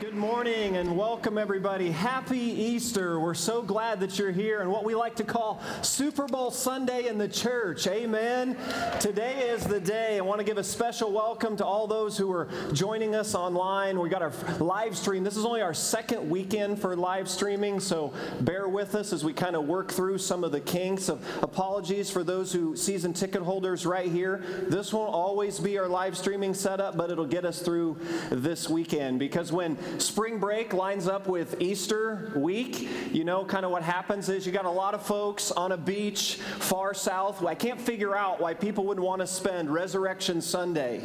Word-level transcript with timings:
Good 0.00 0.14
morning 0.14 0.78
and 0.78 0.96
welcome, 0.96 1.36
everybody. 1.36 1.90
Happy 1.90 2.38
Easter. 2.38 3.20
We're 3.20 3.34
so 3.34 3.60
glad 3.60 4.00
that 4.00 4.18
you're 4.18 4.30
here 4.30 4.62
and 4.62 4.72
what 4.72 4.82
we 4.82 4.94
like 4.94 5.14
to 5.16 5.24
call 5.24 5.60
Super 5.82 6.26
Bowl 6.26 6.50
Sunday 6.50 7.06
in 7.06 7.18
the 7.18 7.28
church. 7.28 7.86
Amen. 7.86 8.56
Today 8.98 9.50
is 9.50 9.62
the 9.62 9.78
day. 9.78 10.16
I 10.16 10.22
want 10.22 10.38
to 10.38 10.44
give 10.44 10.56
a 10.56 10.64
special 10.64 11.12
welcome 11.12 11.54
to 11.58 11.66
all 11.66 11.86
those 11.86 12.16
who 12.16 12.32
are 12.32 12.48
joining 12.72 13.14
us 13.14 13.34
online. 13.34 14.00
We 14.00 14.08
got 14.08 14.22
our 14.22 14.32
live 14.58 14.96
stream. 14.96 15.22
This 15.22 15.36
is 15.36 15.44
only 15.44 15.60
our 15.60 15.74
second 15.74 16.30
weekend 16.30 16.80
for 16.80 16.96
live 16.96 17.28
streaming, 17.28 17.78
so 17.78 18.14
bear 18.40 18.68
with 18.68 18.94
us 18.94 19.12
as 19.12 19.22
we 19.22 19.34
kind 19.34 19.54
of 19.54 19.66
work 19.66 19.92
through 19.92 20.16
some 20.16 20.44
of 20.44 20.50
the 20.50 20.60
kinks. 20.60 21.10
Of 21.10 21.22
apologies 21.42 22.10
for 22.10 22.24
those 22.24 22.54
who 22.54 22.74
season 22.74 23.12
ticket 23.12 23.42
holders 23.42 23.84
right 23.84 24.10
here. 24.10 24.42
This 24.66 24.94
won't 24.94 25.12
always 25.12 25.60
be 25.60 25.76
our 25.76 25.88
live 25.88 26.16
streaming 26.16 26.54
setup, 26.54 26.96
but 26.96 27.10
it'll 27.10 27.26
get 27.26 27.44
us 27.44 27.60
through 27.60 27.98
this 28.30 28.66
weekend 28.66 29.18
because 29.18 29.52
when 29.52 29.76
spring 29.98 30.38
break 30.38 30.72
lines 30.72 31.08
up 31.08 31.26
with 31.26 31.60
Easter 31.60 32.32
week. 32.34 32.88
You 33.12 33.24
know, 33.24 33.44
kind 33.44 33.64
of 33.64 33.70
what 33.70 33.82
happens 33.82 34.28
is 34.28 34.46
you 34.46 34.52
got 34.52 34.64
a 34.64 34.70
lot 34.70 34.94
of 34.94 35.04
folks 35.04 35.50
on 35.50 35.72
a 35.72 35.76
beach 35.76 36.36
far 36.58 36.94
south. 36.94 37.44
I 37.44 37.54
can't 37.54 37.80
figure 37.80 38.16
out 38.16 38.40
why 38.40 38.54
people 38.54 38.84
would 38.86 39.00
want 39.00 39.20
to 39.20 39.26
spend 39.26 39.70
Resurrection 39.70 40.40
Sunday 40.40 41.00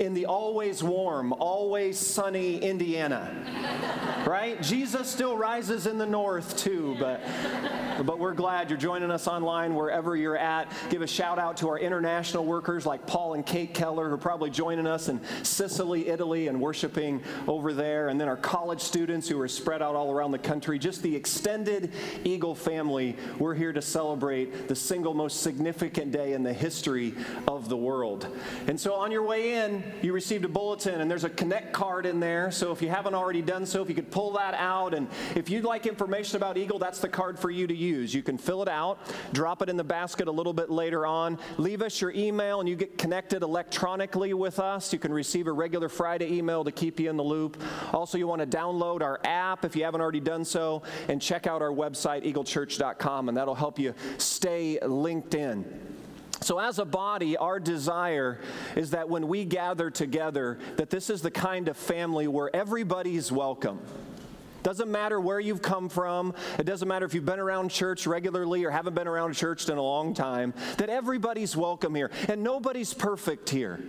in 0.00 0.14
the 0.14 0.26
always 0.26 0.82
warm, 0.82 1.32
always 1.32 1.98
sunny 1.98 2.58
Indiana. 2.58 4.24
right? 4.26 4.60
Jesus 4.62 5.08
still 5.08 5.36
rises 5.36 5.86
in 5.86 5.98
the 5.98 6.06
north 6.06 6.56
too, 6.56 6.96
but 6.98 7.20
but 8.04 8.18
we're 8.18 8.34
glad 8.34 8.70
you're 8.70 8.78
joining 8.78 9.10
us 9.10 9.26
online 9.26 9.74
wherever 9.74 10.14
you're 10.14 10.36
at. 10.36 10.70
Give 10.90 11.02
a 11.02 11.06
shout 11.06 11.38
out 11.38 11.56
to 11.58 11.68
our 11.68 11.78
international 11.78 12.44
workers 12.44 12.86
like 12.86 13.06
Paul 13.06 13.34
and 13.34 13.44
Kate 13.44 13.74
Keller 13.74 14.08
who 14.08 14.14
are 14.14 14.18
probably 14.18 14.50
joining 14.50 14.86
us 14.86 15.08
in 15.08 15.20
Sicily, 15.42 16.08
Italy 16.08 16.48
and 16.48 16.60
worshiping 16.60 17.22
over 17.46 17.72
there. 17.72 18.08
And 18.08 18.17
and 18.18 18.22
then 18.22 18.28
our 18.28 18.36
college 18.36 18.80
students 18.80 19.28
who 19.28 19.40
are 19.40 19.46
spread 19.46 19.80
out 19.80 19.94
all 19.94 20.10
around 20.10 20.32
the 20.32 20.40
country, 20.40 20.76
just 20.76 21.04
the 21.04 21.14
extended 21.14 21.92
Eagle 22.24 22.52
family. 22.52 23.14
We're 23.38 23.54
here 23.54 23.72
to 23.72 23.80
celebrate 23.80 24.66
the 24.66 24.74
single 24.74 25.14
most 25.14 25.40
significant 25.40 26.10
day 26.10 26.32
in 26.32 26.42
the 26.42 26.52
history 26.52 27.14
of 27.46 27.68
the 27.68 27.76
world. 27.76 28.26
And 28.66 28.80
so 28.80 28.94
on 28.94 29.12
your 29.12 29.22
way 29.22 29.64
in, 29.64 29.84
you 30.02 30.12
received 30.12 30.44
a 30.44 30.48
bulletin, 30.48 31.00
and 31.00 31.08
there's 31.08 31.22
a 31.22 31.30
Connect 31.30 31.72
card 31.72 32.06
in 32.06 32.18
there. 32.18 32.50
So 32.50 32.72
if 32.72 32.82
you 32.82 32.88
haven't 32.88 33.14
already 33.14 33.40
done 33.40 33.64
so, 33.64 33.82
if 33.82 33.88
you 33.88 33.94
could 33.94 34.10
pull 34.10 34.32
that 34.32 34.54
out, 34.54 34.94
and 34.94 35.06
if 35.36 35.48
you'd 35.48 35.62
like 35.62 35.86
information 35.86 36.38
about 36.38 36.56
Eagle, 36.56 36.80
that's 36.80 36.98
the 36.98 37.08
card 37.08 37.38
for 37.38 37.52
you 37.52 37.68
to 37.68 37.74
use. 37.76 38.12
You 38.12 38.24
can 38.24 38.36
fill 38.36 38.62
it 38.62 38.68
out, 38.68 38.98
drop 39.32 39.62
it 39.62 39.68
in 39.68 39.76
the 39.76 39.84
basket 39.84 40.26
a 40.26 40.32
little 40.32 40.52
bit 40.52 40.70
later 40.70 41.06
on, 41.06 41.38
leave 41.56 41.82
us 41.82 42.00
your 42.00 42.10
email, 42.10 42.58
and 42.58 42.68
you 42.68 42.74
get 42.74 42.98
connected 42.98 43.44
electronically 43.44 44.34
with 44.34 44.58
us. 44.58 44.92
You 44.92 44.98
can 44.98 45.12
receive 45.12 45.46
a 45.46 45.52
regular 45.52 45.88
Friday 45.88 46.32
email 46.32 46.64
to 46.64 46.72
keep 46.72 46.98
you 46.98 47.08
in 47.08 47.16
the 47.16 47.22
loop. 47.22 47.62
Also, 47.92 48.07
also, 48.08 48.16
you 48.16 48.26
want 48.26 48.40
to 48.40 48.56
download 48.56 49.02
our 49.02 49.20
app 49.22 49.66
if 49.66 49.76
you 49.76 49.84
haven't 49.84 50.00
already 50.00 50.18
done 50.18 50.42
so, 50.42 50.82
and 51.08 51.20
check 51.20 51.46
out 51.46 51.60
our 51.60 51.70
website, 51.70 52.24
eaglechurch.com, 52.24 53.28
and 53.28 53.36
that'll 53.36 53.54
help 53.54 53.78
you 53.78 53.92
stay 54.16 54.78
linked 54.80 55.34
in. 55.34 55.62
So 56.40 56.58
as 56.58 56.78
a 56.78 56.86
body, 56.86 57.36
our 57.36 57.60
desire 57.60 58.40
is 58.76 58.92
that 58.92 59.10
when 59.10 59.28
we 59.28 59.44
gather 59.44 59.90
together, 59.90 60.58
that 60.76 60.88
this 60.88 61.10
is 61.10 61.20
the 61.20 61.30
kind 61.30 61.68
of 61.68 61.76
family 61.76 62.26
where 62.28 62.48
everybody's 62.56 63.30
welcome. 63.30 63.78
Doesn't 64.62 64.90
matter 64.90 65.20
where 65.20 65.38
you've 65.38 65.60
come 65.60 65.90
from. 65.90 66.32
It 66.58 66.64
doesn't 66.64 66.88
matter 66.88 67.04
if 67.04 67.12
you've 67.12 67.26
been 67.26 67.38
around 67.38 67.70
church 67.70 68.06
regularly 68.06 68.64
or 68.64 68.70
haven't 68.70 68.94
been 68.94 69.06
around 69.06 69.34
church 69.34 69.68
in 69.68 69.76
a 69.76 69.82
long 69.82 70.14
time. 70.14 70.54
That 70.78 70.88
everybody's 70.88 71.54
welcome 71.54 71.94
here. 71.94 72.10
And 72.26 72.42
nobody's 72.42 72.94
perfect 72.94 73.50
here. 73.50 73.84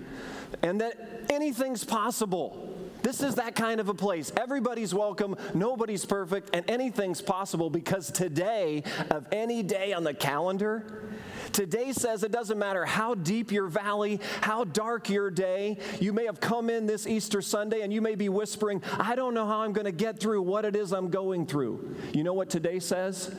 And 0.61 0.81
that 0.81 1.27
anything's 1.29 1.85
possible. 1.85 2.75
This 3.01 3.21
is 3.23 3.35
that 3.35 3.55
kind 3.55 3.79
of 3.79 3.89
a 3.89 3.93
place. 3.93 4.31
Everybody's 4.35 4.93
welcome, 4.93 5.35
nobody's 5.53 6.05
perfect, 6.05 6.49
and 6.53 6.69
anything's 6.69 7.21
possible 7.21 7.69
because 7.69 8.11
today, 8.11 8.83
of 9.09 9.25
any 9.31 9.63
day 9.63 9.93
on 9.93 10.03
the 10.03 10.13
calendar, 10.13 11.03
Today 11.51 11.93
says 11.93 12.23
it 12.23 12.31
doesn't 12.31 12.57
matter 12.57 12.85
how 12.85 13.15
deep 13.15 13.51
your 13.51 13.67
valley, 13.67 14.19
how 14.41 14.63
dark 14.63 15.09
your 15.09 15.31
day. 15.31 15.77
You 15.99 16.13
may 16.13 16.25
have 16.25 16.39
come 16.39 16.69
in 16.69 16.85
this 16.85 17.07
Easter 17.07 17.41
Sunday 17.41 17.81
and 17.81 17.91
you 17.91 18.01
may 18.01 18.15
be 18.15 18.29
whispering, 18.29 18.81
I 18.99 19.15
don't 19.15 19.33
know 19.33 19.45
how 19.45 19.61
I'm 19.61 19.73
going 19.73 19.85
to 19.85 19.91
get 19.91 20.19
through 20.19 20.41
what 20.41 20.65
it 20.65 20.75
is 20.75 20.91
I'm 20.91 21.09
going 21.09 21.45
through. 21.45 21.95
You 22.13 22.23
know 22.23 22.33
what 22.33 22.49
today 22.49 22.79
says? 22.79 23.33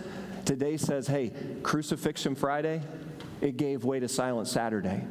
Today 0.44 0.76
says, 0.76 1.06
hey, 1.06 1.32
Crucifixion 1.62 2.34
Friday, 2.34 2.82
it 3.40 3.56
gave 3.56 3.84
way 3.84 4.00
to 4.00 4.08
Silent 4.08 4.48
Saturday. 4.48 5.04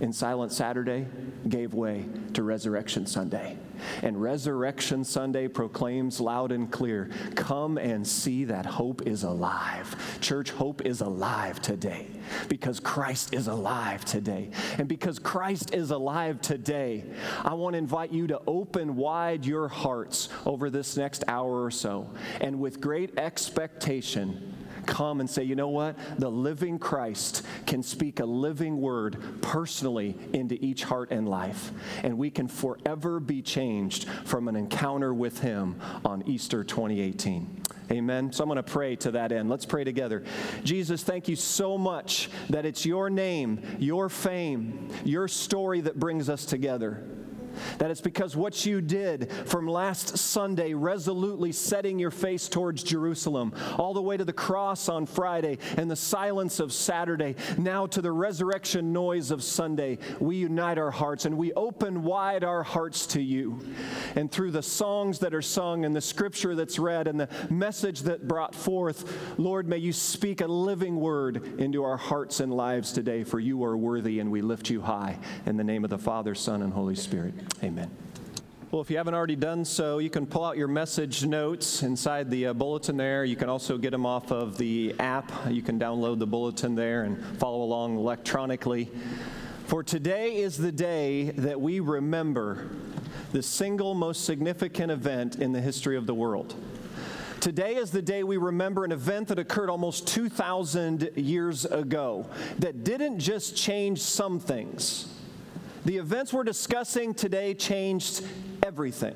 And 0.00 0.14
Silent 0.14 0.50
Saturday 0.50 1.06
gave 1.48 1.74
way 1.74 2.06
to 2.32 2.42
Resurrection 2.42 3.06
Sunday. 3.06 3.58
And 4.02 4.20
Resurrection 4.20 5.04
Sunday 5.04 5.46
proclaims 5.48 6.20
loud 6.20 6.52
and 6.52 6.70
clear 6.70 7.10
come 7.34 7.76
and 7.78 8.06
see 8.06 8.44
that 8.44 8.64
hope 8.64 9.06
is 9.06 9.24
alive. 9.24 10.18
Church, 10.20 10.50
hope 10.50 10.82
is 10.86 11.00
alive 11.00 11.60
today 11.60 12.06
because 12.48 12.80
Christ 12.80 13.34
is 13.34 13.46
alive 13.46 14.04
today. 14.04 14.50
And 14.78 14.88
because 14.88 15.18
Christ 15.18 15.74
is 15.74 15.90
alive 15.90 16.40
today, 16.40 17.04
I 17.44 17.54
want 17.54 17.74
to 17.74 17.78
invite 17.78 18.12
you 18.12 18.26
to 18.28 18.40
open 18.46 18.96
wide 18.96 19.44
your 19.44 19.68
hearts 19.68 20.28
over 20.46 20.70
this 20.70 20.96
next 20.96 21.24
hour 21.28 21.62
or 21.62 21.70
so 21.70 22.10
and 22.40 22.58
with 22.58 22.80
great 22.80 23.18
expectation 23.18 24.54
come 24.86 25.20
and 25.20 25.28
say, 25.28 25.42
you 25.42 25.54
know 25.54 25.68
what? 25.68 25.96
The 26.18 26.30
living 26.30 26.78
Christ 26.78 27.44
can 27.66 27.82
speak 27.82 28.20
a 28.20 28.24
living 28.24 28.80
word 28.80 29.18
personally 29.42 30.16
into 30.32 30.62
each 30.64 30.84
heart 30.84 31.10
and 31.10 31.28
life. 31.28 31.72
And 32.02 32.18
we 32.18 32.30
can 32.30 32.48
forever 32.48 33.20
be 33.20 33.42
changed 33.42 34.08
from 34.24 34.48
an 34.48 34.56
encounter 34.56 35.12
with 35.14 35.40
Him 35.40 35.76
on 36.04 36.22
Easter 36.26 36.64
2018. 36.64 37.62
Amen. 37.90 38.32
So 38.32 38.44
I'm 38.44 38.48
going 38.48 38.56
to 38.56 38.62
pray 38.62 38.94
to 38.96 39.10
that 39.12 39.32
end. 39.32 39.50
Let's 39.50 39.66
pray 39.66 39.82
together. 39.82 40.22
Jesus, 40.62 41.02
thank 41.02 41.26
you 41.26 41.34
so 41.34 41.76
much 41.76 42.30
that 42.48 42.64
it's 42.64 42.86
your 42.86 43.10
name, 43.10 43.60
your 43.80 44.08
fame, 44.08 44.88
your 45.04 45.26
story 45.26 45.80
that 45.80 45.98
brings 45.98 46.28
us 46.28 46.44
together. 46.44 47.02
That 47.78 47.90
it's 47.90 48.00
because 48.00 48.36
what 48.36 48.64
you 48.66 48.80
did 48.80 49.30
from 49.46 49.66
last 49.66 50.18
Sunday, 50.18 50.74
resolutely 50.74 51.52
setting 51.52 51.98
your 51.98 52.10
face 52.10 52.48
towards 52.48 52.82
Jerusalem, 52.82 53.54
all 53.78 53.94
the 53.94 54.02
way 54.02 54.16
to 54.16 54.24
the 54.24 54.32
cross 54.32 54.88
on 54.88 55.06
Friday 55.06 55.58
and 55.76 55.90
the 55.90 55.96
silence 55.96 56.60
of 56.60 56.72
Saturday, 56.72 57.36
now 57.58 57.86
to 57.86 58.02
the 58.02 58.12
resurrection 58.12 58.92
noise 58.92 59.30
of 59.30 59.42
Sunday, 59.42 59.98
we 60.18 60.36
unite 60.36 60.78
our 60.78 60.90
hearts 60.90 61.24
and 61.24 61.36
we 61.36 61.52
open 61.54 62.02
wide 62.02 62.44
our 62.44 62.62
hearts 62.62 63.06
to 63.08 63.22
you. 63.22 63.60
And 64.16 64.30
through 64.30 64.50
the 64.50 64.62
songs 64.62 65.18
that 65.20 65.34
are 65.34 65.42
sung 65.42 65.84
and 65.84 65.94
the 65.94 66.00
scripture 66.00 66.54
that's 66.54 66.78
read 66.78 67.06
and 67.06 67.18
the 67.18 67.28
message 67.50 68.00
that 68.00 68.26
brought 68.26 68.54
forth, 68.54 69.38
Lord, 69.38 69.68
may 69.68 69.78
you 69.78 69.92
speak 69.92 70.40
a 70.40 70.46
living 70.46 70.96
word 70.96 71.60
into 71.60 71.84
our 71.84 71.96
hearts 71.96 72.40
and 72.40 72.52
lives 72.52 72.92
today, 72.92 73.24
for 73.24 73.40
you 73.40 73.64
are 73.64 73.76
worthy 73.76 74.20
and 74.20 74.30
we 74.30 74.42
lift 74.42 74.70
you 74.70 74.80
high. 74.80 75.18
In 75.46 75.56
the 75.56 75.64
name 75.64 75.84
of 75.84 75.90
the 75.90 75.98
Father, 75.98 76.34
Son, 76.34 76.62
and 76.62 76.72
Holy 76.72 76.94
Spirit. 76.94 77.34
Amen. 77.62 77.90
Well, 78.70 78.80
if 78.80 78.88
you 78.88 78.98
haven't 78.98 79.14
already 79.14 79.34
done 79.34 79.64
so, 79.64 79.98
you 79.98 80.10
can 80.10 80.26
pull 80.26 80.44
out 80.44 80.56
your 80.56 80.68
message 80.68 81.26
notes 81.26 81.82
inside 81.82 82.30
the 82.30 82.46
uh, 82.46 82.52
bulletin 82.52 82.96
there. 82.96 83.24
You 83.24 83.34
can 83.34 83.48
also 83.48 83.76
get 83.76 83.90
them 83.90 84.06
off 84.06 84.30
of 84.30 84.58
the 84.58 84.94
app. 85.00 85.32
You 85.48 85.60
can 85.60 85.76
download 85.76 86.20
the 86.20 86.26
bulletin 86.28 86.76
there 86.76 87.02
and 87.02 87.20
follow 87.38 87.62
along 87.62 87.98
electronically. 87.98 88.88
For 89.66 89.82
today 89.82 90.36
is 90.36 90.56
the 90.56 90.70
day 90.70 91.30
that 91.30 91.60
we 91.60 91.80
remember 91.80 92.70
the 93.32 93.42
single 93.42 93.94
most 93.94 94.24
significant 94.24 94.92
event 94.92 95.36
in 95.36 95.50
the 95.50 95.60
history 95.60 95.96
of 95.96 96.06
the 96.06 96.14
world. 96.14 96.54
Today 97.40 97.74
is 97.74 97.90
the 97.90 98.02
day 98.02 98.22
we 98.22 98.36
remember 98.36 98.84
an 98.84 98.92
event 98.92 99.26
that 99.28 99.40
occurred 99.40 99.68
almost 99.68 100.06
2,000 100.06 101.10
years 101.16 101.64
ago 101.64 102.26
that 102.60 102.84
didn't 102.84 103.18
just 103.18 103.56
change 103.56 104.00
some 104.00 104.38
things 104.38 105.08
the 105.84 105.96
events 105.96 106.32
we're 106.32 106.44
discussing 106.44 107.14
today 107.14 107.54
changed 107.54 108.24
everything. 108.62 109.14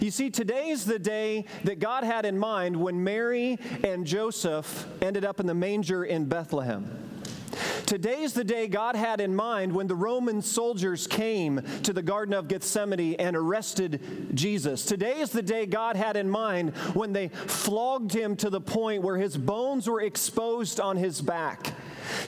You 0.00 0.10
see, 0.10 0.30
today 0.30 0.70
is 0.70 0.84
the 0.84 0.98
day 0.98 1.44
that 1.64 1.78
God 1.78 2.04
had 2.04 2.24
in 2.24 2.38
mind 2.38 2.76
when 2.76 3.02
Mary 3.02 3.58
and 3.84 4.06
Joseph 4.06 4.86
ended 5.02 5.24
up 5.24 5.40
in 5.40 5.46
the 5.46 5.54
manger 5.54 6.04
in 6.04 6.26
Bethlehem. 6.26 7.08
Today 7.86 8.22
is 8.22 8.34
the 8.34 8.44
day 8.44 8.68
God 8.68 8.96
had 8.96 9.20
in 9.20 9.34
mind 9.34 9.72
when 9.72 9.86
the 9.86 9.94
Roman 9.94 10.42
soldiers 10.42 11.06
came 11.06 11.62
to 11.84 11.92
the 11.92 12.02
Garden 12.02 12.34
of 12.34 12.46
Gethsemane 12.46 13.14
and 13.14 13.34
arrested 13.34 14.02
Jesus. 14.34 14.84
Today 14.84 15.20
is 15.20 15.30
the 15.30 15.42
day 15.42 15.64
God 15.64 15.96
had 15.96 16.16
in 16.16 16.28
mind 16.28 16.76
when 16.92 17.14
they 17.14 17.28
flogged 17.28 18.12
him 18.12 18.36
to 18.36 18.50
the 18.50 18.60
point 18.60 19.02
where 19.02 19.16
his 19.16 19.36
bones 19.38 19.88
were 19.88 20.02
exposed 20.02 20.80
on 20.80 20.98
his 20.98 21.22
back 21.22 21.72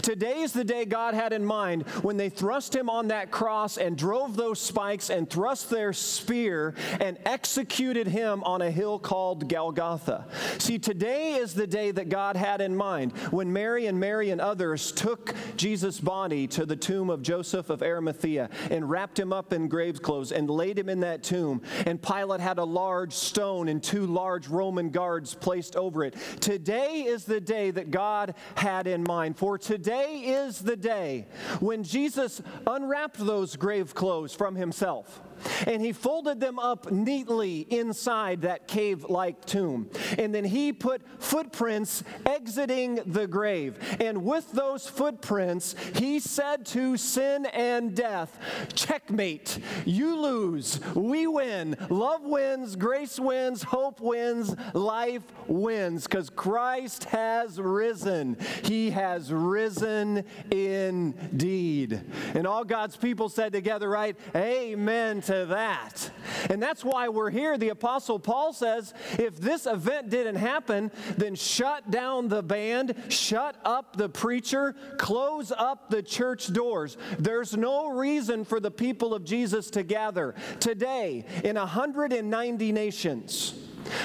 Today 0.03 0.41
is 0.41 0.53
the 0.53 0.65
day 0.65 0.85
God 0.85 1.15
had 1.15 1.33
in 1.33 1.45
mind 1.45 1.83
when 2.03 2.17
they 2.17 2.29
thrust 2.29 2.75
him 2.75 2.89
on 2.89 3.09
that 3.09 3.31
cross 3.31 3.77
and 3.77 3.97
drove 3.97 4.37
those 4.37 4.61
spikes 4.61 5.11
and 5.11 5.29
thrust 5.29 5.71
their 5.71 5.93
spear 5.93 6.75
and 7.01 7.19
executed 7.25 8.07
him 8.07 8.43
on 8.45 8.63
a 8.63 8.71
hill 8.71 8.99
called 8.99 9.49
Golgotha. 9.49 10.27
See, 10.59 10.79
today 10.79 11.35
is 11.35 11.55
the 11.55 11.67
day 11.67 11.91
that 11.91 12.09
God 12.09 12.37
had 12.37 12.61
in 12.61 12.77
mind 12.77 13.13
when 13.31 13.53
Mary 13.53 13.87
and 13.87 13.99
Mary 13.99 14.31
and 14.31 14.41
others 14.41 14.93
took 14.93 15.35
Jesus' 15.57 16.01
body 16.01 16.47
to 16.49 16.67
the 16.67 16.77
tomb 16.77 17.11
of 17.11 17.23
Joseph 17.23 17.71
of 17.71 17.83
Arimathea 17.83 18.51
and 18.71 18.89
wrapped 18.89 19.19
him 19.19 19.33
up 19.33 19.53
in 19.53 19.69
grave 19.69 20.03
clothes 20.03 20.33
and 20.33 20.49
laid 20.51 20.79
him 20.79 20.89
in 20.89 21.01
that 21.01 21.23
tomb. 21.23 21.63
And 21.87 22.01
Pilate 22.01 22.41
had 22.41 22.59
a 22.59 22.65
large 22.65 23.13
stone 23.13 23.69
and 23.69 23.83
two 23.83 24.07
large 24.07 24.49
Roman 24.49 24.91
guards 24.91 25.35
placed 25.35 25.77
over 25.77 26.05
it. 26.05 26.17
Today 26.41 27.03
is 27.03 27.25
the 27.25 27.41
day 27.41 27.71
that 27.71 27.91
God 27.91 28.35
had 28.55 28.87
in 28.87 29.03
mind. 29.03 29.37
For 29.37 29.59
today 29.71 30.17
is 30.27 30.59
the 30.59 30.75
day 30.75 31.29
when 31.61 31.85
Jesus 31.85 32.43
unwrapped 32.67 33.25
those 33.25 33.55
grave 33.55 33.95
clothes 33.95 34.35
from 34.35 34.57
himself 34.57 35.23
and 35.67 35.83
he 35.83 35.93
folded 35.93 36.41
them 36.41 36.59
up 36.59 36.91
neatly 36.91 37.61
inside 37.71 38.43
that 38.43 38.67
cave 38.67 39.05
like 39.09 39.45
tomb. 39.45 39.91
And 40.19 40.35
then 40.35 40.45
he 40.45 40.73
put 40.73 41.03
footprints 41.19 42.03
exiting 42.27 43.01
the 43.07 43.27
grave. 43.27 43.79
And 44.01 44.25
with 44.25 44.53
those 44.53 44.89
footprints, 44.89 45.75
he 45.95 46.21
said 46.21 46.67
to 46.67 46.97
sin 46.97 47.47
and 47.47 47.95
death, 47.95 48.39
Checkmate, 48.75 49.59
you 49.85 50.17
lose, 50.21 50.81
we 50.95 51.27
win. 51.27 51.77
Love 51.89 52.23
wins, 52.23 52.77
grace 52.77 53.19
wins, 53.19 53.63
hope 53.63 54.01
wins, 54.01 54.55
life 54.75 55.23
wins, 55.47 56.05
because 56.05 56.31
Christ 56.31 57.05
has 57.05 57.61
risen. 57.61 58.37
He 58.65 58.91
has 58.91 59.33
risen 59.33 60.25
indeed. 60.51 62.01
And 62.35 62.47
all 62.47 62.65
God's 62.65 62.97
people 62.97 63.29
said 63.29 63.53
together, 63.53 63.89
right? 63.89 64.17
Amen 64.35 65.23
to 65.31 65.47
that. 65.47 66.11
And 66.51 66.61
that's 66.61 66.85
why 66.85 67.09
we're 67.09 67.31
here. 67.31 67.57
The 67.57 67.69
Apostle 67.69 68.19
Paul 68.19 68.53
says 68.53 68.93
if 69.13 69.37
this 69.37 69.65
event 69.65 70.11
didn't 70.11 70.35
happen, 70.35 70.91
then 71.17 71.37
shut 71.37 71.89
down 71.89 72.27
the 72.27 72.43
band, 72.43 72.97
shut 73.11 73.55
up 73.65 73.95
the 73.97 74.09
preacher, 74.09 74.75
close 74.99 75.53
up 75.53 75.89
the 75.89 76.03
church 76.03 76.53
doors. 76.53 76.97
There's 77.17 77.57
no 77.57 77.91
reason 77.91 78.45
for 78.45 78.59
the 78.59 78.73
people 78.73 79.15
of 79.15 79.25
Jesus 79.25 79.71
to 79.71 79.85
gather 79.85 80.35
today 80.59 81.25
in 81.45 81.55
190 81.55 82.73
nations. 82.73 83.55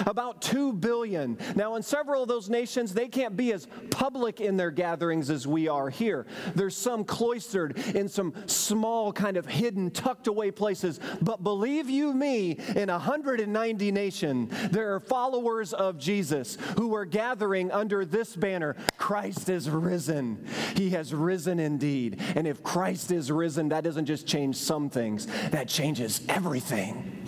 About 0.05 0.41
2 0.41 0.73
billion. 0.73 1.37
Now, 1.55 1.75
in 1.75 1.83
several 1.83 2.23
of 2.23 2.27
those 2.27 2.49
nations, 2.49 2.93
they 2.93 3.07
can't 3.07 3.35
be 3.35 3.53
as 3.53 3.67
public 3.89 4.41
in 4.41 4.57
their 4.57 4.71
gatherings 4.71 5.29
as 5.29 5.47
we 5.47 5.67
are 5.67 5.89
here. 5.89 6.25
There's 6.53 6.75
some 6.75 7.03
cloistered 7.03 7.77
in 7.95 8.07
some 8.07 8.33
small, 8.47 9.11
kind 9.13 9.37
of 9.37 9.45
hidden, 9.45 9.91
tucked 9.91 10.27
away 10.27 10.51
places. 10.51 10.99
But 11.21 11.43
believe 11.43 11.89
you 11.89 12.13
me, 12.13 12.57
in 12.75 12.89
190 12.89 13.91
nations, 13.91 14.53
there 14.69 14.93
are 14.93 14.99
followers 14.99 15.73
of 15.73 15.97
Jesus 15.97 16.57
who 16.77 16.93
are 16.95 17.05
gathering 17.05 17.71
under 17.71 18.05
this 18.05 18.35
banner 18.35 18.75
Christ 18.97 19.49
is 19.49 19.69
risen. 19.69 20.45
He 20.75 20.89
has 20.91 21.13
risen 21.13 21.59
indeed. 21.59 22.21
And 22.35 22.47
if 22.47 22.63
Christ 22.63 23.11
is 23.11 23.31
risen, 23.31 23.69
that 23.69 23.83
doesn't 23.83 24.05
just 24.05 24.27
change 24.27 24.55
some 24.55 24.89
things, 24.89 25.27
that 25.51 25.67
changes 25.67 26.21
everything. 26.27 27.25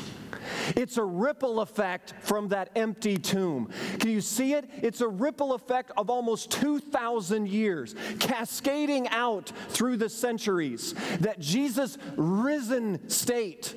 It's 0.75 0.97
a 0.97 1.03
ripple 1.03 1.61
effect 1.61 2.13
from 2.21 2.49
that 2.49 2.69
empty 2.75 3.17
tomb. 3.17 3.69
Can 3.99 4.09
you 4.09 4.21
see 4.21 4.53
it? 4.53 4.69
It's 4.81 5.01
a 5.01 5.07
ripple 5.07 5.53
effect 5.53 5.91
of 5.97 6.09
almost 6.09 6.51
2,000 6.51 7.47
years, 7.47 7.95
cascading 8.19 9.07
out 9.09 9.51
through 9.69 9.97
the 9.97 10.09
centuries. 10.09 10.93
That 11.19 11.39
Jesus' 11.39 11.97
risen 12.15 13.09
state 13.09 13.75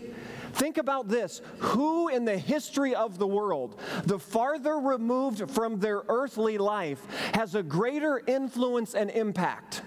Think 0.52 0.78
about 0.78 1.08
this 1.08 1.42
who 1.58 2.08
in 2.08 2.24
the 2.24 2.36
history 2.36 2.94
of 2.94 3.18
the 3.18 3.26
world, 3.26 3.80
the 4.04 4.18
farther 4.18 4.76
removed 4.76 5.50
from 5.50 5.78
their 5.78 6.02
earthly 6.08 6.58
life, 6.58 7.00
has 7.34 7.54
a 7.54 7.62
greater 7.62 8.20
influence 8.26 8.94
and 8.94 9.10
impact? 9.10 9.82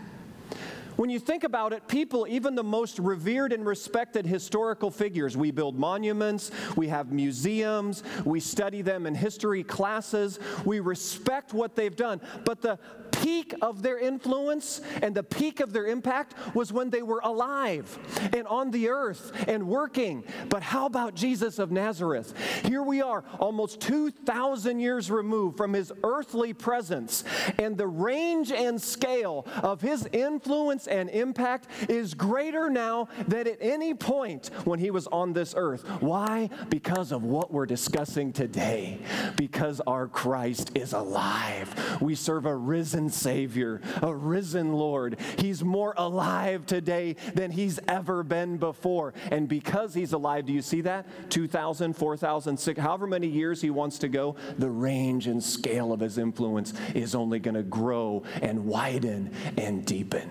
When 0.95 1.09
you 1.09 1.19
think 1.19 1.43
about 1.43 1.73
it, 1.73 1.87
people, 1.87 2.27
even 2.29 2.55
the 2.55 2.63
most 2.63 2.99
revered 2.99 3.53
and 3.53 3.65
respected 3.65 4.25
historical 4.25 4.91
figures, 4.91 5.35
we 5.35 5.51
build 5.51 5.77
monuments, 5.77 6.51
we 6.75 6.87
have 6.89 7.11
museums, 7.11 8.03
we 8.25 8.39
study 8.39 8.81
them 8.81 9.05
in 9.05 9.15
history 9.15 9.63
classes, 9.63 10.39
we 10.65 10.79
respect 10.79 11.53
what 11.53 11.75
they've 11.75 11.95
done. 11.95 12.21
But 12.45 12.61
the 12.61 12.79
peak 13.11 13.53
of 13.61 13.81
their 13.81 13.97
influence 13.97 14.81
and 15.01 15.15
the 15.15 15.23
peak 15.23 15.61
of 15.61 15.71
their 15.71 15.87
impact 15.87 16.35
was 16.53 16.73
when 16.73 16.89
they 16.89 17.01
were 17.01 17.21
alive 17.23 17.97
and 18.33 18.45
on 18.47 18.69
the 18.71 18.89
earth 18.89 19.31
and 19.47 19.67
working. 19.67 20.23
But 20.49 20.61
how 20.61 20.85
about 20.85 21.15
Jesus 21.15 21.57
of 21.57 21.71
Nazareth? 21.71 22.33
Here 22.65 22.83
we 22.83 23.01
are, 23.01 23.23
almost 23.39 23.79
2,000 23.81 24.79
years 24.79 25.09
removed 25.09 25.57
from 25.57 25.73
his 25.73 25.91
earthly 26.03 26.53
presence, 26.53 27.23
and 27.57 27.77
the 27.77 27.87
range 27.87 28.51
and 28.51 28.81
scale 28.81 29.47
of 29.61 29.79
his 29.81 30.07
influence 30.11 30.82
and 30.87 31.09
impact 31.09 31.67
is 31.89 32.13
greater 32.13 32.69
now 32.69 33.07
than 33.27 33.47
at 33.47 33.57
any 33.61 33.93
point 33.93 34.49
when 34.65 34.79
he 34.79 34.91
was 34.91 35.07
on 35.07 35.33
this 35.33 35.53
earth. 35.57 35.83
Why? 36.01 36.49
Because 36.69 37.11
of 37.11 37.23
what 37.23 37.51
we're 37.51 37.65
discussing 37.65 38.33
today. 38.33 38.99
Because 39.35 39.81
our 39.87 40.07
Christ 40.07 40.71
is 40.75 40.93
alive. 40.93 41.99
We 42.01 42.15
serve 42.15 42.45
a 42.45 42.55
risen 42.55 43.09
Savior, 43.09 43.81
a 44.01 44.13
risen 44.13 44.73
Lord. 44.73 45.19
He's 45.37 45.63
more 45.63 45.93
alive 45.97 46.65
today 46.65 47.15
than 47.33 47.51
he's 47.51 47.79
ever 47.87 48.23
been 48.23 48.57
before. 48.57 49.13
And 49.31 49.47
because 49.47 49.93
he's 49.93 50.13
alive, 50.13 50.45
do 50.45 50.53
you 50.53 50.61
see 50.61 50.81
that? 50.81 51.05
2,000, 51.29 51.93
4,000, 51.93 52.57
6, 52.57 52.79
however 52.79 53.07
many 53.07 53.27
years 53.27 53.61
he 53.61 53.69
wants 53.69 53.99
to 53.99 54.07
go, 54.07 54.35
the 54.57 54.69
range 54.69 55.27
and 55.27 55.43
scale 55.43 55.93
of 55.93 55.99
his 55.99 56.17
influence 56.17 56.73
is 56.93 57.15
only 57.15 57.39
going 57.39 57.55
to 57.55 57.63
grow 57.63 58.23
and 58.41 58.65
widen 58.65 59.31
and 59.57 59.85
deepen. 59.85 60.29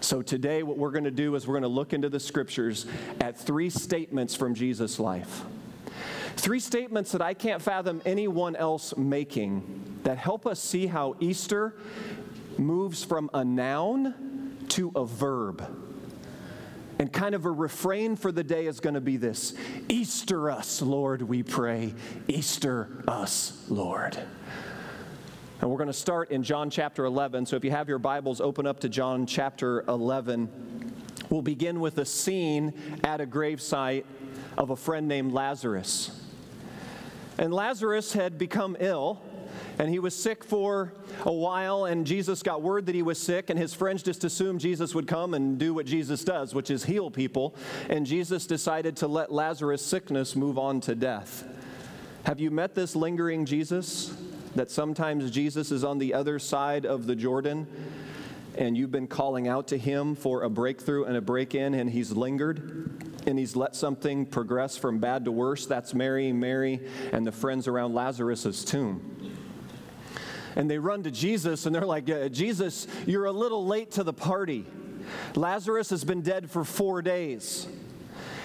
So, 0.00 0.22
today, 0.22 0.62
what 0.62 0.76
we're 0.76 0.90
going 0.90 1.04
to 1.04 1.10
do 1.10 1.34
is 1.34 1.46
we're 1.46 1.54
going 1.54 1.62
to 1.62 1.68
look 1.68 1.92
into 1.92 2.08
the 2.08 2.20
scriptures 2.20 2.86
at 3.20 3.38
three 3.38 3.70
statements 3.70 4.34
from 4.34 4.54
Jesus' 4.54 4.98
life. 4.98 5.42
Three 6.36 6.60
statements 6.60 7.12
that 7.12 7.22
I 7.22 7.32
can't 7.34 7.62
fathom 7.62 8.02
anyone 8.04 8.56
else 8.56 8.96
making 8.96 10.00
that 10.02 10.18
help 10.18 10.46
us 10.46 10.60
see 10.60 10.86
how 10.86 11.16
Easter 11.18 11.74
moves 12.58 13.02
from 13.02 13.30
a 13.32 13.44
noun 13.44 14.56
to 14.68 14.92
a 14.94 15.04
verb. 15.04 15.66
And 16.98 17.12
kind 17.12 17.34
of 17.34 17.44
a 17.44 17.50
refrain 17.50 18.16
for 18.16 18.32
the 18.32 18.44
day 18.44 18.66
is 18.66 18.80
going 18.80 18.94
to 18.94 19.00
be 19.00 19.16
this 19.16 19.54
Easter 19.88 20.50
us, 20.50 20.82
Lord, 20.82 21.22
we 21.22 21.42
pray. 21.42 21.94
Easter 22.28 23.02
us, 23.08 23.64
Lord. 23.68 24.18
And 25.58 25.70
we're 25.70 25.78
going 25.78 25.86
to 25.86 25.94
start 25.94 26.30
in 26.30 26.42
John 26.42 26.68
chapter 26.68 27.06
11. 27.06 27.46
So 27.46 27.56
if 27.56 27.64
you 27.64 27.70
have 27.70 27.88
your 27.88 27.98
Bibles, 27.98 28.42
open 28.42 28.66
up 28.66 28.80
to 28.80 28.90
John 28.90 29.24
chapter 29.24 29.84
11. 29.88 30.92
We'll 31.30 31.40
begin 31.40 31.80
with 31.80 31.96
a 31.96 32.04
scene 32.04 32.74
at 33.02 33.22
a 33.22 33.26
gravesite 33.26 34.04
of 34.58 34.68
a 34.68 34.76
friend 34.76 35.08
named 35.08 35.32
Lazarus. 35.32 36.10
And 37.38 37.54
Lazarus 37.54 38.12
had 38.12 38.36
become 38.36 38.76
ill, 38.80 39.22
and 39.78 39.88
he 39.88 39.98
was 39.98 40.14
sick 40.14 40.44
for 40.44 40.92
a 41.24 41.32
while, 41.32 41.86
and 41.86 42.06
Jesus 42.06 42.42
got 42.42 42.60
word 42.60 42.84
that 42.84 42.94
he 42.94 43.02
was 43.02 43.18
sick, 43.18 43.48
and 43.48 43.58
his 43.58 43.72
friends 43.72 44.02
just 44.02 44.24
assumed 44.24 44.60
Jesus 44.60 44.94
would 44.94 45.06
come 45.06 45.32
and 45.32 45.58
do 45.58 45.72
what 45.72 45.86
Jesus 45.86 46.22
does, 46.22 46.54
which 46.54 46.70
is 46.70 46.84
heal 46.84 47.10
people. 47.10 47.54
And 47.88 48.04
Jesus 48.04 48.46
decided 48.46 48.94
to 48.98 49.08
let 49.08 49.32
Lazarus' 49.32 49.80
sickness 49.80 50.36
move 50.36 50.58
on 50.58 50.82
to 50.82 50.94
death. 50.94 51.44
Have 52.24 52.40
you 52.40 52.50
met 52.50 52.74
this 52.74 52.94
lingering 52.94 53.46
Jesus? 53.46 54.14
That 54.56 54.70
sometimes 54.70 55.30
Jesus 55.30 55.70
is 55.70 55.84
on 55.84 55.98
the 55.98 56.14
other 56.14 56.38
side 56.38 56.86
of 56.86 57.06
the 57.06 57.14
Jordan, 57.14 57.66
and 58.56 58.74
you've 58.74 58.90
been 58.90 59.06
calling 59.06 59.46
out 59.48 59.68
to 59.68 59.78
him 59.78 60.14
for 60.14 60.44
a 60.44 60.50
breakthrough 60.50 61.04
and 61.04 61.14
a 61.14 61.20
break 61.20 61.54
in, 61.54 61.74
and 61.74 61.90
he's 61.90 62.12
lingered 62.12 63.04
and 63.26 63.38
he's 63.38 63.54
let 63.54 63.76
something 63.76 64.24
progress 64.24 64.76
from 64.78 64.98
bad 64.98 65.26
to 65.26 65.32
worse. 65.32 65.66
That's 65.66 65.92
Mary, 65.92 66.32
Mary, 66.32 66.80
and 67.12 67.26
the 67.26 67.32
friends 67.32 67.68
around 67.68 67.92
Lazarus's 67.92 68.64
tomb. 68.64 69.36
And 70.54 70.70
they 70.70 70.78
run 70.78 71.02
to 71.02 71.10
Jesus 71.10 71.66
and 71.66 71.74
they're 71.74 71.84
like, 71.84 72.06
Jesus, 72.32 72.86
you're 73.04 73.26
a 73.26 73.32
little 73.32 73.66
late 73.66 73.90
to 73.92 74.04
the 74.04 74.12
party. 74.12 74.64
Lazarus 75.34 75.90
has 75.90 76.02
been 76.02 76.22
dead 76.22 76.50
for 76.50 76.64
four 76.64 77.02
days. 77.02 77.66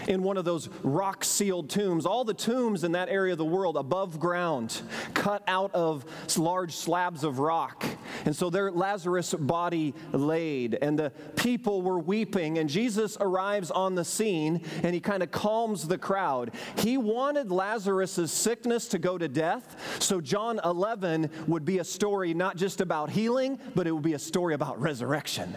In 0.08 0.24
one 0.24 0.38
of 0.38 0.46
those 0.46 0.70
rock 0.84 1.24
sealed 1.24 1.70
tombs. 1.70 2.06
All 2.06 2.24
the 2.24 2.34
tombs 2.34 2.84
in 2.84 2.94
that 2.94 3.10
area 3.10 3.34
of 3.34 3.38
the 3.38 3.46
world 3.46 3.78
above 3.78 4.20
ground, 4.20 4.82
cut 5.14 5.44
out 5.48 5.74
of 5.74 6.06
large 6.38 6.76
slabs 6.76 7.24
of 7.24 7.40
rock. 7.40 7.86
And 8.26 8.36
so 8.36 8.50
there 8.50 8.72
Lazarus' 8.72 9.34
body 9.34 9.94
laid, 10.12 10.78
and 10.82 10.98
the 10.98 11.12
people 11.36 11.82
were 11.82 12.00
weeping. 12.00 12.58
And 12.58 12.70
Jesus 12.70 13.18
arrives 13.20 13.72
on 13.72 13.96
the 13.96 14.06
scene 14.06 14.62
and 14.84 14.94
he 14.94 15.00
kind 15.00 15.24
of 15.24 15.32
calms 15.32 15.88
the 15.88 15.98
crowd. 15.98 16.52
He 16.78 16.98
wanted 16.98 17.52
Lazarus' 17.52 18.32
sickness 18.32 18.88
to 18.90 19.00
go 19.00 19.18
to 19.18 19.28
death, 19.28 20.02
so 20.02 20.22
John 20.22 20.60
11 20.64 21.30
would 21.48 21.66
be 21.66 21.80
a 21.80 21.84
story 21.84 22.34
not 22.34 22.58
just 22.58 22.82
about 22.82 23.10
healing, 23.10 23.60
but 23.76 23.88
it 23.88 23.92
would 23.92 24.04
be 24.04 24.14
a 24.14 24.20
story 24.20 24.54
about 24.54 24.80
resurrection. 24.82 25.56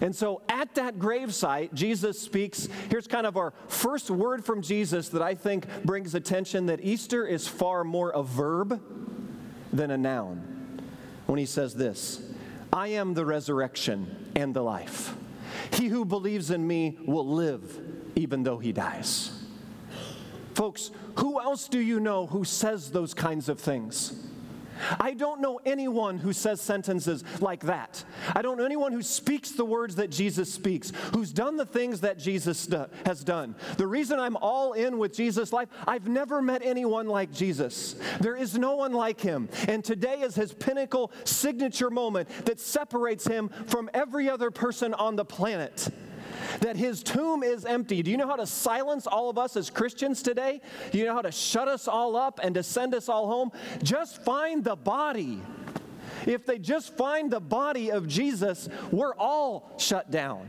And 0.00 0.16
so 0.16 0.42
at 0.48 0.74
that 0.76 0.98
gravesite, 0.98 1.74
Jesus 1.74 2.18
speaks. 2.18 2.68
Here's 2.88 3.06
kind 3.06 3.26
of 3.26 3.36
our 3.36 3.52
first 3.68 4.10
word 4.10 4.44
from 4.44 4.62
Jesus 4.62 5.10
that 5.10 5.22
I 5.22 5.34
think 5.34 5.66
brings 5.84 6.14
attention 6.14 6.66
that 6.66 6.82
Easter 6.82 7.26
is 7.26 7.46
far 7.46 7.84
more 7.84 8.10
a 8.10 8.22
verb 8.22 8.80
than 9.72 9.90
a 9.90 9.98
noun. 9.98 10.80
When 11.26 11.38
he 11.38 11.46
says 11.46 11.74
this 11.74 12.22
I 12.72 12.88
am 12.88 13.14
the 13.14 13.24
resurrection 13.24 14.32
and 14.34 14.54
the 14.54 14.62
life. 14.62 15.14
He 15.72 15.88
who 15.88 16.04
believes 16.04 16.50
in 16.50 16.66
me 16.66 16.98
will 17.04 17.26
live 17.26 17.80
even 18.16 18.42
though 18.42 18.58
he 18.58 18.72
dies. 18.72 19.32
Folks, 20.54 20.90
who 21.16 21.40
else 21.40 21.68
do 21.68 21.78
you 21.78 22.00
know 22.00 22.26
who 22.26 22.44
says 22.44 22.90
those 22.90 23.14
kinds 23.14 23.48
of 23.48 23.58
things? 23.58 24.29
I 24.98 25.14
don't 25.14 25.40
know 25.40 25.60
anyone 25.64 26.18
who 26.18 26.32
says 26.32 26.60
sentences 26.60 27.24
like 27.40 27.64
that. 27.64 28.04
I 28.34 28.42
don't 28.42 28.56
know 28.56 28.64
anyone 28.64 28.92
who 28.92 29.02
speaks 29.02 29.50
the 29.50 29.64
words 29.64 29.96
that 29.96 30.10
Jesus 30.10 30.52
speaks, 30.52 30.92
who's 31.14 31.32
done 31.32 31.56
the 31.56 31.66
things 31.66 32.00
that 32.00 32.18
Jesus 32.18 32.68
has 33.06 33.24
done. 33.24 33.54
The 33.76 33.86
reason 33.86 34.18
I'm 34.18 34.36
all 34.36 34.72
in 34.72 34.98
with 34.98 35.14
Jesus' 35.14 35.52
life, 35.52 35.68
I've 35.86 36.08
never 36.08 36.42
met 36.42 36.62
anyone 36.64 37.06
like 37.06 37.32
Jesus. 37.32 37.96
There 38.20 38.36
is 38.36 38.56
no 38.56 38.76
one 38.76 38.92
like 38.92 39.20
him. 39.20 39.48
And 39.68 39.84
today 39.84 40.20
is 40.20 40.34
his 40.34 40.52
pinnacle 40.52 41.12
signature 41.24 41.90
moment 41.90 42.28
that 42.46 42.60
separates 42.60 43.26
him 43.26 43.50
from 43.66 43.90
every 43.94 44.28
other 44.28 44.50
person 44.50 44.94
on 44.94 45.16
the 45.16 45.24
planet 45.24 45.88
that 46.60 46.76
his 46.76 47.02
tomb 47.02 47.42
is 47.42 47.64
empty. 47.64 48.02
Do 48.02 48.10
you 48.10 48.16
know 48.16 48.26
how 48.26 48.36
to 48.36 48.46
silence 48.46 49.06
all 49.06 49.30
of 49.30 49.38
us 49.38 49.56
as 49.56 49.70
Christians 49.70 50.22
today? 50.22 50.60
Do 50.90 50.98
you 50.98 51.06
know 51.06 51.14
how 51.14 51.22
to 51.22 51.32
shut 51.32 51.68
us 51.68 51.88
all 51.88 52.16
up 52.16 52.40
and 52.42 52.54
to 52.54 52.62
send 52.62 52.94
us 52.94 53.08
all 53.08 53.26
home? 53.26 53.52
Just 53.82 54.22
find 54.22 54.64
the 54.64 54.76
body. 54.76 55.40
If 56.26 56.44
they 56.46 56.58
just 56.58 56.96
find 56.96 57.30
the 57.30 57.40
body 57.40 57.90
of 57.90 58.06
Jesus, 58.06 58.68
we're 58.90 59.14
all 59.14 59.72
shut 59.78 60.10
down. 60.10 60.48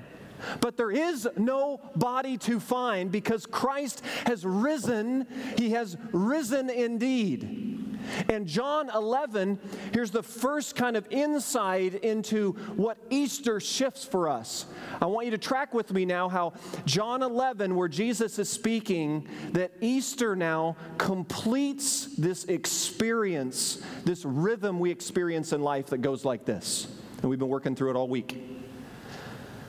But 0.59 0.75
there 0.77 0.91
is 0.91 1.27
no 1.37 1.79
body 1.95 2.37
to 2.39 2.59
find 2.59 3.11
because 3.11 3.45
Christ 3.45 4.03
has 4.25 4.45
risen. 4.45 5.27
He 5.57 5.71
has 5.71 5.97
risen 6.11 6.69
indeed. 6.69 7.80
And 8.29 8.47
John 8.47 8.89
11, 8.93 9.59
here's 9.93 10.11
the 10.11 10.23
first 10.23 10.75
kind 10.75 10.95
of 10.95 11.07
insight 11.09 11.95
into 11.95 12.53
what 12.75 12.97
Easter 13.09 13.59
shifts 13.59 14.03
for 14.03 14.29
us. 14.29 14.65
I 15.01 15.05
want 15.05 15.25
you 15.25 15.31
to 15.31 15.37
track 15.37 15.73
with 15.73 15.91
me 15.91 16.05
now 16.05 16.29
how 16.29 16.53
John 16.85 17.23
11, 17.23 17.75
where 17.75 17.87
Jesus 17.87 18.39
is 18.39 18.49
speaking, 18.49 19.27
that 19.51 19.71
Easter 19.81 20.35
now 20.35 20.75
completes 20.97 22.15
this 22.17 22.45
experience, 22.45 23.81
this 24.05 24.25
rhythm 24.25 24.79
we 24.79 24.91
experience 24.91 25.53
in 25.53 25.61
life 25.61 25.87
that 25.87 25.99
goes 25.99 26.25
like 26.25 26.45
this. 26.45 26.87
And 27.21 27.29
we've 27.29 27.39
been 27.39 27.49
working 27.49 27.75
through 27.75 27.91
it 27.91 27.95
all 27.95 28.07
week. 28.07 28.41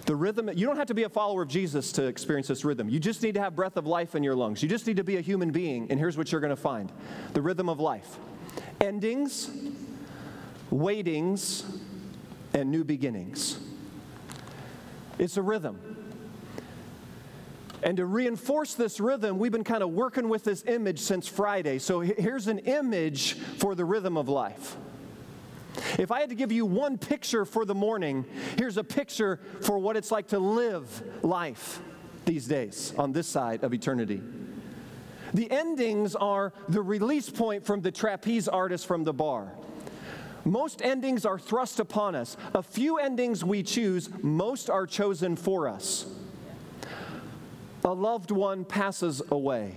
The 0.04 0.16
rhythm, 0.16 0.50
you 0.54 0.66
don't 0.66 0.76
have 0.76 0.88
to 0.88 0.94
be 0.94 1.04
a 1.04 1.09
follower 1.09 1.42
of 1.42 1.49
Jesus 1.49 1.92
to 1.92 2.04
experience 2.06 2.49
this 2.49 2.64
rhythm. 2.64 2.88
You 2.88 2.99
just 2.99 3.23
need 3.23 3.35
to 3.35 3.40
have 3.40 3.54
breath 3.54 3.76
of 3.76 3.87
life 3.87 4.14
in 4.16 4.25
your 4.25 4.35
lungs. 4.35 4.62
You 4.62 4.68
just 4.68 4.87
need 4.87 4.97
to 4.97 5.04
be 5.04 5.16
a 5.16 5.21
human 5.21 5.52
being, 5.52 5.88
and 5.90 5.99
here's 6.00 6.18
what 6.18 6.32
you're 6.32 6.40
going 6.40 6.50
to 6.50 6.56
find 6.56 6.90
the 7.35 7.40
rhythm 7.40 7.68
of 7.68 7.78
life 7.78 8.18
endings, 8.80 9.50
waitings, 10.71 11.64
and 12.52 12.71
new 12.71 12.82
beginnings. 12.82 13.59
It's 15.18 15.37
a 15.37 15.42
rhythm. 15.42 15.78
And 17.85 17.97
to 17.97 18.06
reinforce 18.06 18.75
this 18.75 19.00
rhythm, 19.00 19.38
we've 19.38 19.52
been 19.52 19.64
kind 19.64 19.82
of 19.82 19.90
working 19.90 20.28
with 20.28 20.44
this 20.44 20.64
image 20.66 21.00
since 21.00 21.26
Friday. 21.26 21.78
So 21.78 22.00
here's 22.00 22.47
an 22.47 22.61
image 22.61 23.35
for 23.35 23.75
the 23.75 23.85
rhythm 23.85 24.16
of 24.16 24.28
life. 24.28 24.76
If 25.99 26.11
I 26.11 26.21
had 26.21 26.29
to 26.31 26.35
give 26.35 26.52
you 26.52 26.67
one 26.67 26.99
picture 26.99 27.45
for 27.45 27.64
the 27.64 27.75
morning, 27.75 28.25
here's 28.59 28.76
a 28.76 28.85
picture 28.85 29.41
for 29.62 29.79
what 29.79 29.97
it's 29.97 30.11
like 30.11 30.29
to 30.29 30.38
live 30.38 31.02
life 31.23 31.81
these 32.25 32.47
days 32.47 32.93
on 32.99 33.12
this 33.12 33.26
side 33.26 33.64
of 33.64 33.73
eternity. 33.75 34.21
The 35.35 35.50
endings 35.50 36.14
are 36.14 36.52
the 36.69 36.83
release 36.83 37.31
point 37.31 37.64
from 37.64 37.81
the 37.81 37.91
trapeze 37.91 38.49
artist 38.49 38.87
from 38.87 39.05
the 39.05 39.14
bar. 39.14 39.52
Most 40.45 40.83
endings 40.83 41.25
are 41.25 41.38
thrust 41.38 41.81
upon 41.81 42.14
us. 42.14 42.37
A 42.55 42.62
few 42.62 42.99
endings 42.99 43.45
we 43.45 43.62
choose, 43.62 44.11
most 44.23 44.69
are 44.69 44.87
chosen 44.87 45.37
for 45.37 45.69
us. 45.69 46.07
A 47.85 47.93
loved 47.93 48.31
one 48.31 48.64
passes 48.64 49.23
away. 49.31 49.76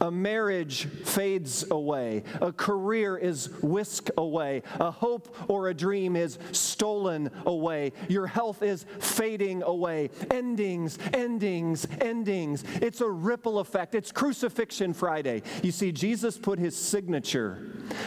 A 0.00 0.10
marriage 0.10 0.84
fades 1.04 1.68
away. 1.70 2.22
A 2.40 2.52
career 2.52 3.16
is 3.16 3.48
whisked 3.62 4.10
away. 4.16 4.62
A 4.78 4.90
hope 4.90 5.34
or 5.48 5.68
a 5.68 5.74
dream 5.74 6.14
is 6.16 6.38
stolen 6.52 7.30
away. 7.46 7.92
Your 8.08 8.26
health 8.26 8.62
is 8.62 8.84
fading 9.00 9.62
away. 9.62 10.10
Endings, 10.30 10.98
endings, 11.12 11.86
endings. 12.00 12.64
It's 12.80 13.00
a 13.00 13.08
ripple 13.08 13.58
effect. 13.58 13.94
It's 13.94 14.12
Crucifixion 14.12 14.94
Friday. 14.94 15.42
You 15.62 15.72
see, 15.72 15.90
Jesus 15.92 16.38
put 16.38 16.58
his 16.58 16.76
signature 16.76 17.58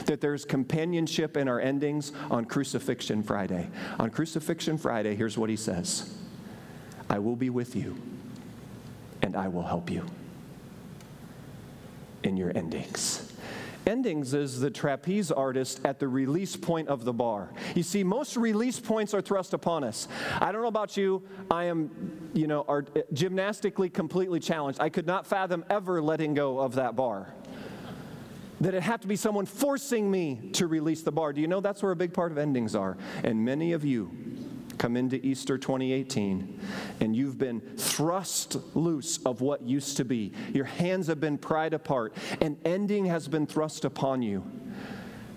that 0.06 0.22
there's 0.22 0.46
companionship 0.46 1.36
in 1.36 1.48
our 1.48 1.60
endings 1.60 2.14
on 2.30 2.46
Crucifixion 2.46 3.24
Friday. 3.24 3.70
On 4.00 4.10
Crucifixion 4.10 4.78
Friday, 4.78 5.16
here's 5.16 5.38
what 5.38 5.50
he 5.50 5.56
says 5.56 6.14
I 7.10 7.20
will 7.20 7.36
be 7.36 7.50
with 7.50 7.76
you, 7.76 7.98
and 9.22 9.36
I 9.36 9.50
will 9.50 9.64
help 9.64 9.90
you 9.90 10.06
in 12.24 12.38
your 12.38 12.52
endings. 12.56 13.32
Endings 13.88 14.36
is 14.36 14.60
the 14.60 14.70
trapeze 14.70 15.32
artist 15.32 15.82
at 15.84 16.00
the 16.00 16.08
release 16.08 16.56
point 16.56 16.88
of 16.88 17.04
the 17.04 17.14
bar. 17.14 17.50
You 17.74 17.82
see, 17.82 18.04
most 18.04 18.38
release 18.38 18.80
points 18.80 19.14
are 19.16 19.22
thrust 19.22 19.54
upon 19.54 19.84
us. 19.84 20.08
I 20.40 20.52
don't 20.52 20.62
know 20.62 20.68
about 20.68 20.98
you, 20.98 21.24
I 21.50 21.66
am, 21.66 22.30
you 22.34 22.46
know, 22.46 22.64
are 22.68 22.86
eh, 22.96 23.02
gymnastically 23.12 23.90
completely 23.90 24.40
challenged. 24.40 24.80
I 24.80 24.90
could 24.90 25.08
not 25.08 25.26
fathom 25.26 25.66
ever 25.70 26.00
letting 26.00 26.36
go 26.36 26.60
of 26.60 26.76
that 26.76 26.96
bar. 26.96 27.34
That 28.60 28.76
it 28.76 28.84
had 28.84 29.02
to 29.02 29.08
be 29.08 29.16
someone 29.16 29.48
forcing 29.48 30.12
me 30.12 30.52
to 30.54 30.68
release 30.68 31.02
the 31.02 31.12
bar. 31.12 31.34
Do 31.34 31.42
you 31.42 31.48
know 31.48 31.60
that's 31.60 31.82
where 31.82 31.92
a 31.92 31.96
big 31.96 32.14
part 32.14 32.32
of 32.32 32.38
endings 32.38 32.76
are? 32.76 32.98
And 33.24 33.44
many 33.44 33.72
of 33.72 33.84
you 33.84 34.12
come 34.82 34.98
into 34.98 35.24
Easter 35.24 35.60
2018 35.60 36.60
and 37.02 37.16
you've 37.16 37.38
been 37.38 37.62
thrust 37.78 38.58
loose 38.74 39.20
of 39.28 39.40
what 39.40 39.62
used 39.62 39.98
to 39.98 40.04
be. 40.04 40.34
Your 40.56 40.66
hands 40.66 41.06
have 41.06 41.20
been 41.20 41.38
pried 41.38 41.76
apart, 41.76 42.16
and 42.42 42.58
ending 42.66 43.06
has 43.06 43.28
been 43.28 43.46
thrust 43.46 43.86
upon 43.86 44.24
you. 44.24 44.44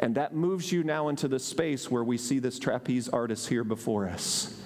And 0.00 0.14
that 0.14 0.34
moves 0.34 0.72
you 0.72 0.82
now 0.82 1.08
into 1.08 1.28
the 1.28 1.38
space 1.38 1.90
where 1.90 2.02
we 2.02 2.16
see 2.16 2.38
this 2.38 2.58
trapeze 2.58 3.06
artist 3.10 3.46
here 3.50 3.64
before 3.64 4.08
us. 4.08 4.62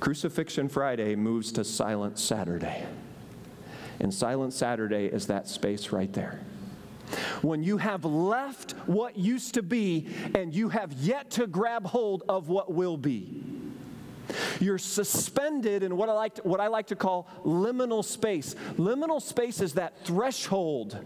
Crucifixion 0.00 0.68
Friday 0.68 1.16
moves 1.16 1.50
to 1.52 1.64
Silent 1.64 2.18
Saturday. 2.18 2.84
And 4.00 4.12
Silent 4.12 4.52
Saturday 4.52 5.06
is 5.06 5.28
that 5.28 5.48
space 5.48 5.92
right 5.92 6.12
there 6.12 6.40
when 7.42 7.62
you 7.62 7.76
have 7.76 8.04
left 8.04 8.72
what 8.86 9.16
used 9.16 9.54
to 9.54 9.62
be 9.62 10.08
and 10.34 10.54
you 10.54 10.68
have 10.68 10.92
yet 10.94 11.30
to 11.30 11.46
grab 11.46 11.86
hold 11.86 12.22
of 12.28 12.48
what 12.48 12.72
will 12.72 12.96
be. 12.96 13.42
You're 14.60 14.78
suspended 14.78 15.82
in 15.82 15.96
what 15.96 16.08
I, 16.08 16.12
like 16.12 16.34
to, 16.36 16.42
what 16.42 16.60
I 16.60 16.68
like 16.68 16.88
to 16.88 16.96
call 16.96 17.28
liminal 17.44 18.04
space. 18.04 18.54
Liminal 18.76 19.20
space 19.20 19.60
is 19.60 19.74
that 19.74 20.04
threshold, 20.04 20.98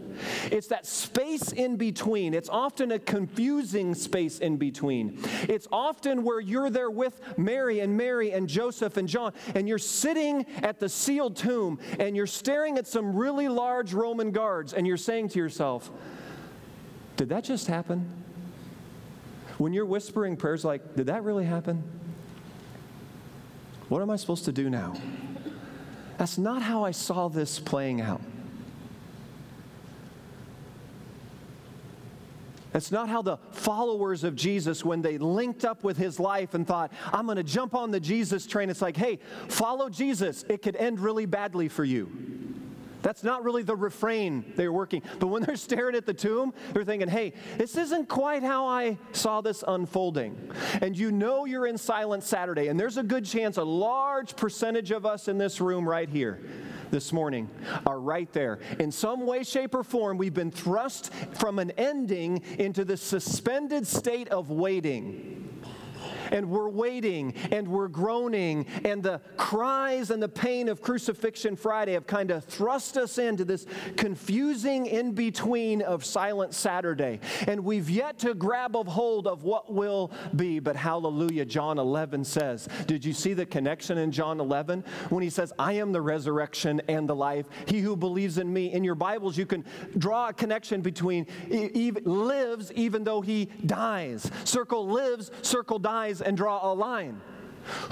it's 0.51 0.69
that 0.69 0.87
space 0.87 1.53
in 1.53 1.77
between. 1.77 2.35
It's 2.35 2.49
often 2.49 2.93
a 2.93 2.99
confusing 2.99 3.95
space 3.95 4.39
in 4.39 4.57
between. 4.57 5.19
It's 5.49 5.69
often 5.73 6.23
where 6.23 6.41
you're 6.41 6.71
there 6.71 6.91
with 6.91 7.21
Mary 7.39 7.81
and 7.81 7.97
Mary 7.97 8.33
and 8.33 8.49
Joseph 8.49 8.97
and 8.97 9.09
John, 9.09 9.33
and 9.55 9.69
you're 9.69 9.79
sitting 9.79 10.47
at 10.63 10.79
the 10.81 10.89
sealed 10.89 11.37
tomb 11.37 11.79
and 11.99 12.17
you're 12.17 12.27
staring 12.27 12.79
at 12.79 12.87
some 12.87 13.15
really 13.15 13.49
large 13.49 13.93
Roman 13.95 14.31
guards, 14.31 14.73
and 14.73 14.87
you're 14.87 14.97
saying 14.97 15.29
to 15.31 15.39
yourself, 15.39 15.91
Did 17.17 17.29
that 17.31 17.45
just 17.45 17.67
happen? 17.67 18.09
When 19.59 19.73
you're 19.73 19.87
whispering 19.87 20.37
prayers 20.37 20.65
like, 20.65 20.97
Did 20.97 21.07
that 21.07 21.25
really 21.25 21.45
happen? 21.45 21.98
What 23.89 24.03
am 24.03 24.11
I 24.11 24.17
supposed 24.17 24.45
to 24.45 24.53
do 24.53 24.69
now? 24.69 24.95
That's 26.19 26.37
not 26.37 26.63
how 26.63 26.85
I 26.85 26.91
saw 26.91 27.29
this 27.29 27.59
playing 27.59 28.01
out. 28.01 28.21
That's 32.73 32.93
not 32.93 33.09
how 33.09 33.23
the 33.23 33.39
followers 33.53 34.25
of 34.25 34.37
Jesus, 34.37 34.85
when 34.85 35.01
they 35.01 35.17
linked 35.17 35.65
up 35.65 35.85
with 35.85 35.97
his 35.97 36.21
life 36.21 36.55
and 36.55 36.67
thought, 36.67 36.93
I'm 37.13 37.25
going 37.25 37.37
to 37.37 37.43
jump 37.43 37.75
on 37.75 37.91
the 37.91 37.99
Jesus 37.99 38.47
train, 38.47 38.69
it's 38.69 38.83
like, 38.83 38.97
hey, 38.97 39.21
follow 39.49 39.89
Jesus. 39.89 40.45
It 40.49 40.63
could 40.63 40.77
end 40.77 41.01
really 41.01 41.25
badly 41.27 41.69
for 41.69 41.85
you. 41.85 42.48
That's 43.09 43.25
not 43.25 43.43
really 43.43 43.63
the 43.63 43.75
refrain 43.75 44.53
they're 44.55 44.71
working. 44.71 45.03
But 45.19 45.29
when 45.29 45.43
they're 45.43 45.57
staring 45.57 45.97
at 45.97 46.05
the 46.05 46.13
tomb, 46.13 46.53
they're 46.75 46.85
thinking, 46.85 47.09
hey, 47.09 47.33
this 47.57 47.75
isn't 47.75 48.07
quite 48.07 48.43
how 48.43 48.67
I 48.67 48.99
saw 49.13 49.41
this 49.41 49.65
unfolding. 49.67 50.53
And 50.83 50.95
you 50.95 51.11
know 51.11 51.47
you're 51.47 51.67
in 51.67 51.79
Silent 51.79 52.23
Saturday, 52.23 52.69
and 52.69 52.79
there's 52.79 52.99
a 52.99 53.03
good 53.03 53.25
chance 53.25 53.57
a 53.57 53.65
large 53.65 54.37
percentage 54.37 54.91
of 54.91 55.07
us 55.07 55.27
in 55.27 55.39
this 55.39 55.59
room 55.59 55.89
right 55.89 56.11
here 56.11 56.39
this 56.91 57.11
morning 57.11 57.49
are 57.87 57.99
right 57.99 58.31
there. 58.35 58.59
In 58.79 58.93
some 58.93 59.25
way, 59.25 59.43
shape, 59.43 59.75
or 59.75 59.85
form, 59.85 60.19
we've 60.19 60.35
been 60.35 60.51
thrust 60.51 61.11
from 61.33 61.59
an 61.59 61.71
ending 61.79 62.43
into 62.59 62.85
the 62.85 62.99
suspended 62.99 63.87
state 63.87 64.29
of 64.29 64.51
waiting 64.51 65.48
and 66.31 66.49
we're 66.49 66.69
waiting 66.69 67.35
and 67.51 67.67
we're 67.67 67.89
groaning, 67.89 68.67
and 68.85 69.03
the 69.03 69.21
cries 69.37 70.11
and 70.11 70.23
the 70.23 70.29
pain 70.29 70.69
of 70.69 70.83
Crucifixion 70.83 71.57
Friday 71.57 71.93
have 71.93 72.07
kind 72.07 72.31
of 72.31 72.45
thrust 72.45 72.97
us 72.97 73.19
into 73.19 73.45
this 73.45 73.67
confusing 73.97 74.87
in 74.87 75.13
between 75.13 75.83
of 75.83 76.05
Silent 76.05 76.55
Saturday. 76.55 77.21
And 77.47 77.65
we've 77.65 77.91
yet 77.91 78.19
to 78.21 78.35
grab 78.35 78.77
a 78.77 78.85
hold 78.85 79.27
of 79.27 79.45
what 79.45 79.73
will 79.73 80.13
be. 80.37 80.59
But 80.59 80.77
hallelujah, 80.77 81.45
John 81.45 81.79
11 81.79 82.25
says, 82.25 82.69
Did 82.87 83.05
you 83.05 83.13
see 83.13 83.35
the 83.35 83.47
connection 83.47 83.99
in 83.99 84.11
John 84.11 84.41
11 84.41 84.85
when 85.11 85.23
he 85.23 85.31
says, 85.31 85.53
I 85.59 85.75
am 85.75 85.93
the 85.93 86.01
resurrection 86.01 86.81
and 86.89 87.09
the 87.09 87.15
life? 87.15 87.47
He 87.67 87.81
who 87.81 87.97
believes 87.97 88.39
in 88.39 88.53
me. 88.53 88.73
In 88.73 88.85
your 88.85 88.95
Bibles, 88.95 89.37
you 89.37 89.47
can 89.47 89.65
draw 89.97 90.29
a 90.29 90.33
connection 90.33 90.81
between 90.81 91.27
lives 92.05 92.73
even 92.73 93.05
though 93.05 93.21
he 93.21 93.47
dies. 93.67 94.31
Circle 94.45 94.89
lives, 94.89 95.31
circle 95.43 95.79
dies 95.79 96.18
and 96.21 96.37
draw 96.37 96.73
a 96.73 96.75
line. 96.75 97.21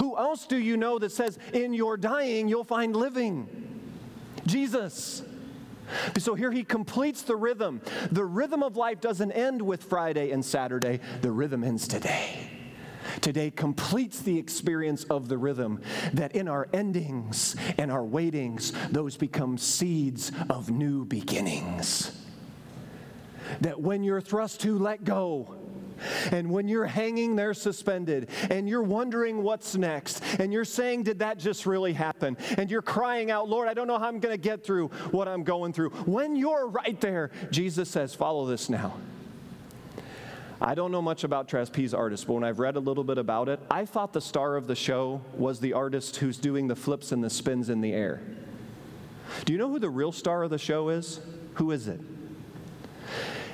Who 0.01 0.17
else 0.17 0.47
do 0.47 0.57
you 0.57 0.77
know 0.77 0.99
that 0.99 1.13
says, 1.13 1.39
in 1.53 1.75
your 1.75 1.97
dying, 1.97 2.49
you'll 2.49 2.65
find 2.65 2.97
living? 2.97 3.49
Jesus. 4.47 5.23
So 6.19 6.35
here 6.35 6.51
he 6.51 6.65
completes 6.65 7.23
the 7.23 7.37
rhythm. 7.37 7.81
The 8.11 8.25
rhythm 8.25 8.63
of 8.63 8.77
life 8.77 9.01
doesn't 9.01 9.33
end 9.33 9.63
with 9.63 9.85
Friday 9.85 10.31
and 10.31 10.45
Saturday, 10.45 11.01
the 11.21 11.31
rhythm 11.31 11.63
ends 11.63 11.87
today. 11.87 12.51
Today 13.21 13.51
completes 13.51 14.21
the 14.21 14.39
experience 14.39 15.05
of 15.05 15.29
the 15.29 15.39
rhythm 15.39 15.81
that 16.13 16.35
in 16.35 16.49
our 16.49 16.69
endings 16.73 17.55
and 17.79 17.91
our 17.91 18.05
waitings, 18.05 18.73
those 18.91 19.17
become 19.17 19.59
seeds 19.59 20.33
of 20.51 20.71
new 20.71 21.05
beginnings. 21.05 22.13
That 23.61 23.81
when 23.81 24.03
you're 24.03 24.21
thrust 24.21 24.61
to 24.63 24.77
let 24.79 25.05
go, 25.05 25.55
and 26.31 26.51
when 26.51 26.69
you're 26.69 26.87
hanging 26.87 27.37
there 27.37 27.55
suspended 27.55 28.29
and 28.51 28.69
you're 28.69 28.83
wondering 28.83 29.43
what's 29.43 29.77
next, 29.77 30.23
and 30.39 30.53
you're 30.53 30.65
saying, 30.65 31.05
Did 31.05 31.21
that 31.21 31.39
just 31.39 31.67
really 31.67 31.93
happen? 31.93 32.37
And 32.57 32.71
you're 32.71 32.83
crying 32.83 33.31
out, 33.31 33.49
Lord, 33.49 33.69
I 33.69 33.75
don't 33.75 33.87
know 33.87 33.99
how 33.99 34.07
I'm 34.07 34.21
going 34.21 34.35
to 34.35 34.41
get 34.41 34.65
through 34.65 34.89
what 35.11 35.29
I'm 35.29 35.45
going 35.45 35.73
through. 35.73 35.91
When 35.91 36.37
you're 36.37 36.69
right 36.69 37.01
there, 37.01 37.31
Jesus 37.51 37.89
says, 37.89 38.15
Follow 38.15 38.47
this 38.47 38.69
now. 38.69 38.95
I 40.61 40.75
don't 40.75 40.91
know 40.91 41.03
much 41.03 41.25
about 41.25 41.49
trapeze 41.49 41.93
artists, 41.93 42.25
but 42.25 42.33
when 42.33 42.45
I've 42.45 42.59
read 42.59 42.77
a 42.77 42.81
little 42.81 43.05
bit 43.05 43.19
about 43.19 43.49
it, 43.49 43.61
I 43.71 43.85
thought 43.85 44.15
the 44.15 44.23
star 44.23 44.57
of 44.57 44.67
the 44.67 44.75
show 44.75 45.21
was 45.35 45.61
the 45.61 45.75
artist 45.75 46.17
who's 46.17 46.39
doing 46.39 46.67
the 46.67 46.77
flips 46.77 47.13
and 47.13 47.23
the 47.23 47.29
spins 47.29 47.69
in 47.69 47.83
the 47.83 47.93
air. 47.93 48.23
Do 49.45 49.53
you 49.53 49.59
know 49.59 49.69
who 49.69 49.79
the 49.79 49.91
real 49.91 50.13
star 50.13 50.45
of 50.45 50.51
the 50.51 50.59
show 50.59 50.89
is? 50.89 51.21
Who 51.55 51.73
is 51.73 51.89
it? 51.89 52.01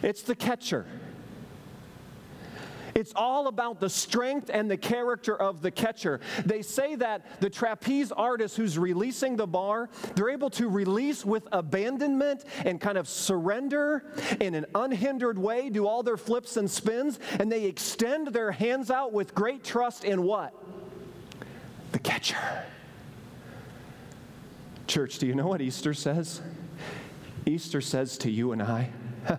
It's 0.02 0.22
the 0.22 0.34
catcher. 0.37 0.87
It's 2.94 3.12
all 3.16 3.49
about 3.49 3.80
the 3.80 3.88
strength 3.88 4.50
and 4.52 4.70
the 4.70 4.76
character 4.76 5.37
of 5.37 5.62
the 5.62 5.70
catcher. 5.70 6.20
They 6.44 6.62
say 6.62 6.94
that 6.96 7.40
the 7.40 7.50
trapeze 7.50 8.12
artist 8.12 8.56
who's 8.56 8.78
releasing 8.78 9.37
the 9.37 9.46
bar, 9.46 9.88
they're 10.14 10.30
able 10.30 10.50
to 10.50 10.68
release 10.68 11.25
with 11.25 11.49
abandonment 11.52 12.44
and 12.64 12.80
kind 12.80 12.99
of 12.99 13.08
surrender 13.08 14.04
in 14.40 14.54
an 14.54 14.66
unhindered 14.75 15.38
way, 15.38 15.70
do 15.70 15.87
all 15.87 16.02
their 16.02 16.16
flips 16.16 16.56
and 16.56 16.70
spins, 16.70 17.18
and 17.38 17.50
they 17.50 17.64
extend 17.64 18.28
their 18.28 18.52
hands 18.52 18.90
out 18.90 19.12
with 19.12 19.34
great 19.34 19.64
trust 19.64 20.04
in 20.04 20.22
what? 20.22 20.54
The 21.92 21.99
catcher. 21.99 22.64
Church, 24.87 25.18
do 25.18 25.26
you 25.26 25.34
know 25.34 25.46
what 25.46 25.61
Easter 25.61 25.94
says? 25.94 26.42
Easter 27.46 27.80
says 27.80 28.18
to 28.18 28.30
you 28.30 28.52
and 28.52 28.62
I, 28.62 28.90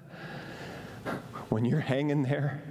when 1.49 1.65
you're 1.65 1.79
hanging 1.79 2.23
there 2.23 2.63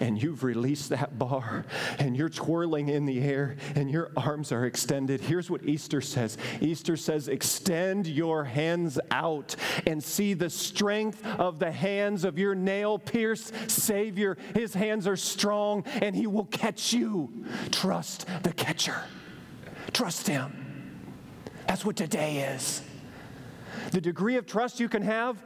and 0.00 0.20
you've 0.20 0.42
released 0.42 0.90
that 0.90 1.18
bar 1.18 1.64
and 1.98 2.16
you're 2.16 2.28
twirling 2.28 2.88
in 2.88 3.04
the 3.04 3.20
air 3.20 3.56
and 3.74 3.90
your 3.90 4.10
arms 4.16 4.52
are 4.52 4.66
extended, 4.66 5.20
here's 5.20 5.50
what 5.50 5.64
Easter 5.64 6.00
says 6.00 6.38
Easter 6.60 6.96
says, 6.96 7.28
extend 7.28 8.06
your 8.06 8.44
hands 8.44 8.98
out 9.10 9.56
and 9.86 10.02
see 10.02 10.34
the 10.34 10.50
strength 10.50 11.24
of 11.38 11.58
the 11.58 11.72
hands 11.72 12.24
of 12.24 12.38
your 12.38 12.54
nail 12.54 12.98
pierced 12.98 13.70
Savior. 13.70 14.36
His 14.54 14.74
hands 14.74 15.06
are 15.06 15.16
strong 15.16 15.84
and 15.86 16.14
He 16.14 16.26
will 16.26 16.46
catch 16.46 16.92
you. 16.92 17.44
Trust 17.70 18.26
the 18.42 18.52
catcher, 18.52 19.04
trust 19.92 20.26
Him. 20.26 20.62
That's 21.66 21.84
what 21.84 21.96
today 21.96 22.38
is. 22.54 22.82
The 23.92 24.00
degree 24.00 24.36
of 24.36 24.46
trust 24.46 24.80
you 24.80 24.88
can 24.88 25.02
have 25.02 25.42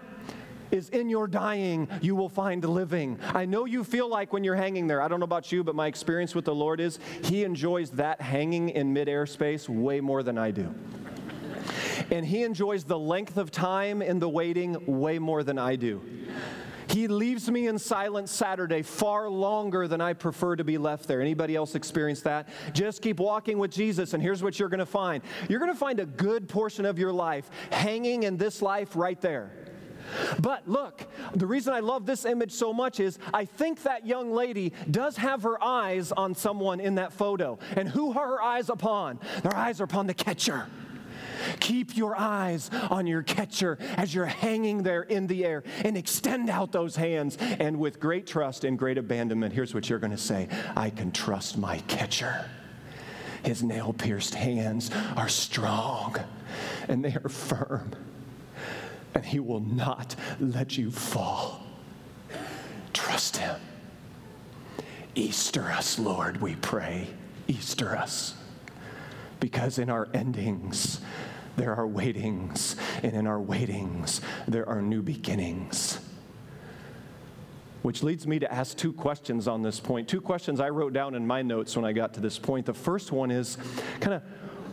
is 0.70 0.88
in 0.90 1.08
your 1.08 1.26
dying, 1.26 1.88
you 2.00 2.14
will 2.14 2.28
find 2.28 2.64
living. 2.64 3.18
I 3.34 3.44
know 3.44 3.64
you 3.64 3.84
feel 3.84 4.08
like 4.08 4.32
when 4.32 4.44
you're 4.44 4.56
hanging 4.56 4.86
there, 4.86 5.02
I 5.02 5.08
don't 5.08 5.20
know 5.20 5.24
about 5.24 5.52
you, 5.52 5.64
but 5.64 5.74
my 5.74 5.86
experience 5.86 6.34
with 6.34 6.44
the 6.44 6.54
Lord 6.54 6.80
is 6.80 6.98
He 7.24 7.44
enjoys 7.44 7.90
that 7.92 8.20
hanging 8.20 8.70
in 8.70 8.92
midair 8.92 9.26
space 9.26 9.68
way 9.68 10.00
more 10.00 10.22
than 10.22 10.38
I 10.38 10.50
do. 10.50 10.74
And 12.10 12.24
He 12.26 12.42
enjoys 12.42 12.84
the 12.84 12.98
length 12.98 13.36
of 13.36 13.50
time 13.50 14.02
in 14.02 14.18
the 14.18 14.28
waiting 14.28 14.84
way 14.86 15.18
more 15.18 15.42
than 15.42 15.58
I 15.58 15.76
do. 15.76 16.02
He 16.88 17.06
leaves 17.06 17.48
me 17.48 17.68
in 17.68 17.78
silence 17.78 18.32
Saturday 18.32 18.82
far 18.82 19.28
longer 19.28 19.86
than 19.86 20.00
I 20.00 20.12
prefer 20.12 20.56
to 20.56 20.64
be 20.64 20.76
left 20.76 21.06
there. 21.06 21.20
Anybody 21.20 21.54
else 21.54 21.76
experience 21.76 22.20
that? 22.22 22.48
Just 22.72 23.00
keep 23.00 23.20
walking 23.20 23.58
with 23.58 23.70
Jesus, 23.70 24.12
and 24.12 24.20
here's 24.20 24.42
what 24.42 24.58
you're 24.58 24.68
going 24.68 24.80
to 24.80 24.86
find. 24.86 25.22
You're 25.48 25.60
going 25.60 25.70
to 25.70 25.78
find 25.78 26.00
a 26.00 26.06
good 26.06 26.48
portion 26.48 26.84
of 26.84 26.98
your 26.98 27.12
life 27.12 27.48
hanging 27.70 28.24
in 28.24 28.36
this 28.36 28.60
life 28.60 28.96
right 28.96 29.20
there. 29.20 29.52
But 30.40 30.68
look, 30.68 31.06
the 31.34 31.46
reason 31.46 31.72
I 31.72 31.80
love 31.80 32.06
this 32.06 32.24
image 32.24 32.52
so 32.52 32.72
much 32.72 33.00
is 33.00 33.18
I 33.32 33.44
think 33.44 33.82
that 33.82 34.06
young 34.06 34.32
lady 34.32 34.72
does 34.90 35.16
have 35.16 35.42
her 35.42 35.62
eyes 35.62 36.12
on 36.12 36.34
someone 36.34 36.80
in 36.80 36.96
that 36.96 37.12
photo. 37.12 37.58
And 37.76 37.88
who 37.88 38.12
are 38.18 38.26
her 38.26 38.42
eyes 38.42 38.68
upon? 38.68 39.18
Their 39.42 39.56
eyes 39.56 39.80
are 39.80 39.84
upon 39.84 40.06
the 40.06 40.14
catcher. 40.14 40.66
Keep 41.60 41.96
your 41.96 42.16
eyes 42.18 42.70
on 42.90 43.06
your 43.06 43.22
catcher 43.22 43.78
as 43.96 44.14
you're 44.14 44.26
hanging 44.26 44.82
there 44.82 45.02
in 45.02 45.26
the 45.26 45.44
air 45.44 45.62
and 45.84 45.96
extend 45.96 46.50
out 46.50 46.72
those 46.72 46.96
hands. 46.96 47.36
And 47.38 47.78
with 47.78 48.00
great 48.00 48.26
trust 48.26 48.64
and 48.64 48.78
great 48.78 48.98
abandonment, 48.98 49.54
here's 49.54 49.74
what 49.74 49.88
you're 49.88 49.98
going 49.98 50.10
to 50.12 50.18
say 50.18 50.48
I 50.76 50.90
can 50.90 51.12
trust 51.12 51.56
my 51.56 51.78
catcher. 51.88 52.48
His 53.42 53.62
nail 53.62 53.92
pierced 53.94 54.34
hands 54.34 54.90
are 55.16 55.28
strong 55.28 56.16
and 56.88 57.04
they 57.04 57.14
are 57.14 57.28
firm 57.28 57.92
and 59.14 59.24
He 59.24 59.40
will 59.40 59.60
not 59.60 60.16
let 60.38 60.78
you 60.78 60.90
fall. 60.90 61.66
Trust 62.92 63.38
Him. 63.38 63.60
Easter 65.14 65.64
us, 65.70 65.98
Lord, 65.98 66.40
we 66.40 66.56
pray. 66.56 67.08
Easter 67.48 67.96
us. 67.96 68.34
Because 69.40 69.78
in 69.78 69.90
our 69.90 70.08
endings, 70.14 71.00
there 71.56 71.74
are 71.74 71.86
waitings, 71.86 72.76
and 73.02 73.14
in 73.14 73.26
our 73.26 73.40
waitings, 73.40 74.20
there 74.46 74.68
are 74.68 74.80
new 74.80 75.02
beginnings. 75.02 75.98
Which 77.82 78.02
leads 78.02 78.26
me 78.26 78.38
to 78.38 78.52
ask 78.52 78.76
two 78.76 78.92
questions 78.92 79.48
on 79.48 79.62
this 79.62 79.80
point. 79.80 80.06
Two 80.06 80.20
questions 80.20 80.60
I 80.60 80.68
wrote 80.68 80.92
down 80.92 81.14
in 81.14 81.26
my 81.26 81.42
notes 81.42 81.74
when 81.76 81.84
I 81.84 81.92
got 81.92 82.14
to 82.14 82.20
this 82.20 82.38
point. 82.38 82.66
The 82.66 82.74
first 82.74 83.10
one 83.10 83.30
is 83.30 83.56
kind 84.00 84.14
of 84.14 84.22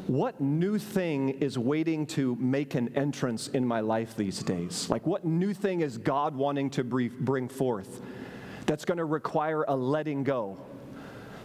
what 0.08 0.40
new 0.40 0.80
thing 0.80 1.30
is 1.30 1.58
waiting 1.58 2.06
to 2.06 2.36
make 2.38 2.76
an 2.76 2.96
entrance 2.96 3.50
in 3.50 3.66
my 3.66 3.82
life 3.82 4.16
these 4.16 4.40
days? 4.40 4.90
Like, 4.90 5.06
what 5.06 5.26
new 5.26 5.54
thing 5.54 5.82
is 5.82 5.98
God 5.98 6.36
wanting 6.36 6.70
to 6.72 6.84
bring 6.84 7.50
forth 7.50 8.02
that's 8.66 8.86
going 8.86 8.98
to 8.98 9.06
require 9.06 9.64
a 9.68 9.76
letting 9.76 10.24
go? 10.24 10.58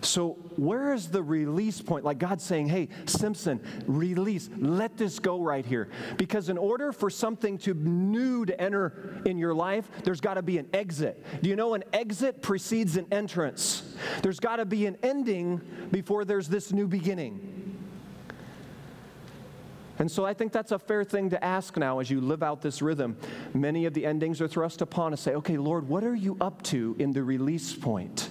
So, 0.04 0.30
where 0.56 0.92
is 0.94 1.08
the 1.08 1.22
release 1.22 1.80
point? 1.80 2.04
Like 2.04 2.18
God 2.18 2.40
saying, 2.40 2.68
hey, 2.68 2.88
Simpson, 3.06 3.60
release, 3.86 4.50
let 4.56 4.96
this 4.96 5.20
go 5.20 5.40
right 5.40 5.64
here. 5.64 5.90
Because 6.16 6.48
in 6.48 6.58
order 6.58 6.90
for 6.90 7.08
something 7.08 7.56
to 7.58 7.74
new 7.74 8.44
to 8.44 8.60
enter 8.60 9.22
in 9.24 9.38
your 9.38 9.54
life, 9.54 9.88
there's 10.02 10.20
got 10.20 10.34
to 10.34 10.42
be 10.42 10.58
an 10.58 10.66
exit. 10.72 11.24
Do 11.40 11.48
you 11.48 11.54
know 11.54 11.74
an 11.74 11.84
exit 11.92 12.42
precedes 12.42 12.96
an 12.96 13.06
entrance? 13.12 13.94
There's 14.22 14.40
got 14.40 14.56
to 14.56 14.64
be 14.64 14.86
an 14.86 14.96
ending 15.04 15.60
before 15.92 16.24
there's 16.24 16.48
this 16.48 16.72
new 16.72 16.88
beginning. 16.88 17.62
And 20.02 20.10
so 20.10 20.24
I 20.24 20.34
think 20.34 20.50
that's 20.50 20.72
a 20.72 20.80
fair 20.80 21.04
thing 21.04 21.30
to 21.30 21.44
ask 21.44 21.76
now 21.76 22.00
as 22.00 22.10
you 22.10 22.20
live 22.20 22.42
out 22.42 22.60
this 22.60 22.82
rhythm. 22.82 23.16
Many 23.54 23.86
of 23.86 23.94
the 23.94 24.04
endings 24.04 24.40
are 24.40 24.48
thrust 24.48 24.82
upon 24.82 25.12
us. 25.12 25.20
Say, 25.20 25.34
okay, 25.34 25.56
Lord, 25.56 25.88
what 25.88 26.02
are 26.02 26.16
you 26.16 26.36
up 26.40 26.60
to 26.64 26.96
in 26.98 27.12
the 27.12 27.22
release 27.22 27.72
point? 27.72 28.28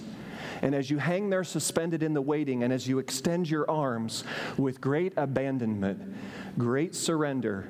And 0.60 0.74
as 0.74 0.90
you 0.90 0.98
hang 0.98 1.30
there 1.30 1.44
suspended 1.44 2.02
in 2.02 2.12
the 2.12 2.20
waiting, 2.20 2.62
and 2.62 2.74
as 2.74 2.86
you 2.86 2.98
extend 2.98 3.48
your 3.48 3.70
arms 3.70 4.22
with 4.58 4.82
great 4.82 5.14
abandonment, 5.16 6.14
great 6.58 6.94
surrender, 6.94 7.66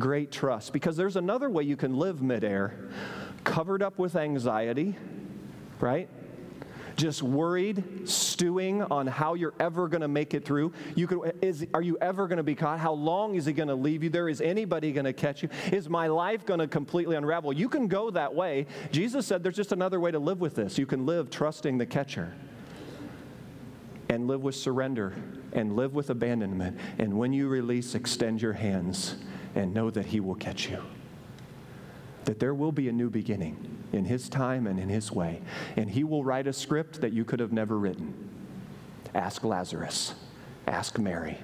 great 0.00 0.32
trust, 0.32 0.72
because 0.72 0.96
there's 0.96 1.14
another 1.14 1.48
way 1.48 1.62
you 1.62 1.76
can 1.76 1.96
live 1.96 2.22
midair, 2.22 2.74
covered 3.44 3.84
up 3.84 4.00
with 4.00 4.16
anxiety, 4.16 4.96
right? 5.78 6.08
Just 6.96 7.22
worried, 7.22 8.08
stewing 8.08 8.82
on 8.82 9.06
how 9.06 9.34
you're 9.34 9.54
ever 9.58 9.88
going 9.88 10.00
to 10.00 10.08
make 10.08 10.34
it 10.34 10.44
through. 10.44 10.72
You 10.94 11.06
could, 11.06 11.36
is, 11.42 11.66
are 11.74 11.82
you 11.82 11.98
ever 12.00 12.26
going 12.26 12.38
to 12.38 12.42
be 12.42 12.54
caught? 12.54 12.78
How 12.78 12.92
long 12.92 13.34
is 13.34 13.46
he 13.46 13.52
going 13.52 13.68
to 13.68 13.74
leave 13.74 14.02
you 14.02 14.10
there? 14.10 14.28
Is 14.28 14.40
anybody 14.40 14.92
going 14.92 15.04
to 15.04 15.12
catch 15.12 15.42
you? 15.42 15.48
Is 15.72 15.88
my 15.88 16.06
life 16.06 16.46
going 16.46 16.60
to 16.60 16.68
completely 16.68 17.16
unravel? 17.16 17.52
You 17.52 17.68
can 17.68 17.88
go 17.88 18.10
that 18.10 18.34
way. 18.34 18.66
Jesus 18.92 19.26
said 19.26 19.42
there's 19.42 19.56
just 19.56 19.72
another 19.72 20.00
way 20.00 20.10
to 20.10 20.18
live 20.18 20.40
with 20.40 20.54
this. 20.54 20.78
You 20.78 20.86
can 20.86 21.06
live 21.06 21.30
trusting 21.30 21.78
the 21.78 21.86
catcher 21.86 22.32
and 24.08 24.26
live 24.26 24.42
with 24.42 24.54
surrender 24.54 25.14
and 25.52 25.76
live 25.76 25.94
with 25.94 26.10
abandonment. 26.10 26.78
And 26.98 27.18
when 27.18 27.32
you 27.32 27.48
release, 27.48 27.94
extend 27.94 28.42
your 28.42 28.52
hands 28.52 29.16
and 29.54 29.72
know 29.72 29.90
that 29.90 30.06
he 30.06 30.20
will 30.20 30.34
catch 30.34 30.68
you 30.68 30.82
that 32.24 32.38
there 32.38 32.54
will 32.54 32.72
be 32.72 32.88
a 32.88 32.92
new 32.92 33.10
beginning 33.10 33.56
in 33.92 34.04
His 34.04 34.28
time 34.28 34.66
and 34.66 34.78
in 34.78 34.88
His 34.88 35.12
way. 35.12 35.40
And 35.76 35.90
He 35.90 36.04
will 36.04 36.24
write 36.24 36.46
a 36.46 36.52
script 36.52 37.00
that 37.00 37.12
you 37.12 37.24
could 37.24 37.40
have 37.40 37.52
never 37.52 37.78
written. 37.78 38.12
Ask 39.14 39.44
Lazarus, 39.44 40.14
ask 40.66 40.98
Mary. 40.98 41.38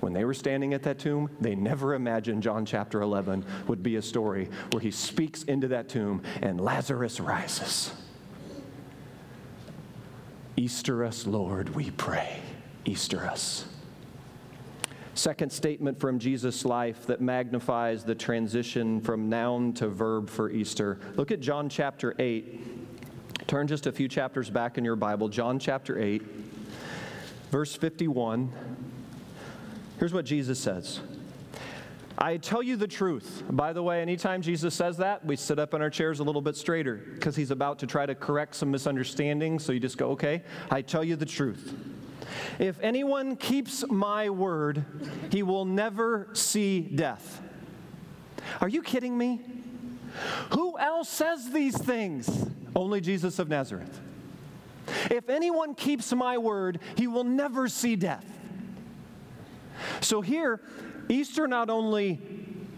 When 0.00 0.12
they 0.12 0.24
were 0.24 0.34
standing 0.34 0.74
at 0.74 0.82
that 0.82 0.98
tomb, 0.98 1.30
they 1.40 1.54
never 1.54 1.94
imagined 1.94 2.42
John 2.42 2.66
chapter 2.66 3.02
11 3.02 3.44
would 3.68 3.84
be 3.84 3.96
a 3.96 4.02
story 4.02 4.50
where 4.72 4.80
he 4.80 4.90
speaks 4.90 5.44
into 5.44 5.68
that 5.68 5.88
tomb 5.88 6.22
and 6.40 6.60
Lazarus 6.60 7.20
rises. 7.20 7.92
Easter 10.56 11.04
us, 11.04 11.24
Lord, 11.26 11.74
we 11.76 11.92
pray. 11.92 12.40
Easter 12.84 13.24
us. 13.26 13.64
Second 15.14 15.52
statement 15.52 16.00
from 16.00 16.18
Jesus' 16.18 16.64
life 16.64 17.06
that 17.06 17.20
magnifies 17.20 18.02
the 18.02 18.14
transition 18.14 19.00
from 19.00 19.28
noun 19.28 19.74
to 19.74 19.88
verb 19.88 20.30
for 20.30 20.50
Easter. 20.50 20.98
Look 21.16 21.30
at 21.30 21.40
John 21.40 21.68
chapter 21.68 22.14
8. 22.18 23.46
Turn 23.46 23.66
just 23.66 23.86
a 23.86 23.92
few 23.92 24.08
chapters 24.08 24.48
back 24.48 24.78
in 24.78 24.84
your 24.84 24.96
Bible. 24.96 25.28
John 25.28 25.58
chapter 25.58 26.00
8, 26.00 26.22
verse 27.50 27.74
51. 27.74 28.50
Here's 29.98 30.14
what 30.14 30.24
Jesus 30.24 30.58
says. 30.58 31.00
I 32.16 32.38
tell 32.38 32.62
you 32.62 32.76
the 32.76 32.88
truth. 32.88 33.42
By 33.50 33.74
the 33.74 33.82
way, 33.82 34.00
anytime 34.00 34.40
Jesus 34.40 34.74
says 34.74 34.96
that, 34.98 35.24
we 35.26 35.36
sit 35.36 35.58
up 35.58 35.74
in 35.74 35.82
our 35.82 35.90
chairs 35.90 36.20
a 36.20 36.24
little 36.24 36.40
bit 36.40 36.56
straighter 36.56 36.94
because 37.14 37.36
he's 37.36 37.50
about 37.50 37.78
to 37.80 37.86
try 37.86 38.06
to 38.06 38.14
correct 38.14 38.54
some 38.54 38.70
misunderstandings. 38.70 39.64
So 39.64 39.72
you 39.72 39.80
just 39.80 39.98
go, 39.98 40.10
okay, 40.12 40.42
I 40.70 40.80
tell 40.80 41.04
you 41.04 41.16
the 41.16 41.26
truth. 41.26 41.74
If 42.58 42.78
anyone 42.80 43.36
keeps 43.36 43.84
my 43.88 44.30
word, 44.30 44.84
he 45.30 45.42
will 45.42 45.64
never 45.64 46.28
see 46.32 46.80
death. 46.80 47.42
Are 48.60 48.68
you 48.68 48.82
kidding 48.82 49.16
me? 49.16 49.40
Who 50.50 50.78
else 50.78 51.08
says 51.08 51.50
these 51.50 51.76
things? 51.76 52.46
Only 52.74 53.00
Jesus 53.00 53.38
of 53.38 53.48
Nazareth. 53.48 54.00
If 55.10 55.28
anyone 55.28 55.74
keeps 55.74 56.12
my 56.12 56.38
word, 56.38 56.80
he 56.96 57.06
will 57.06 57.24
never 57.24 57.68
see 57.68 57.96
death. 57.96 58.26
So 60.00 60.20
here, 60.20 60.60
Easter 61.08 61.46
not 61.46 61.70
only 61.70 62.20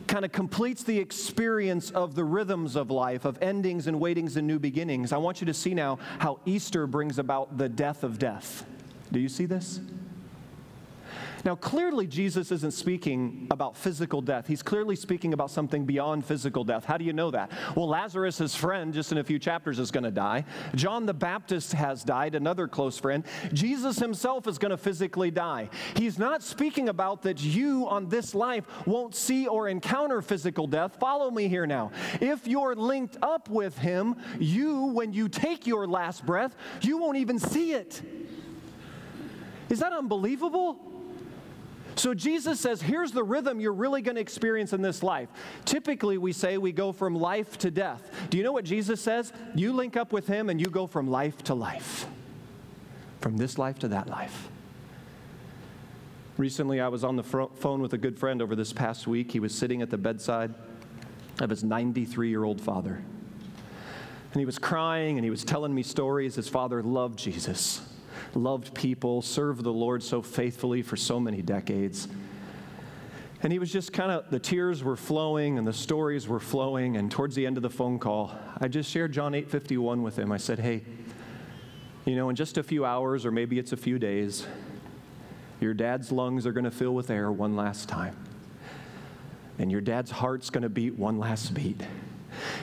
kind 0.06 0.24
of 0.24 0.32
completes 0.32 0.84
the 0.84 0.98
experience 0.98 1.90
of 1.90 2.14
the 2.14 2.24
rhythms 2.24 2.76
of 2.76 2.90
life, 2.90 3.24
of 3.24 3.42
endings 3.42 3.86
and 3.86 3.98
waitings 3.98 4.36
and 4.36 4.46
new 4.46 4.58
beginnings, 4.58 5.12
I 5.12 5.16
want 5.16 5.40
you 5.40 5.46
to 5.46 5.54
see 5.54 5.74
now 5.74 5.98
how 6.18 6.40
Easter 6.44 6.86
brings 6.86 7.18
about 7.18 7.56
the 7.56 7.68
death 7.68 8.04
of 8.04 8.18
death. 8.18 8.64
Do 9.14 9.20
you 9.20 9.28
see 9.28 9.46
this? 9.46 9.80
Now, 11.44 11.54
clearly, 11.54 12.08
Jesus 12.08 12.50
isn't 12.50 12.72
speaking 12.72 13.46
about 13.50 13.76
physical 13.76 14.20
death. 14.20 14.48
He's 14.48 14.62
clearly 14.62 14.96
speaking 14.96 15.34
about 15.34 15.52
something 15.52 15.84
beyond 15.84 16.24
physical 16.24 16.64
death. 16.64 16.84
How 16.84 16.96
do 16.96 17.04
you 17.04 17.12
know 17.12 17.30
that? 17.30 17.52
Well, 17.76 17.86
Lazarus' 17.86 18.56
friend, 18.56 18.92
just 18.92 19.12
in 19.12 19.18
a 19.18 19.24
few 19.24 19.38
chapters, 19.38 19.78
is 19.78 19.92
going 19.92 20.02
to 20.02 20.10
die. 20.10 20.46
John 20.74 21.06
the 21.06 21.14
Baptist 21.14 21.74
has 21.74 22.02
died, 22.02 22.34
another 22.34 22.66
close 22.66 22.98
friend. 22.98 23.22
Jesus 23.52 24.00
himself 24.00 24.48
is 24.48 24.58
going 24.58 24.70
to 24.70 24.76
physically 24.76 25.30
die. 25.30 25.68
He's 25.94 26.18
not 26.18 26.42
speaking 26.42 26.88
about 26.88 27.22
that 27.22 27.40
you 27.40 27.86
on 27.86 28.08
this 28.08 28.34
life 28.34 28.64
won't 28.84 29.14
see 29.14 29.46
or 29.46 29.68
encounter 29.68 30.22
physical 30.22 30.66
death. 30.66 30.96
Follow 30.98 31.30
me 31.30 31.46
here 31.46 31.66
now. 31.66 31.92
If 32.20 32.48
you're 32.48 32.74
linked 32.74 33.18
up 33.22 33.48
with 33.48 33.78
him, 33.78 34.16
you, 34.40 34.86
when 34.86 35.12
you 35.12 35.28
take 35.28 35.68
your 35.68 35.86
last 35.86 36.26
breath, 36.26 36.56
you 36.80 36.98
won't 36.98 37.18
even 37.18 37.38
see 37.38 37.74
it. 37.74 38.02
Is 39.68 39.80
that 39.80 39.92
unbelievable? 39.92 40.78
So 41.96 42.12
Jesus 42.12 42.58
says, 42.60 42.82
here's 42.82 43.12
the 43.12 43.22
rhythm 43.22 43.60
you're 43.60 43.72
really 43.72 44.02
going 44.02 44.16
to 44.16 44.20
experience 44.20 44.72
in 44.72 44.82
this 44.82 45.02
life. 45.02 45.28
Typically, 45.64 46.18
we 46.18 46.32
say 46.32 46.58
we 46.58 46.72
go 46.72 46.92
from 46.92 47.14
life 47.14 47.56
to 47.58 47.70
death. 47.70 48.10
Do 48.30 48.38
you 48.38 48.44
know 48.44 48.52
what 48.52 48.64
Jesus 48.64 49.00
says? 49.00 49.32
You 49.54 49.72
link 49.72 49.96
up 49.96 50.12
with 50.12 50.26
him 50.26 50.50
and 50.50 50.60
you 50.60 50.66
go 50.66 50.86
from 50.86 51.08
life 51.08 51.42
to 51.44 51.54
life, 51.54 52.06
from 53.20 53.36
this 53.36 53.58
life 53.58 53.78
to 53.80 53.88
that 53.88 54.08
life. 54.08 54.48
Recently, 56.36 56.80
I 56.80 56.88
was 56.88 57.04
on 57.04 57.14
the 57.14 57.22
phone 57.22 57.80
with 57.80 57.92
a 57.92 57.98
good 57.98 58.18
friend 58.18 58.42
over 58.42 58.56
this 58.56 58.72
past 58.72 59.06
week. 59.06 59.30
He 59.30 59.38
was 59.38 59.54
sitting 59.54 59.82
at 59.82 59.90
the 59.90 59.98
bedside 59.98 60.52
of 61.40 61.48
his 61.48 61.62
93 61.62 62.28
year 62.28 62.42
old 62.42 62.60
father. 62.60 63.02
And 64.32 64.40
he 64.40 64.44
was 64.44 64.58
crying 64.58 65.16
and 65.16 65.24
he 65.24 65.30
was 65.30 65.44
telling 65.44 65.72
me 65.72 65.84
stories. 65.84 66.34
His 66.34 66.48
father 66.48 66.82
loved 66.82 67.20
Jesus 67.20 67.82
loved 68.36 68.74
people, 68.74 69.22
served 69.22 69.64
the 69.64 69.72
Lord 69.72 70.02
so 70.02 70.22
faithfully 70.22 70.82
for 70.82 70.96
so 70.96 71.18
many 71.20 71.42
decades. 71.42 72.08
And 73.42 73.52
he 73.52 73.58
was 73.58 73.70
just 73.70 73.92
kind 73.92 74.10
of, 74.10 74.30
the 74.30 74.38
tears 74.38 74.82
were 74.82 74.96
flowing 74.96 75.58
and 75.58 75.66
the 75.66 75.72
stories 75.72 76.26
were 76.26 76.40
flowing. 76.40 76.96
And 76.96 77.10
towards 77.10 77.34
the 77.34 77.46
end 77.46 77.58
of 77.58 77.62
the 77.62 77.70
phone 77.70 77.98
call, 77.98 78.32
I 78.58 78.68
just 78.68 78.90
shared 78.90 79.12
John 79.12 79.32
8:51 79.32 80.02
with 80.02 80.18
him. 80.18 80.32
I 80.32 80.38
said, 80.38 80.58
Hey, 80.58 80.82
you 82.06 82.16
know, 82.16 82.30
in 82.30 82.36
just 82.36 82.56
a 82.56 82.62
few 82.62 82.84
hours, 82.84 83.26
or 83.26 83.30
maybe 83.30 83.58
it's 83.58 83.72
a 83.72 83.76
few 83.76 83.98
days, 83.98 84.46
your 85.60 85.74
dad's 85.74 86.10
lungs 86.10 86.46
are 86.46 86.52
going 86.52 86.64
to 86.64 86.70
fill 86.70 86.94
with 86.94 87.10
air 87.10 87.30
one 87.30 87.56
last 87.56 87.88
time. 87.88 88.16
And 89.58 89.70
your 89.70 89.80
dad's 89.80 90.10
heart's 90.10 90.50
going 90.50 90.62
to 90.62 90.68
beat 90.68 90.98
one 90.98 91.18
last 91.18 91.54
beat 91.54 91.82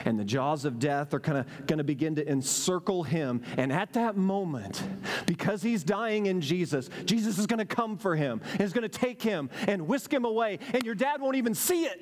and 0.04 0.18
the 0.18 0.24
jaws 0.24 0.64
of 0.64 0.78
death 0.78 1.14
are 1.14 1.20
kind 1.20 1.38
of 1.38 1.66
going 1.66 1.78
to 1.78 1.84
begin 1.84 2.14
to 2.16 2.28
encircle 2.28 3.02
him. 3.02 3.42
And 3.56 3.72
at 3.72 3.92
that 3.94 4.16
moment, 4.16 4.82
because 5.26 5.62
he's 5.62 5.84
dying 5.84 6.26
in 6.26 6.40
Jesus, 6.40 6.90
Jesus 7.04 7.38
is 7.38 7.46
going 7.46 7.58
to 7.58 7.64
come 7.64 7.96
for 7.96 8.16
him 8.16 8.40
and 8.52 8.60
is 8.60 8.72
going 8.72 8.82
to 8.82 8.88
take 8.88 9.22
him 9.22 9.50
and 9.68 9.86
whisk 9.86 10.12
him 10.12 10.24
away, 10.24 10.58
and 10.72 10.82
your 10.84 10.94
dad 10.94 11.20
won't 11.20 11.36
even 11.36 11.54
see 11.54 11.84
it. 11.84 12.00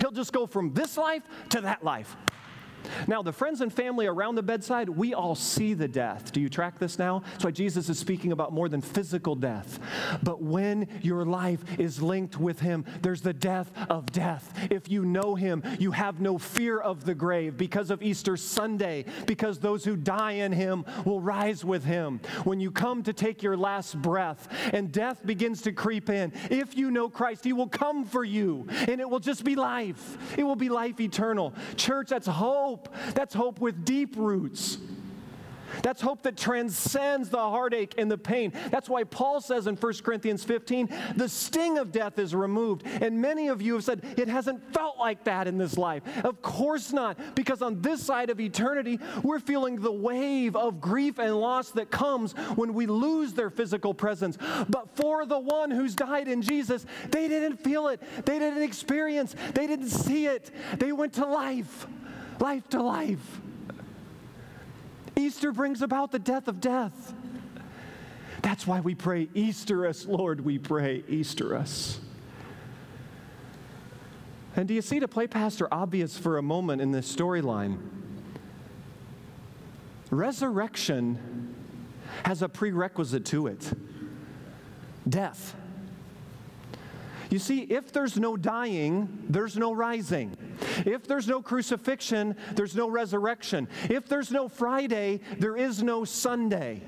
He'll 0.00 0.10
just 0.10 0.32
go 0.32 0.46
from 0.46 0.72
this 0.72 0.96
life 0.96 1.22
to 1.50 1.60
that 1.62 1.84
life. 1.84 2.16
Now, 3.06 3.22
the 3.22 3.32
friends 3.32 3.60
and 3.60 3.72
family 3.72 4.06
around 4.06 4.34
the 4.34 4.42
bedside, 4.42 4.88
we 4.88 5.14
all 5.14 5.34
see 5.34 5.74
the 5.74 5.88
death. 5.88 6.32
Do 6.32 6.40
you 6.40 6.48
track 6.48 6.78
this 6.78 6.98
now? 6.98 7.22
That's 7.32 7.44
why 7.44 7.50
Jesus 7.50 7.88
is 7.88 7.98
speaking 7.98 8.32
about 8.32 8.52
more 8.52 8.68
than 8.68 8.80
physical 8.80 9.34
death. 9.34 9.78
But 10.22 10.42
when 10.42 10.88
your 11.02 11.24
life 11.24 11.62
is 11.78 12.02
linked 12.02 12.38
with 12.38 12.60
Him, 12.60 12.84
there's 13.02 13.22
the 13.22 13.32
death 13.32 13.70
of 13.88 14.06
death. 14.12 14.52
If 14.70 14.90
you 14.90 15.04
know 15.04 15.34
Him, 15.34 15.62
you 15.78 15.92
have 15.92 16.20
no 16.20 16.38
fear 16.38 16.78
of 16.78 17.04
the 17.04 17.14
grave 17.14 17.56
because 17.56 17.90
of 17.90 18.02
Easter 18.02 18.36
Sunday, 18.36 19.04
because 19.26 19.58
those 19.58 19.84
who 19.84 19.96
die 19.96 20.32
in 20.32 20.52
Him 20.52 20.84
will 21.04 21.20
rise 21.20 21.64
with 21.64 21.84
Him. 21.84 22.20
When 22.44 22.60
you 22.60 22.70
come 22.70 23.02
to 23.04 23.12
take 23.12 23.42
your 23.42 23.56
last 23.56 24.00
breath 24.00 24.48
and 24.72 24.90
death 24.92 25.24
begins 25.24 25.62
to 25.62 25.72
creep 25.72 26.10
in, 26.10 26.32
if 26.50 26.76
you 26.76 26.90
know 26.90 27.08
Christ, 27.08 27.44
He 27.44 27.52
will 27.52 27.68
come 27.68 28.04
for 28.04 28.24
you 28.24 28.66
and 28.88 29.00
it 29.00 29.08
will 29.08 29.20
just 29.20 29.44
be 29.44 29.54
life. 29.54 30.38
It 30.38 30.44
will 30.44 30.56
be 30.56 30.68
life 30.68 31.00
eternal. 31.00 31.54
Church, 31.76 32.08
that's 32.08 32.26
hope 32.26 32.71
hope. 32.72 32.88
That's 33.14 33.34
hope 33.34 33.60
with 33.60 33.84
deep 33.84 34.16
roots. 34.16 34.78
That's 35.82 36.02
hope 36.02 36.22
that 36.22 36.36
transcends 36.36 37.30
the 37.30 37.38
heartache 37.38 37.94
and 37.96 38.10
the 38.10 38.18
pain. 38.18 38.52
That's 38.70 38.88
why 38.88 39.04
Paul 39.04 39.40
says 39.40 39.66
in 39.66 39.76
1 39.76 39.92
Corinthians 40.02 40.44
15, 40.44 40.88
the 41.16 41.28
sting 41.28 41.78
of 41.78 41.92
death 41.92 42.18
is 42.18 42.34
removed. 42.34 42.84
And 42.86 43.20
many 43.20 43.48
of 43.48 43.62
you 43.62 43.74
have 43.74 43.84
said, 43.84 44.04
it 44.18 44.28
hasn't 44.28 44.74
felt 44.74 44.98
like 44.98 45.24
that 45.24 45.46
in 45.46 45.56
this 45.56 45.78
life. 45.78 46.02
Of 46.24 46.42
course 46.42 46.92
not, 46.92 47.34
because 47.34 47.62
on 47.62 47.80
this 47.80 48.02
side 48.02 48.30
of 48.30 48.40
eternity, 48.40 48.98
we're 49.22 49.40
feeling 49.40 49.76
the 49.76 49.92
wave 49.92 50.56
of 50.56 50.80
grief 50.80 51.18
and 51.18 51.34
loss 51.40 51.70
that 51.70 51.90
comes 51.90 52.32
when 52.56 52.74
we 52.74 52.86
lose 52.86 53.32
their 53.32 53.50
physical 53.50 53.94
presence. 53.94 54.36
But 54.68 54.94
for 54.94 55.24
the 55.24 55.38
one 55.38 55.70
who's 55.70 55.94
died 55.94 56.28
in 56.28 56.42
Jesus, 56.42 56.84
they 57.10 57.28
didn't 57.28 57.56
feel 57.56 57.88
it, 57.88 58.02
they 58.26 58.38
didn't 58.38 58.62
experience, 58.62 59.34
they 59.54 59.66
didn't 59.66 59.90
see 59.90 60.26
it. 60.26 60.50
They 60.78 60.92
went 60.92 61.14
to 61.14 61.24
life 61.24 61.86
life 62.40 62.68
to 62.70 62.82
life. 62.82 63.40
Easter 65.16 65.52
brings 65.52 65.82
about 65.82 66.10
the 66.10 66.18
death 66.18 66.48
of 66.48 66.60
death. 66.60 67.14
That's 68.42 68.66
why 68.66 68.80
we 68.80 68.94
pray, 68.94 69.28
Easter 69.34 69.86
us, 69.86 70.06
Lord, 70.06 70.44
we 70.44 70.58
pray, 70.58 71.04
Easter 71.08 71.56
us. 71.56 72.00
And 74.56 74.68
do 74.68 74.74
you 74.74 74.82
see 74.82 75.00
to 75.00 75.08
play 75.08 75.26
Pastor 75.26 75.68
obvious 75.72 76.18
for 76.18 76.38
a 76.38 76.42
moment 76.42 76.82
in 76.82 76.92
this 76.92 77.14
storyline? 77.14 77.78
Resurrection 80.10 81.54
has 82.24 82.42
a 82.42 82.48
prerequisite 82.48 83.24
to 83.26 83.46
it 83.46 83.72
death. 85.08 85.56
You 87.32 87.38
see, 87.38 87.60
if 87.60 87.92
there's 87.92 88.18
no 88.18 88.36
dying, 88.36 89.24
there's 89.26 89.56
no 89.56 89.72
rising. 89.72 90.36
If 90.84 91.06
there's 91.06 91.26
no 91.26 91.40
crucifixion, 91.40 92.36
there's 92.54 92.76
no 92.76 92.90
resurrection. 92.90 93.68
If 93.88 94.06
there's 94.06 94.30
no 94.30 94.50
Friday, 94.50 95.20
there 95.38 95.56
is 95.56 95.82
no 95.82 96.04
Sunday. 96.04 96.82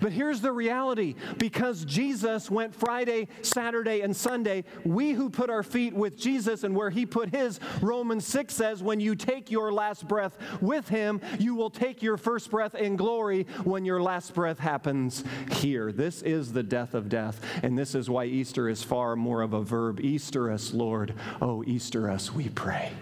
But 0.00 0.12
here's 0.12 0.40
the 0.40 0.52
reality 0.52 1.14
because 1.38 1.84
Jesus 1.84 2.50
went 2.50 2.74
Friday, 2.74 3.28
Saturday, 3.42 4.00
and 4.00 4.16
Sunday, 4.16 4.64
we 4.84 5.12
who 5.12 5.30
put 5.30 5.50
our 5.50 5.62
feet 5.62 5.94
with 5.94 6.18
Jesus 6.18 6.64
and 6.64 6.74
where 6.74 6.90
he 6.90 7.06
put 7.06 7.30
his, 7.30 7.60
Romans 7.80 8.26
6 8.26 8.54
says, 8.54 8.82
when 8.82 9.00
you 9.00 9.14
take 9.14 9.50
your 9.50 9.72
last 9.72 10.06
breath 10.08 10.36
with 10.60 10.88
him, 10.88 11.20
you 11.38 11.54
will 11.54 11.70
take 11.70 12.02
your 12.02 12.16
first 12.16 12.50
breath 12.50 12.74
in 12.74 12.96
glory 12.96 13.46
when 13.64 13.84
your 13.84 14.02
last 14.02 14.34
breath 14.34 14.58
happens 14.58 15.24
here. 15.52 15.92
This 15.92 16.22
is 16.22 16.52
the 16.52 16.62
death 16.62 16.94
of 16.94 17.08
death, 17.08 17.44
and 17.62 17.78
this 17.78 17.94
is 17.94 18.08
why 18.10 18.24
Easter 18.24 18.68
is 18.68 18.82
far 18.82 19.16
more 19.16 19.42
of 19.42 19.52
a 19.52 19.62
verb. 19.62 20.00
Easter 20.00 20.50
us, 20.50 20.72
Lord. 20.72 21.14
Oh, 21.40 21.64
Easter 21.66 22.10
us, 22.10 22.32
we 22.32 22.48
pray. 22.48 22.92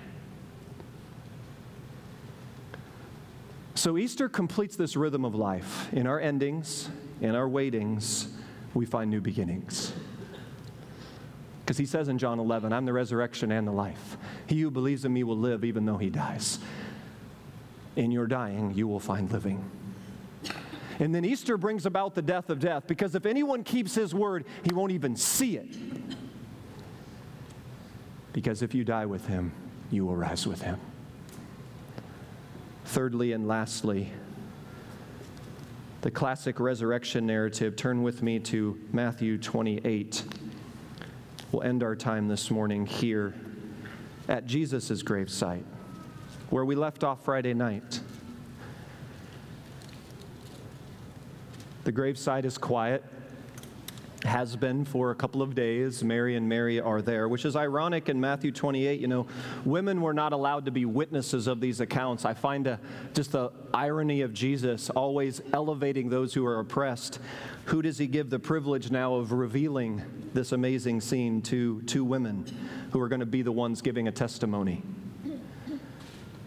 So 3.79 3.97
Easter 3.97 4.29
completes 4.29 4.75
this 4.75 4.97
rhythm 4.97 5.25
of 5.25 5.37
life. 5.37 5.93
In 5.93 6.09
our 6.09 6.19
endings, 6.19 6.91
in 7.21 7.37
our 7.37 7.49
waitings, 7.49 8.27
we 8.75 8.85
find 8.85 9.09
new 9.09 9.21
beginnings. 9.21 9.93
Because 11.61 11.79
he 11.79 11.87
says 11.87 12.09
in 12.09 12.19
John 12.19 12.41
11, 12.41 12.73
I'm 12.73 12.87
the 12.87 12.93
resurrection 12.93 13.53
and 13.53 13.69
the 13.69 13.73
life. 13.73 14.17
He 14.49 14.61
who 14.63 14.73
believes 14.73 15.05
in 15.05 15.13
me 15.13 15.23
will 15.23 15.39
live 15.39 15.65
even 15.65 15.87
though 15.87 15.97
he 15.97 16.11
dies. 16.11 16.59
In 17.95 18.11
your 18.11 18.27
dying, 18.27 18.75
you 18.75 18.89
will 18.89 18.99
find 18.99 19.31
living. 19.31 19.65
And 20.99 21.15
then 21.15 21.25
Easter 21.25 21.57
brings 21.57 21.87
about 21.87 22.17
the 22.17 22.23
death 22.23 22.51
of 22.51 22.59
death, 22.59 22.89
because 22.89 23.15
if 23.15 23.27
anyone 23.27 23.63
keeps 23.63 23.95
his 23.95 24.13
word, 24.13 24.45
he 24.65 24.75
won't 24.75 24.91
even 24.91 25.15
see 25.15 25.57
it. 25.57 25.77
Because 28.33 28.61
if 28.61 28.75
you 28.75 28.83
die 28.83 29.07
with 29.07 29.29
him, 29.29 29.53
you 29.89 30.05
will 30.05 30.17
rise 30.17 30.49
with 30.49 30.63
him. 30.63 30.81
Thirdly 32.89 33.33
and 33.33 33.47
lastly, 33.47 34.11
the 36.01 36.11
classic 36.11 36.59
resurrection 36.59 37.27
narrative. 37.27 37.77
Turn 37.77 38.03
with 38.03 38.23
me 38.23 38.39
to 38.39 38.81
Matthew 38.93 39.37
28. 39.37 40.25
We'll 41.53 41.65
end 41.65 41.83
our 41.83 41.95
time 41.95 42.29
this 42.29 42.51
morning 42.51 42.87
here 42.87 43.35
at 44.27 44.47
Jesus' 44.47 45.03
gravesite, 45.03 45.65
where 46.49 46.65
we 46.65 46.77
left 46.77 47.05
off 47.05 47.27
Friday 47.27 47.53
night. 47.53 48.01
The 51.85 51.93
gravesite 51.93 52.47
is 52.47 52.57
quiet 52.57 53.05
has 54.25 54.57
been 54.57 54.85
for 54.85 55.11
a 55.11 55.15
couple 55.15 55.43
of 55.43 55.55
days. 55.55 56.03
Mary 56.03 56.37
and 56.37 56.49
Mary 56.49 56.81
are 56.81 57.01
there, 57.01 57.29
which 57.29 57.45
is 57.45 57.55
ironic 57.55 58.09
in 58.09 58.21
Matthew 58.21 58.51
28. 58.51 59.01
You 59.01 59.07
know, 59.07 59.27
women 59.65 60.01
were 60.01 60.13
not 60.13 60.33
allowed 60.33 60.65
to 60.65 60.71
be 60.71 60.85
witnesses 60.85 61.47
of 61.47 61.61
these 61.61 61.81
accounts. 61.81 62.25
I 62.25 62.35
find 62.35 62.67
a, 62.67 62.81
just 63.15 63.33
the 63.33 63.53
irony 63.73 64.23
of 64.23 64.33
Jesus 64.33 64.91
always 64.91 65.41
elevating 65.53 66.09
those 66.09 66.35
who 66.35 66.45
are 66.47 66.59
oppressed. 66.59 67.21
Who 67.67 67.81
does 67.81 67.99
he 67.99 68.07
give 68.07 68.29
the 68.29 68.41
privilege 68.41 68.91
now 68.91 69.15
of 69.15 69.31
revealing 69.33 70.03
this 70.35 70.53
amazing 70.53 71.01
scene 71.01 71.41
to 71.43 71.83
two 71.83 72.05
women 72.05 72.45
who 72.91 73.01
are 73.01 73.09
going 73.09 73.21
to 73.21 73.27
be 73.27 73.43
the 73.43 73.53
ones 73.53 73.83
giving 73.83 74.09
a 74.09 74.13
testimony? 74.13 74.83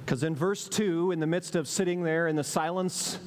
Because 0.05 0.23
in 0.23 0.35
verse 0.35 0.67
2, 0.67 1.11
in 1.11 1.21
the 1.21 1.27
midst 1.27 1.55
of 1.55 1.69
sitting 1.69 2.03
there 2.03 2.27
in 2.27 2.35
the 2.35 2.43
silence 2.43 3.19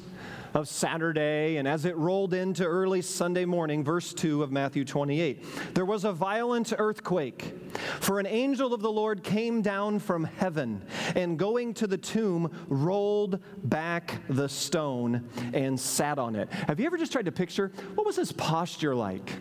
of 0.55 0.69
Saturday, 0.69 1.57
and 1.57 1.67
as 1.67 1.83
it 1.83 1.97
rolled 1.97 2.33
into 2.33 2.63
early 2.63 3.01
Sunday 3.01 3.43
morning, 3.43 3.83
verse 3.83 4.13
2 4.13 4.41
of 4.41 4.51
Matthew 4.51 4.85
28, 4.85 5.73
there 5.73 5.83
was 5.83 6.05
a 6.05 6.13
violent 6.13 6.71
earthquake. 6.77 7.53
For 7.99 8.19
an 8.19 8.25
angel 8.25 8.73
of 8.73 8.81
the 8.81 8.91
Lord 8.91 9.21
came 9.21 9.61
down 9.61 9.99
from 9.99 10.23
heaven, 10.23 10.81
and 11.13 11.37
going 11.37 11.73
to 11.75 11.87
the 11.87 11.97
tomb, 11.97 12.51
rolled 12.69 13.39
back 13.65 14.21
the 14.29 14.47
stone 14.47 15.27
and 15.53 15.77
sat 15.77 16.17
on 16.17 16.35
it. 16.35 16.49
Have 16.49 16.79
you 16.79 16.85
ever 16.85 16.97
just 16.97 17.11
tried 17.11 17.25
to 17.25 17.33
picture 17.33 17.71
what 17.95 18.05
was 18.05 18.15
his 18.15 18.31
posture 18.31 18.95
like? 18.95 19.33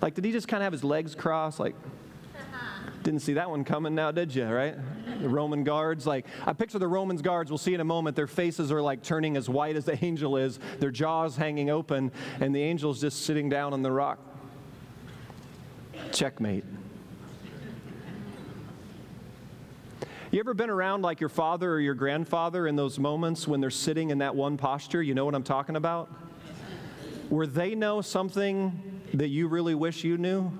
Like, 0.00 0.14
did 0.14 0.24
he 0.24 0.32
just 0.32 0.48
kind 0.48 0.62
of 0.62 0.64
have 0.64 0.72
his 0.72 0.82
legs 0.82 1.14
crossed, 1.14 1.60
like, 1.60 1.76
didn't 3.02 3.20
see 3.20 3.34
that 3.34 3.50
one 3.50 3.64
coming 3.64 3.94
now, 3.94 4.10
did 4.12 4.34
you, 4.34 4.46
right? 4.46 4.76
The 5.20 5.28
Roman 5.28 5.64
guards, 5.64 6.06
like, 6.06 6.26
I 6.46 6.52
picture 6.52 6.78
the 6.78 6.88
Romans 6.88 7.22
guards, 7.22 7.50
we'll 7.50 7.58
see 7.58 7.74
in 7.74 7.80
a 7.80 7.84
moment, 7.84 8.16
their 8.16 8.26
faces 8.26 8.70
are 8.70 8.80
like 8.80 9.02
turning 9.02 9.36
as 9.36 9.48
white 9.48 9.76
as 9.76 9.84
the 9.84 10.02
angel 10.04 10.36
is, 10.36 10.58
their 10.78 10.90
jaws 10.90 11.36
hanging 11.36 11.70
open, 11.70 12.12
and 12.40 12.54
the 12.54 12.62
angel's 12.62 13.00
just 13.00 13.24
sitting 13.24 13.48
down 13.48 13.72
on 13.72 13.82
the 13.82 13.90
rock. 13.90 14.18
Checkmate. 16.12 16.64
You 20.30 20.40
ever 20.40 20.54
been 20.54 20.70
around 20.70 21.02
like 21.02 21.20
your 21.20 21.28
father 21.28 21.72
or 21.72 21.80
your 21.80 21.94
grandfather 21.94 22.66
in 22.66 22.74
those 22.74 22.98
moments 22.98 23.46
when 23.46 23.60
they're 23.60 23.68
sitting 23.68 24.10
in 24.10 24.18
that 24.18 24.34
one 24.34 24.56
posture? 24.56 25.02
You 25.02 25.14
know 25.14 25.26
what 25.26 25.34
I'm 25.34 25.42
talking 25.42 25.76
about? 25.76 26.08
Where 27.28 27.46
they 27.46 27.74
know 27.74 28.00
something 28.00 29.02
that 29.12 29.28
you 29.28 29.48
really 29.48 29.74
wish 29.74 30.04
you 30.04 30.16
knew? 30.16 30.50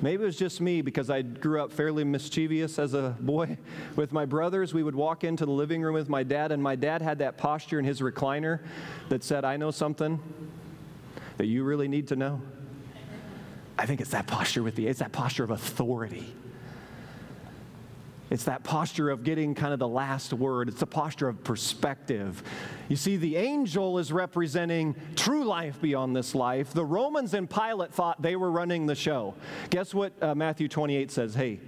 Maybe 0.00 0.22
it 0.22 0.26
was 0.26 0.36
just 0.36 0.60
me 0.60 0.80
because 0.80 1.10
I 1.10 1.22
grew 1.22 1.60
up 1.60 1.72
fairly 1.72 2.04
mischievous 2.04 2.78
as 2.78 2.94
a 2.94 3.16
boy 3.18 3.58
with 3.96 4.12
my 4.12 4.24
brothers. 4.24 4.72
We 4.72 4.82
would 4.82 4.94
walk 4.94 5.24
into 5.24 5.44
the 5.44 5.52
living 5.52 5.82
room 5.82 5.94
with 5.94 6.08
my 6.08 6.22
dad, 6.22 6.52
and 6.52 6.62
my 6.62 6.76
dad 6.76 7.02
had 7.02 7.18
that 7.18 7.36
posture 7.36 7.78
in 7.78 7.84
his 7.84 8.00
recliner 8.00 8.60
that 9.08 9.24
said, 9.24 9.44
I 9.44 9.56
know 9.56 9.70
something 9.72 10.20
that 11.36 11.46
you 11.46 11.64
really 11.64 11.88
need 11.88 12.08
to 12.08 12.16
know. 12.16 12.40
I 13.76 13.86
think 13.86 14.00
it's 14.00 14.10
that 14.10 14.26
posture 14.26 14.62
with 14.62 14.76
the, 14.76 14.86
it's 14.86 15.00
that 15.00 15.12
posture 15.12 15.44
of 15.44 15.50
authority. 15.50 16.32
It's 18.30 18.44
that 18.44 18.62
posture 18.62 19.10
of 19.10 19.24
getting 19.24 19.54
kind 19.54 19.72
of 19.72 19.78
the 19.78 19.88
last 19.88 20.32
word. 20.32 20.68
It's 20.68 20.80
the 20.80 20.86
posture 20.86 21.28
of 21.28 21.42
perspective. 21.44 22.42
You 22.88 22.96
see, 22.96 23.16
the 23.16 23.36
angel 23.36 23.98
is 23.98 24.12
representing 24.12 24.94
true 25.16 25.44
life 25.44 25.80
beyond 25.80 26.14
this 26.14 26.34
life. 26.34 26.72
The 26.72 26.84
Romans 26.84 27.34
and 27.34 27.48
Pilate 27.48 27.92
thought 27.92 28.20
they 28.20 28.36
were 28.36 28.50
running 28.50 28.86
the 28.86 28.94
show. 28.94 29.34
Guess 29.70 29.94
what 29.94 30.12
uh, 30.22 30.34
Matthew 30.34 30.68
28 30.68 31.10
says? 31.10 31.34
Hey, 31.34 31.60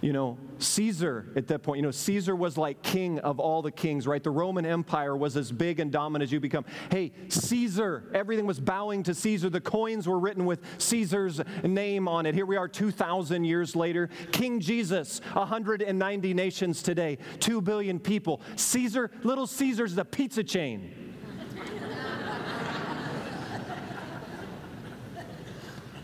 you 0.00 0.14
know, 0.14 0.38
Caesar 0.58 1.26
at 1.36 1.46
that 1.48 1.62
point, 1.62 1.78
you 1.78 1.82
know, 1.82 1.90
Caesar 1.90 2.34
was 2.34 2.56
like 2.56 2.82
king 2.82 3.18
of 3.20 3.38
all 3.38 3.60
the 3.60 3.70
kings, 3.70 4.06
right? 4.06 4.22
The 4.22 4.30
Roman 4.30 4.64
Empire 4.64 5.14
was 5.14 5.36
as 5.36 5.52
big 5.52 5.78
and 5.78 5.92
dominant 5.92 6.28
as 6.28 6.32
you 6.32 6.40
become. 6.40 6.64
Hey, 6.90 7.12
Caesar, 7.28 8.04
everything 8.14 8.46
was 8.46 8.58
bowing 8.58 9.02
to 9.04 9.14
Caesar. 9.14 9.50
The 9.50 9.60
coins 9.60 10.08
were 10.08 10.18
written 10.18 10.46
with 10.46 10.60
Caesar's 10.78 11.40
name 11.62 12.08
on 12.08 12.24
it. 12.24 12.34
Here 12.34 12.46
we 12.46 12.56
are 12.56 12.68
2,000 12.68 13.44
years 13.44 13.76
later. 13.76 14.08
King 14.32 14.60
Jesus, 14.60 15.20
190 15.34 16.34
nations 16.34 16.82
today, 16.82 17.18
2 17.40 17.60
billion 17.60 17.98
people. 17.98 18.40
Caesar, 18.56 19.10
little 19.22 19.46
Caesar's 19.46 19.94
the 19.94 20.04
pizza 20.04 20.42
chain. 20.42 21.14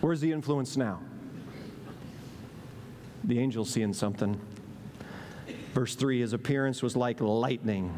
Where's 0.01 0.21
the 0.21 0.31
influence 0.31 0.77
now? 0.77 1.01
The 3.27 3.39
angel 3.39 3.65
seeing 3.65 3.93
something. 3.93 4.41
Verse 5.75 5.95
3 5.95 6.21
His 6.21 6.33
appearance 6.33 6.83
was 6.83 6.97
like 6.97 7.21
lightning, 7.21 7.93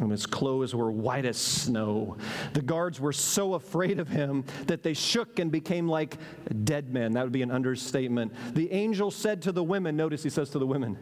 and 0.00 0.10
his 0.10 0.26
clothes 0.26 0.74
were 0.74 0.90
white 0.90 1.24
as 1.24 1.36
snow. 1.36 2.16
The 2.54 2.62
guards 2.62 2.98
were 2.98 3.12
so 3.12 3.54
afraid 3.54 4.00
of 4.00 4.08
him 4.08 4.44
that 4.66 4.82
they 4.82 4.94
shook 4.94 5.38
and 5.38 5.52
became 5.52 5.88
like 5.88 6.16
dead 6.64 6.92
men. 6.92 7.12
That 7.12 7.24
would 7.24 7.32
be 7.32 7.42
an 7.42 7.50
understatement. 7.50 8.32
The 8.54 8.72
angel 8.72 9.10
said 9.10 9.42
to 9.42 9.52
the 9.52 9.62
women, 9.62 9.96
notice 9.96 10.22
he 10.22 10.30
says 10.30 10.50
to 10.50 10.58
the 10.58 10.66
women, 10.66 10.96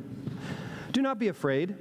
Do 0.93 1.01
not 1.01 1.19
be 1.19 1.29
afraid. 1.29 1.77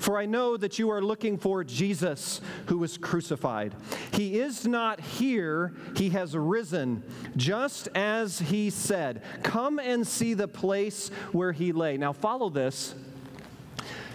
For 0.00 0.18
I 0.18 0.24
know 0.24 0.56
that 0.56 0.78
you 0.78 0.90
are 0.90 1.02
looking 1.02 1.36
for 1.36 1.62
Jesus 1.62 2.40
who 2.66 2.78
was 2.78 2.96
crucified. 2.96 3.74
He 4.12 4.40
is 4.40 4.66
not 4.66 4.98
here, 4.98 5.74
he 5.94 6.08
has 6.08 6.34
risen, 6.34 7.04
just 7.36 7.86
as 7.94 8.38
he 8.38 8.70
said. 8.70 9.22
Come 9.42 9.78
and 9.78 10.06
see 10.06 10.32
the 10.32 10.48
place 10.48 11.10
where 11.32 11.52
he 11.52 11.72
lay. 11.72 11.98
Now, 11.98 12.14
follow 12.14 12.48
this. 12.48 12.94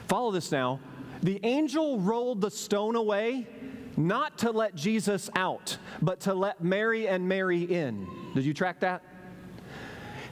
Follow 0.08 0.32
this 0.32 0.52
now. 0.52 0.80
The 1.21 1.39
angel 1.43 2.00
rolled 2.00 2.41
the 2.41 2.52
stone 2.52 2.95
away 2.95 3.48
not 3.95 4.39
to 4.39 4.50
let 4.52 4.74
Jesus 4.74 5.30
out, 5.36 5.78
but 6.02 6.19
to 6.21 6.34
let 6.34 6.63
Mary 6.63 7.08
and 7.08 7.30
Mary 7.30 7.62
in. 7.62 8.08
Did 8.34 8.43
you 8.43 8.56
track 8.56 8.80
that? 8.80 9.04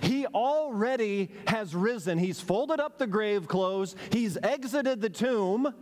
He 0.04 0.28
already 0.28 1.32
has 1.48 1.74
risen. 1.74 2.18
He's 2.18 2.40
folded 2.40 2.80
up 2.80 2.98
the 2.98 3.08
grave 3.08 3.48
clothes, 3.48 3.96
he's 4.12 4.38
exited 4.44 5.02
the 5.02 5.10
tomb 5.10 5.74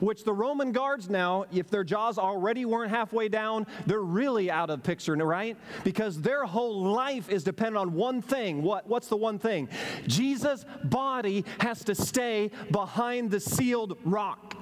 which 0.00 0.24
the 0.24 0.32
Roman 0.32 0.72
guards 0.72 1.08
now, 1.08 1.46
if 1.52 1.70
their 1.70 1.84
jaws 1.84 2.18
already 2.18 2.64
weren't 2.64 2.90
halfway 2.90 3.28
down, 3.28 3.66
they're 3.86 4.00
really 4.00 4.50
out 4.50 4.70
of 4.70 4.82
picture, 4.82 5.16
right? 5.16 5.56
Because 5.84 6.20
their 6.20 6.44
whole 6.44 6.82
life 6.82 7.28
is 7.28 7.44
dependent 7.44 7.78
on 7.78 7.94
one 7.94 8.22
thing. 8.22 8.62
What, 8.62 8.86
what's 8.86 9.08
the 9.08 9.16
one 9.16 9.38
thing? 9.38 9.68
Jesus' 10.06 10.64
body 10.84 11.44
has 11.60 11.84
to 11.84 11.94
stay 11.94 12.50
behind 12.70 13.30
the 13.30 13.40
sealed 13.40 13.98
rock. 14.04 14.56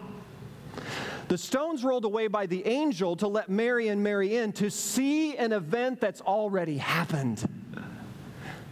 The 1.29 1.39
stones 1.39 1.85
rolled 1.85 2.05
away 2.05 2.29
by 2.29 2.47
the 2.47 2.67
angel 2.67 3.17
to 3.17 3.29
let 3.29 3.51
Mary 3.51 3.89
and 3.89 4.03
Mary 4.03 4.37
in 4.37 4.53
to 4.53 4.71
see 4.71 5.37
an 5.37 5.53
event 5.53 6.01
that's 6.01 6.23
already 6.23 6.79
happened. 6.79 7.47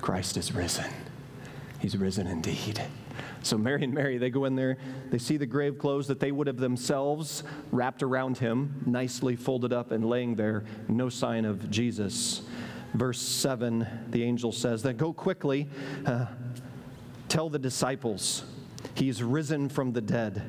Christ 0.06 0.36
is 0.36 0.52
risen. 0.52 0.84
He's 1.80 1.96
risen 1.96 2.28
indeed. 2.28 2.80
So 3.42 3.58
Mary 3.58 3.82
and 3.82 3.92
Mary, 3.92 4.18
they 4.18 4.30
go 4.30 4.44
in 4.44 4.54
there, 4.54 4.78
they 5.10 5.18
see 5.18 5.36
the 5.36 5.46
grave 5.46 5.78
clothes 5.78 6.06
that 6.06 6.20
they 6.20 6.30
would 6.30 6.46
have 6.46 6.58
themselves 6.58 7.42
wrapped 7.72 8.04
around 8.04 8.38
him, 8.38 8.84
nicely 8.86 9.34
folded 9.34 9.72
up 9.72 9.90
and 9.90 10.08
laying 10.08 10.36
there, 10.36 10.62
no 10.86 11.08
sign 11.08 11.44
of 11.44 11.72
Jesus. 11.72 12.42
Verse 12.94 13.20
7, 13.20 13.84
the 14.10 14.22
angel 14.22 14.52
says, 14.52 14.80
Then 14.80 14.96
go 14.96 15.12
quickly, 15.12 15.68
uh, 16.06 16.26
tell 17.28 17.50
the 17.50 17.58
disciples 17.58 18.44
He's 18.94 19.22
risen 19.22 19.68
from 19.68 19.92
the 19.92 20.00
dead 20.00 20.42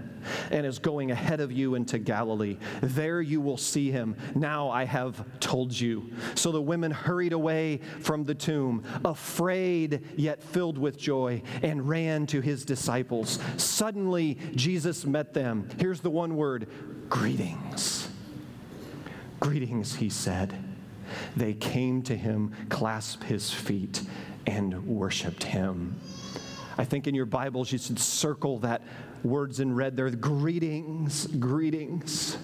and 0.52 0.66
is 0.66 0.80
going 0.80 1.12
ahead 1.12 1.40
of 1.40 1.52
you 1.52 1.76
into 1.76 1.98
Galilee. 2.00 2.58
There 2.82 3.22
you 3.22 3.42
will 3.42 3.58
see 3.58 3.92
him. 3.92 4.16
Now 4.36 4.70
I 4.70 4.86
have 4.86 5.26
told 5.40 5.78
you. 5.78 6.12
So 6.36 6.52
the 6.52 6.62
women 6.62 6.92
hurried 6.92 7.34
away 7.34 7.82
from 8.02 8.24
the 8.24 8.36
tomb, 8.36 8.84
afraid 9.06 10.02
yet 10.16 10.42
filled 10.42 10.78
with 10.78 10.98
joy, 10.98 11.42
and 11.62 11.88
ran 11.88 12.28
to 12.28 12.42
his 12.42 12.66
disciples. 12.66 13.40
Suddenly 13.58 14.38
Jesus 14.56 15.06
met 15.06 15.34
them. 15.34 15.70
Here's 15.80 16.02
the 16.02 16.10
one 16.10 16.36
word 16.36 16.68
greetings. 17.10 18.10
Greetings, 19.40 19.96
he 19.96 20.10
said. 20.10 20.58
They 21.36 21.54
came 21.54 22.02
to 22.04 22.18
him, 22.18 22.54
clasped 22.70 23.24
his 23.24 23.52
feet, 23.52 24.02
and 24.46 24.86
worshiped 24.86 25.44
him. 25.44 26.00
I 26.78 26.86
think 26.86 27.08
in 27.08 27.16
your 27.16 27.26
Bibles 27.26 27.72
you 27.72 27.78
should 27.80 28.00
circle 28.00 28.60
that 28.60 28.82
words 29.24 29.60
in 29.60 29.74
red 29.74 29.98
there 29.98 30.10
greetings, 30.12 31.26
greetings. 31.28 32.38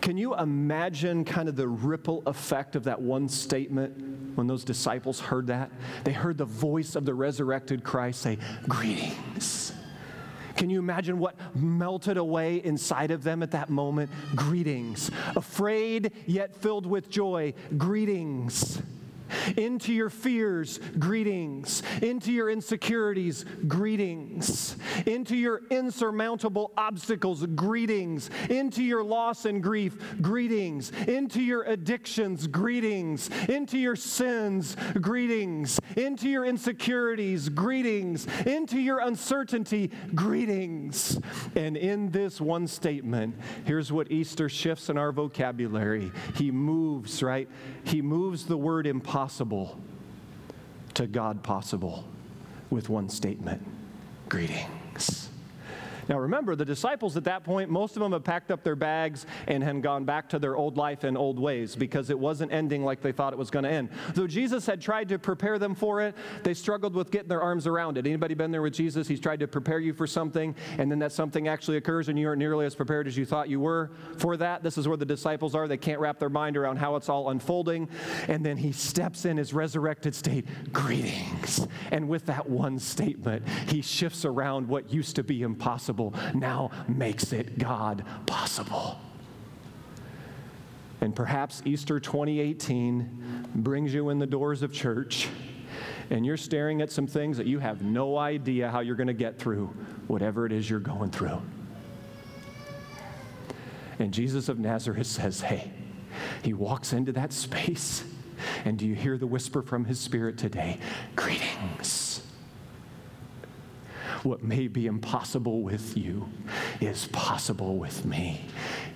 Can 0.00 0.16
you 0.16 0.34
imagine 0.34 1.24
kind 1.24 1.48
of 1.48 1.54
the 1.54 1.68
ripple 1.68 2.24
effect 2.26 2.74
of 2.74 2.84
that 2.84 3.00
one 3.00 3.28
statement 3.28 4.36
when 4.36 4.48
those 4.48 4.64
disciples 4.64 5.20
heard 5.20 5.46
that? 5.46 5.70
They 6.02 6.12
heard 6.12 6.38
the 6.38 6.44
voice 6.44 6.96
of 6.96 7.04
the 7.04 7.14
resurrected 7.14 7.84
Christ 7.84 8.22
say, 8.22 8.38
Greetings. 8.66 9.72
Can 10.56 10.70
you 10.70 10.78
imagine 10.78 11.18
what 11.18 11.36
melted 11.54 12.16
away 12.16 12.56
inside 12.64 13.10
of 13.10 13.22
them 13.22 13.42
at 13.42 13.52
that 13.52 13.70
moment? 13.70 14.10
Greetings. 14.34 15.10
Afraid 15.36 16.12
yet 16.26 16.56
filled 16.56 16.86
with 16.86 17.08
joy. 17.08 17.54
Greetings. 17.76 18.82
Into 19.56 19.92
your 19.92 20.10
fears, 20.10 20.78
greetings. 20.98 21.82
Into 22.00 22.32
your 22.32 22.50
insecurities, 22.50 23.44
greetings. 23.66 24.76
Into 25.06 25.36
your 25.36 25.62
insurmountable 25.70 26.72
obstacles, 26.76 27.46
greetings. 27.46 28.30
Into 28.50 28.82
your 28.82 29.02
loss 29.02 29.44
and 29.44 29.62
grief, 29.62 29.96
greetings. 30.20 30.90
Into 31.08 31.40
your 31.42 31.62
addictions, 31.62 32.46
greetings. 32.46 33.30
Into 33.48 33.78
your 33.78 33.96
sins, 33.96 34.76
greetings. 35.00 35.80
Into 35.96 36.28
your 36.28 36.44
insecurities, 36.44 37.48
greetings. 37.48 38.26
Into 38.46 38.78
your 38.78 39.00
uncertainty, 39.00 39.90
greetings. 40.14 41.20
And 41.56 41.76
in 41.76 42.10
this 42.10 42.40
one 42.40 42.66
statement, 42.66 43.36
here's 43.64 43.92
what 43.92 44.10
Easter 44.10 44.48
shifts 44.48 44.88
in 44.88 44.98
our 44.98 45.12
vocabulary. 45.12 46.12
He 46.36 46.50
moves, 46.50 47.22
right? 47.22 47.48
He 47.84 48.02
moves 48.02 48.46
the 48.46 48.56
word 48.56 48.86
impossible 48.86 49.21
impossible 49.22 49.78
to 50.94 51.06
God 51.06 51.44
possible 51.44 52.04
with 52.70 52.88
one 52.88 53.08
statement 53.08 53.64
greetings. 54.28 55.31
Now 56.12 56.18
remember, 56.18 56.54
the 56.54 56.66
disciples 56.66 57.16
at 57.16 57.24
that 57.24 57.42
point, 57.42 57.70
most 57.70 57.96
of 57.96 58.02
them 58.02 58.12
had 58.12 58.22
packed 58.22 58.50
up 58.50 58.62
their 58.62 58.76
bags 58.76 59.24
and 59.48 59.64
had 59.64 59.82
gone 59.82 60.04
back 60.04 60.28
to 60.28 60.38
their 60.38 60.56
old 60.56 60.76
life 60.76 61.04
and 61.04 61.16
old 61.16 61.38
ways 61.38 61.74
because 61.74 62.10
it 62.10 62.18
wasn't 62.18 62.52
ending 62.52 62.84
like 62.84 63.00
they 63.00 63.12
thought 63.12 63.32
it 63.32 63.38
was 63.38 63.48
going 63.48 63.62
to 63.62 63.70
end. 63.70 63.88
Though 64.12 64.26
Jesus 64.26 64.66
had 64.66 64.78
tried 64.78 65.08
to 65.08 65.18
prepare 65.18 65.58
them 65.58 65.74
for 65.74 66.02
it, 66.02 66.14
they 66.42 66.52
struggled 66.52 66.94
with 66.94 67.10
getting 67.10 67.30
their 67.30 67.40
arms 67.40 67.66
around 67.66 67.96
it. 67.96 68.06
Anybody 68.06 68.34
been 68.34 68.50
there 68.50 68.60
with 68.60 68.74
Jesus? 68.74 69.08
He's 69.08 69.20
tried 69.20 69.40
to 69.40 69.48
prepare 69.48 69.78
you 69.78 69.94
for 69.94 70.06
something, 70.06 70.54
and 70.76 70.90
then 70.90 70.98
that 70.98 71.12
something 71.12 71.48
actually 71.48 71.78
occurs, 71.78 72.10
and 72.10 72.18
you 72.18 72.28
aren't 72.28 72.40
nearly 72.40 72.66
as 72.66 72.74
prepared 72.74 73.06
as 73.06 73.16
you 73.16 73.24
thought 73.24 73.48
you 73.48 73.60
were 73.60 73.90
for 74.18 74.36
that. 74.36 74.62
This 74.62 74.76
is 74.76 74.86
where 74.86 74.98
the 74.98 75.06
disciples 75.06 75.54
are. 75.54 75.66
They 75.66 75.78
can't 75.78 75.98
wrap 75.98 76.18
their 76.18 76.28
mind 76.28 76.58
around 76.58 76.76
how 76.76 76.96
it's 76.96 77.08
all 77.08 77.30
unfolding. 77.30 77.88
And 78.28 78.44
then 78.44 78.58
he 78.58 78.72
steps 78.72 79.24
in 79.24 79.38
his 79.38 79.54
resurrected 79.54 80.14
state, 80.14 80.44
greetings. 80.74 81.66
And 81.90 82.06
with 82.06 82.26
that 82.26 82.50
one 82.50 82.78
statement, 82.78 83.48
he 83.68 83.80
shifts 83.80 84.26
around 84.26 84.68
what 84.68 84.92
used 84.92 85.16
to 85.16 85.22
be 85.22 85.40
impossible 85.40 86.01
impossible 86.02 86.38
now 86.38 86.70
makes 86.88 87.32
it 87.32 87.58
God 87.58 88.04
possible. 88.26 88.98
And 91.00 91.14
perhaps 91.14 91.62
Easter 91.64 91.98
2018 91.98 93.48
brings 93.56 93.92
you 93.92 94.10
in 94.10 94.18
the 94.18 94.26
doors 94.26 94.62
of 94.62 94.72
church 94.72 95.28
and 96.10 96.24
you're 96.26 96.36
staring 96.36 96.82
at 96.82 96.90
some 96.90 97.06
things 97.06 97.36
that 97.38 97.46
you 97.46 97.58
have 97.58 97.82
no 97.82 98.18
idea 98.18 98.70
how 98.70 98.80
you're 98.80 98.96
going 98.96 99.06
to 99.06 99.12
get 99.12 99.38
through, 99.38 99.66
whatever 100.08 100.46
it 100.46 100.52
is 100.52 100.68
you're 100.68 100.78
going 100.78 101.10
through. 101.10 101.40
And 103.98 104.12
Jesus 104.12 104.48
of 104.48 104.58
Nazareth 104.58 105.06
says, 105.06 105.40
Hey, 105.40 105.72
he 106.42 106.52
walks 106.52 106.92
into 106.92 107.12
that 107.12 107.32
space. 107.32 108.04
And 108.64 108.78
do 108.78 108.86
you 108.86 108.94
hear 108.94 109.16
the 109.16 109.26
whisper 109.26 109.62
from 109.62 109.84
his 109.84 109.98
spirit 109.98 110.36
today? 110.36 110.78
Greetings. 111.16 112.22
What 114.22 114.42
may 114.42 114.68
be 114.68 114.86
impossible 114.86 115.62
with 115.62 115.96
you 115.96 116.28
is 116.80 117.08
possible 117.08 117.76
with 117.76 118.04
me. 118.04 118.44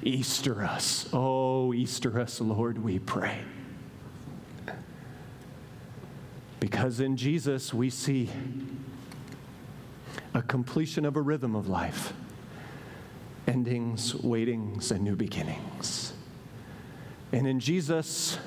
Easter 0.02 0.62
us. 0.62 1.08
Oh, 1.12 1.74
Easter 1.74 2.20
us, 2.20 2.40
Lord, 2.40 2.78
we 2.78 3.00
pray. 3.00 3.40
Because 6.60 7.00
in 7.00 7.16
Jesus 7.16 7.74
we 7.74 7.90
see 7.90 8.30
a 10.32 10.42
completion 10.42 11.04
of 11.04 11.16
a 11.16 11.20
rhythm 11.20 11.54
of 11.54 11.68
life 11.68 12.12
endings, 13.46 14.14
waitings, 14.14 14.90
and 14.90 15.04
new 15.04 15.14
beginnings. 15.14 16.12
And 17.32 17.46
in 17.46 17.60
Jesus, 17.60 18.38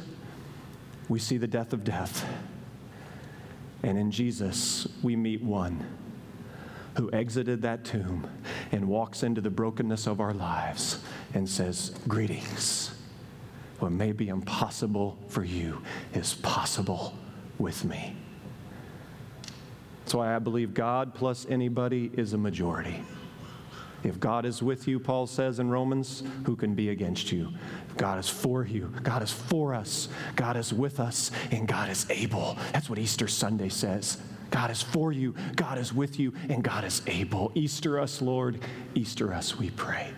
we 1.07 1.19
see 1.19 1.37
the 1.37 1.47
death 1.47 1.71
of 1.71 1.85
death. 1.85 2.25
And 3.81 3.97
in 3.97 4.11
Jesus, 4.11 4.87
we 5.01 5.15
meet 5.15 5.41
one 5.41 5.85
who 6.97 7.11
exited 7.11 7.61
that 7.61 7.85
tomb 7.85 8.27
and 8.71 8.87
walks 8.87 9.23
into 9.23 9.41
the 9.41 9.49
brokenness 9.49 10.07
of 10.07 10.19
our 10.19 10.33
lives 10.33 11.03
and 11.33 11.47
says, 11.47 11.91
Greetings. 12.07 12.91
What 13.79 13.91
may 13.91 14.11
be 14.11 14.27
impossible 14.27 15.17
for 15.27 15.43
you 15.43 15.81
is 16.13 16.33
possible 16.33 17.13
with 17.57 17.85
me. 17.85 18.15
That's 20.03 20.13
why 20.15 20.35
I 20.35 20.39
believe 20.39 20.73
God 20.73 21.13
plus 21.13 21.45
anybody 21.49 22.11
is 22.13 22.33
a 22.33 22.37
majority. 22.37 23.01
If 24.03 24.19
God 24.19 24.45
is 24.45 24.63
with 24.63 24.87
you, 24.87 24.99
Paul 24.99 25.27
says 25.27 25.59
in 25.59 25.69
Romans, 25.69 26.23
who 26.45 26.55
can 26.55 26.73
be 26.73 26.89
against 26.89 27.31
you? 27.31 27.49
If 27.89 27.97
God 27.97 28.17
is 28.17 28.29
for 28.29 28.63
you, 28.65 28.93
God 29.03 29.21
is 29.21 29.31
for 29.31 29.73
us, 29.73 30.07
God 30.35 30.55
is 30.55 30.73
with 30.73 30.99
us, 30.99 31.31
and 31.51 31.67
God 31.67 31.89
is 31.89 32.05
able. 32.09 32.57
That's 32.71 32.89
what 32.89 32.97
Easter 32.97 33.27
Sunday 33.27 33.69
says. 33.69 34.19
God 34.49 34.71
is 34.71 34.81
for 34.81 35.11
you, 35.11 35.35
God 35.55 35.77
is 35.77 35.93
with 35.93 36.19
you, 36.19 36.33
and 36.49 36.63
God 36.63 36.83
is 36.83 37.01
able. 37.07 37.51
Easter 37.55 37.99
us, 37.99 38.21
Lord. 38.21 38.59
Easter 38.95 39.33
us, 39.33 39.57
we 39.57 39.69
pray. 39.69 40.11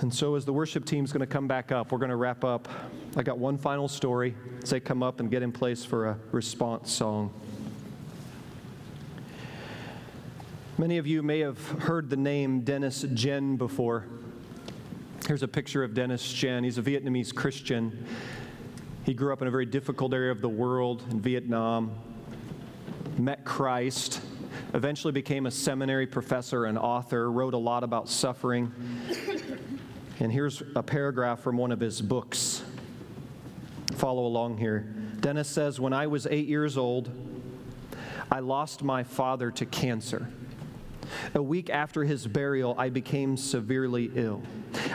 And 0.00 0.12
so, 0.12 0.34
as 0.34 0.44
the 0.44 0.52
worship 0.52 0.84
team's 0.84 1.12
going 1.12 1.20
to 1.20 1.26
come 1.26 1.46
back 1.46 1.70
up, 1.70 1.92
we're 1.92 1.98
going 1.98 2.10
to 2.10 2.16
wrap 2.16 2.42
up. 2.42 2.68
I 3.16 3.22
got 3.22 3.38
one 3.38 3.56
final 3.56 3.86
story. 3.86 4.34
They 4.68 4.80
come 4.80 5.00
up 5.00 5.20
and 5.20 5.30
get 5.30 5.42
in 5.42 5.52
place 5.52 5.84
for 5.84 6.08
a 6.08 6.18
response 6.32 6.90
song. 6.90 7.32
Many 10.76 10.98
of 10.98 11.06
you 11.06 11.22
may 11.22 11.38
have 11.38 11.64
heard 11.82 12.10
the 12.10 12.16
name 12.16 12.62
Dennis 12.62 13.04
Ngien 13.04 13.56
before. 13.56 14.06
Here's 15.28 15.44
a 15.44 15.48
picture 15.48 15.84
of 15.84 15.94
Dennis 15.94 16.26
Ngien. 16.32 16.64
He's 16.64 16.78
a 16.78 16.82
Vietnamese 16.82 17.32
Christian. 17.32 18.04
He 19.04 19.14
grew 19.14 19.32
up 19.32 19.42
in 19.42 19.48
a 19.48 19.50
very 19.50 19.66
difficult 19.66 20.14
area 20.14 20.30
of 20.30 20.40
the 20.40 20.48
world 20.48 21.02
in 21.10 21.20
Vietnam, 21.20 21.90
met 23.18 23.44
Christ, 23.44 24.20
eventually 24.74 25.12
became 25.12 25.46
a 25.46 25.50
seminary 25.50 26.06
professor 26.06 26.66
and 26.66 26.78
author, 26.78 27.30
wrote 27.30 27.54
a 27.54 27.58
lot 27.58 27.82
about 27.82 28.08
suffering. 28.08 28.72
And 30.20 30.30
here's 30.30 30.62
a 30.76 30.82
paragraph 30.84 31.40
from 31.40 31.56
one 31.56 31.72
of 31.72 31.80
his 31.80 32.00
books 32.00 32.62
follow 33.94 34.24
along 34.24 34.58
here. 34.58 34.80
Dennis 35.20 35.48
says, 35.48 35.80
When 35.80 35.92
I 35.92 36.06
was 36.06 36.26
eight 36.26 36.46
years 36.46 36.78
old, 36.78 37.10
I 38.30 38.38
lost 38.38 38.84
my 38.84 39.02
father 39.02 39.50
to 39.50 39.66
cancer. 39.66 40.28
A 41.34 41.42
week 41.42 41.70
after 41.70 42.04
his 42.04 42.26
burial, 42.26 42.74
I 42.78 42.88
became 42.88 43.36
severely 43.36 44.10
ill. 44.14 44.42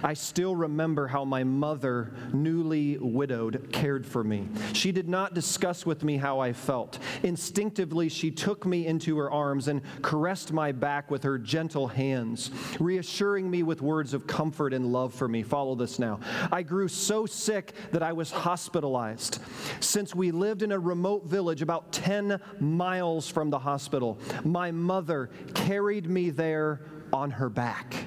I 0.03 0.13
still 0.13 0.55
remember 0.55 1.07
how 1.07 1.23
my 1.25 1.43
mother, 1.43 2.11
newly 2.33 2.97
widowed, 2.97 3.69
cared 3.71 4.05
for 4.05 4.23
me. 4.23 4.47
She 4.73 4.91
did 4.91 5.07
not 5.07 5.33
discuss 5.33 5.85
with 5.85 6.03
me 6.03 6.17
how 6.17 6.39
I 6.39 6.53
felt. 6.53 6.99
Instinctively, 7.23 8.09
she 8.09 8.31
took 8.31 8.65
me 8.65 8.87
into 8.87 9.17
her 9.17 9.29
arms 9.31 9.67
and 9.67 9.81
caressed 10.01 10.51
my 10.51 10.71
back 10.71 11.11
with 11.11 11.23
her 11.23 11.37
gentle 11.37 11.87
hands, 11.87 12.51
reassuring 12.79 13.49
me 13.49 13.63
with 13.63 13.81
words 13.81 14.13
of 14.13 14.27
comfort 14.27 14.73
and 14.73 14.91
love 14.91 15.13
for 15.13 15.27
me. 15.27 15.43
Follow 15.43 15.75
this 15.75 15.99
now. 15.99 16.19
I 16.51 16.63
grew 16.63 16.87
so 16.87 17.25
sick 17.25 17.73
that 17.91 18.03
I 18.03 18.13
was 18.13 18.31
hospitalized. 18.31 19.39
Since 19.79 20.15
we 20.15 20.31
lived 20.31 20.63
in 20.63 20.71
a 20.71 20.79
remote 20.79 21.25
village 21.25 21.61
about 21.61 21.91
10 21.91 22.39
miles 22.59 23.29
from 23.29 23.49
the 23.49 23.59
hospital, 23.59 24.19
my 24.43 24.71
mother 24.71 25.29
carried 25.53 26.06
me 26.09 26.29
there 26.29 26.81
on 27.11 27.31
her 27.31 27.49
back 27.49 28.05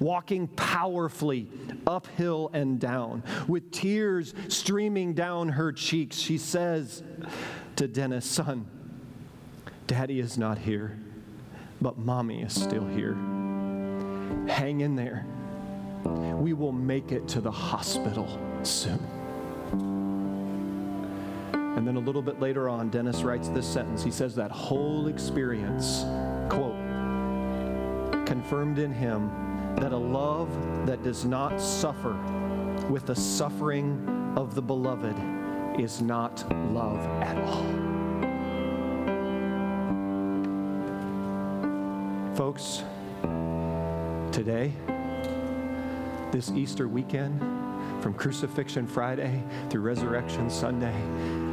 walking 0.00 0.48
powerfully 0.48 1.48
uphill 1.86 2.50
and 2.52 2.78
down, 2.78 3.22
with 3.48 3.70
tears 3.70 4.34
streaming 4.48 5.14
down 5.14 5.48
her 5.48 5.72
cheeks. 5.72 6.16
She 6.16 6.38
says 6.38 7.02
to 7.76 7.88
Dennis, 7.88 8.26
Son, 8.26 8.66
Daddy 9.86 10.20
is 10.20 10.36
not 10.36 10.58
here, 10.58 10.98
but 11.80 11.98
Mommy 11.98 12.42
is 12.42 12.54
still 12.54 12.86
here. 12.86 13.14
Hang 14.48 14.80
in 14.80 14.96
there. 14.96 15.26
We 16.04 16.52
will 16.52 16.72
make 16.72 17.12
it 17.12 17.26
to 17.28 17.40
the 17.40 17.50
hospital 17.50 18.38
soon. 18.62 19.00
And 21.52 21.86
then 21.86 21.96
a 21.96 22.00
little 22.00 22.22
bit 22.22 22.40
later 22.40 22.68
on, 22.68 22.88
Dennis 22.88 23.22
writes 23.22 23.48
this 23.48 23.66
sentence. 23.66 24.02
He 24.02 24.10
says 24.10 24.34
that 24.36 24.50
whole 24.50 25.08
experience, 25.08 26.04
confirmed 28.26 28.78
in 28.78 28.92
him 28.92 29.30
that 29.76 29.92
a 29.92 29.96
love 29.96 30.48
that 30.86 31.02
does 31.02 31.24
not 31.24 31.60
suffer 31.60 32.14
with 32.90 33.06
the 33.06 33.14
suffering 33.14 34.34
of 34.36 34.54
the 34.54 34.60
beloved 34.62 35.14
is 35.78 36.02
not 36.02 36.44
love 36.72 36.98
at 37.22 37.38
all. 37.38 37.64
Folks, 42.34 42.82
today, 44.32 44.72
this 46.32 46.50
Easter 46.50 46.88
weekend, 46.88 47.40
from 48.02 48.12
Crucifixion 48.12 48.86
Friday 48.86 49.42
through 49.70 49.82
Resurrection 49.82 50.50
Sunday, 50.50 50.94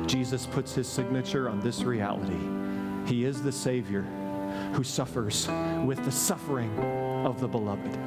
Jesus 0.07 0.45
puts 0.45 0.73
his 0.73 0.87
signature 0.87 1.47
on 1.49 1.59
this 1.61 1.83
reality. 1.83 2.39
He 3.05 3.23
is 3.25 3.41
the 3.41 3.51
Savior 3.51 4.05
who 4.73 4.83
suffers 4.83 5.47
with 5.85 6.03
the 6.05 6.11
suffering 6.11 6.77
of 7.25 7.39
the 7.39 7.47
beloved. 7.47 7.97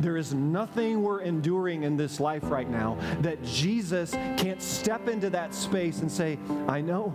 There 0.00 0.16
is 0.16 0.32
nothing 0.32 1.02
we're 1.02 1.20
enduring 1.20 1.82
in 1.82 1.96
this 1.96 2.20
life 2.20 2.44
right 2.44 2.68
now 2.68 2.96
that 3.20 3.42
Jesus 3.44 4.12
can't 4.12 4.62
step 4.62 5.08
into 5.08 5.28
that 5.30 5.54
space 5.54 6.00
and 6.00 6.10
say, 6.10 6.38
I 6.68 6.80
know. 6.80 7.14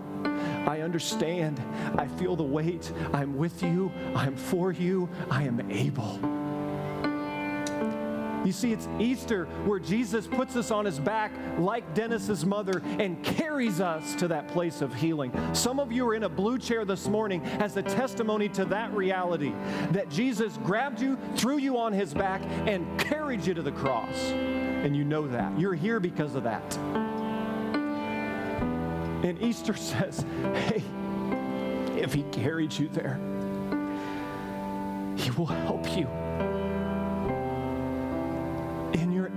I 0.67 0.81
understand. 0.81 1.61
I 1.97 2.07
feel 2.07 2.35
the 2.35 2.43
weight. 2.43 2.91
I'm 3.11 3.37
with 3.37 3.63
you. 3.63 3.91
I'm 4.15 4.35
for 4.35 4.71
you. 4.71 5.09
I 5.31 5.43
am 5.43 5.71
able. 5.71 6.34
You 8.45 8.51
see, 8.51 8.71
it's 8.71 8.87
Easter 8.99 9.45
where 9.65 9.79
Jesus 9.79 10.27
puts 10.27 10.55
us 10.55 10.69
on 10.69 10.85
his 10.85 10.99
back 10.99 11.31
like 11.57 11.95
Dennis's 11.95 12.45
mother 12.45 12.83
and 12.99 13.21
carries 13.23 13.81
us 13.81 14.13
to 14.15 14.27
that 14.27 14.47
place 14.49 14.81
of 14.81 14.93
healing. 14.93 15.31
Some 15.53 15.79
of 15.79 15.91
you 15.91 16.07
are 16.07 16.13
in 16.13 16.23
a 16.23 16.29
blue 16.29 16.59
chair 16.59 16.85
this 16.85 17.07
morning 17.07 17.43
as 17.43 17.75
a 17.75 17.81
testimony 17.81 18.47
to 18.49 18.65
that 18.65 18.93
reality 18.93 19.51
that 19.91 20.09
Jesus 20.09 20.57
grabbed 20.63 21.01
you, 21.01 21.17
threw 21.35 21.57
you 21.57 21.79
on 21.79 21.91
his 21.91 22.13
back, 22.13 22.43
and 22.67 22.99
carried 22.99 23.43
you 23.43 23.55
to 23.55 23.63
the 23.63 23.71
cross. 23.71 24.15
And 24.15 24.95
you 24.95 25.03
know 25.03 25.27
that. 25.27 25.59
You're 25.59 25.73
here 25.73 25.99
because 25.99 26.35
of 26.35 26.43
that. 26.43 26.77
And 29.25 29.41
Easter 29.41 29.73
says, 29.75 30.23
hey, 30.53 30.83
if 31.97 32.13
he 32.13 32.21
carried 32.31 32.73
you 32.73 32.89
there, 32.89 33.19
he 35.17 35.31
will 35.31 35.47
help 35.47 35.97
you 35.97 36.07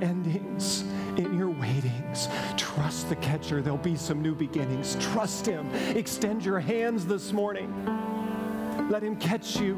endings, 0.03 0.85
in 1.17 1.37
your 1.39 1.51
waitings. 1.51 2.29
Trust 2.57 3.09
the 3.09 3.17
catcher. 3.17 3.61
There'll 3.61 3.79
be 3.79 3.97
some 3.97 4.23
new 4.23 4.35
beginnings. 4.35 4.97
Trust 5.01 5.47
him. 5.47 5.69
Extend 5.97 6.45
your 6.45 6.61
hands 6.61 7.07
this 7.07 7.33
morning. 7.33 7.73
Let 8.91 9.03
him 9.03 9.17
catch 9.17 9.61
you. 9.61 9.75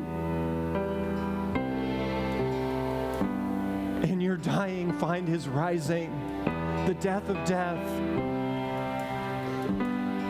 In 4.02 4.20
your 4.20 4.36
dying, 4.36 4.92
find 4.98 5.26
his 5.26 5.48
rising, 5.48 6.10
the 6.86 6.94
death 6.94 7.28
of 7.28 7.42
death. 7.44 7.78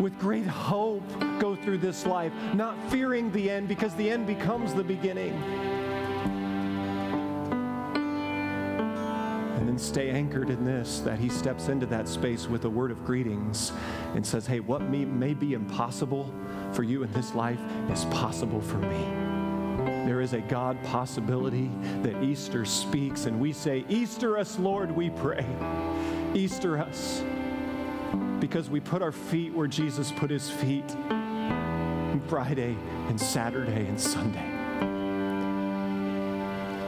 With 0.01 0.19
great 0.19 0.47
hope, 0.47 1.07
go 1.39 1.55
through 1.55 1.79
this 1.79 2.07
life, 2.07 2.33
not 2.55 2.75
fearing 2.91 3.31
the 3.33 3.51
end 3.51 3.69
because 3.69 3.95
the 3.97 4.09
end 4.09 4.27
becomes 4.27 4.73
the 4.73 4.85
beginning. 4.85 5.70
Stay 9.81 10.11
anchored 10.11 10.51
in 10.51 10.65
this 10.65 11.01
that 11.01 11.19
he 11.19 11.29
steps 11.29 11.69
into 11.69 11.87
that 11.87 12.09
space 12.09 12.47
with 12.47 12.65
a 12.65 12.71
word 12.71 12.91
of 12.91 13.05
greetings 13.05 13.73
and 14.15 14.25
says, 14.25 14.47
Hey, 14.47 14.61
what 14.61 14.83
may, 14.83 15.05
may 15.05 15.35
be 15.35 15.55
impossible 15.55 16.33
for 16.73 16.83
you 16.83 17.03
in 17.03 17.13
this 17.13 17.35
life 17.35 17.61
is 17.91 18.05
possible 18.07 18.61
for 18.61 18.79
me. 18.79 19.31
There 20.07 20.21
is 20.21 20.33
a 20.33 20.41
God 20.41 20.83
possibility 20.85 21.71
that 22.03 22.23
Easter 22.23 22.65
speaks, 22.65 23.27
and 23.27 23.41
we 23.41 23.53
say, 23.53 23.85
Easter 23.89 24.39
us, 24.39 24.59
Lord, 24.59 24.91
we 24.91 25.11
pray. 25.11 25.47
Easter 26.35 26.79
us. 26.79 27.23
Because 28.39 28.69
we 28.71 28.81
put 28.81 29.03
our 29.03 29.13
feet 29.13 29.53
where 29.53 29.67
Jesus 29.67 30.13
put 30.13 30.31
his 30.31 30.51
feet 30.51 30.97
Friday 32.29 32.77
and 33.09 33.21
Saturday 33.21 33.87
and 33.87 34.01
Sunday. 34.01 34.60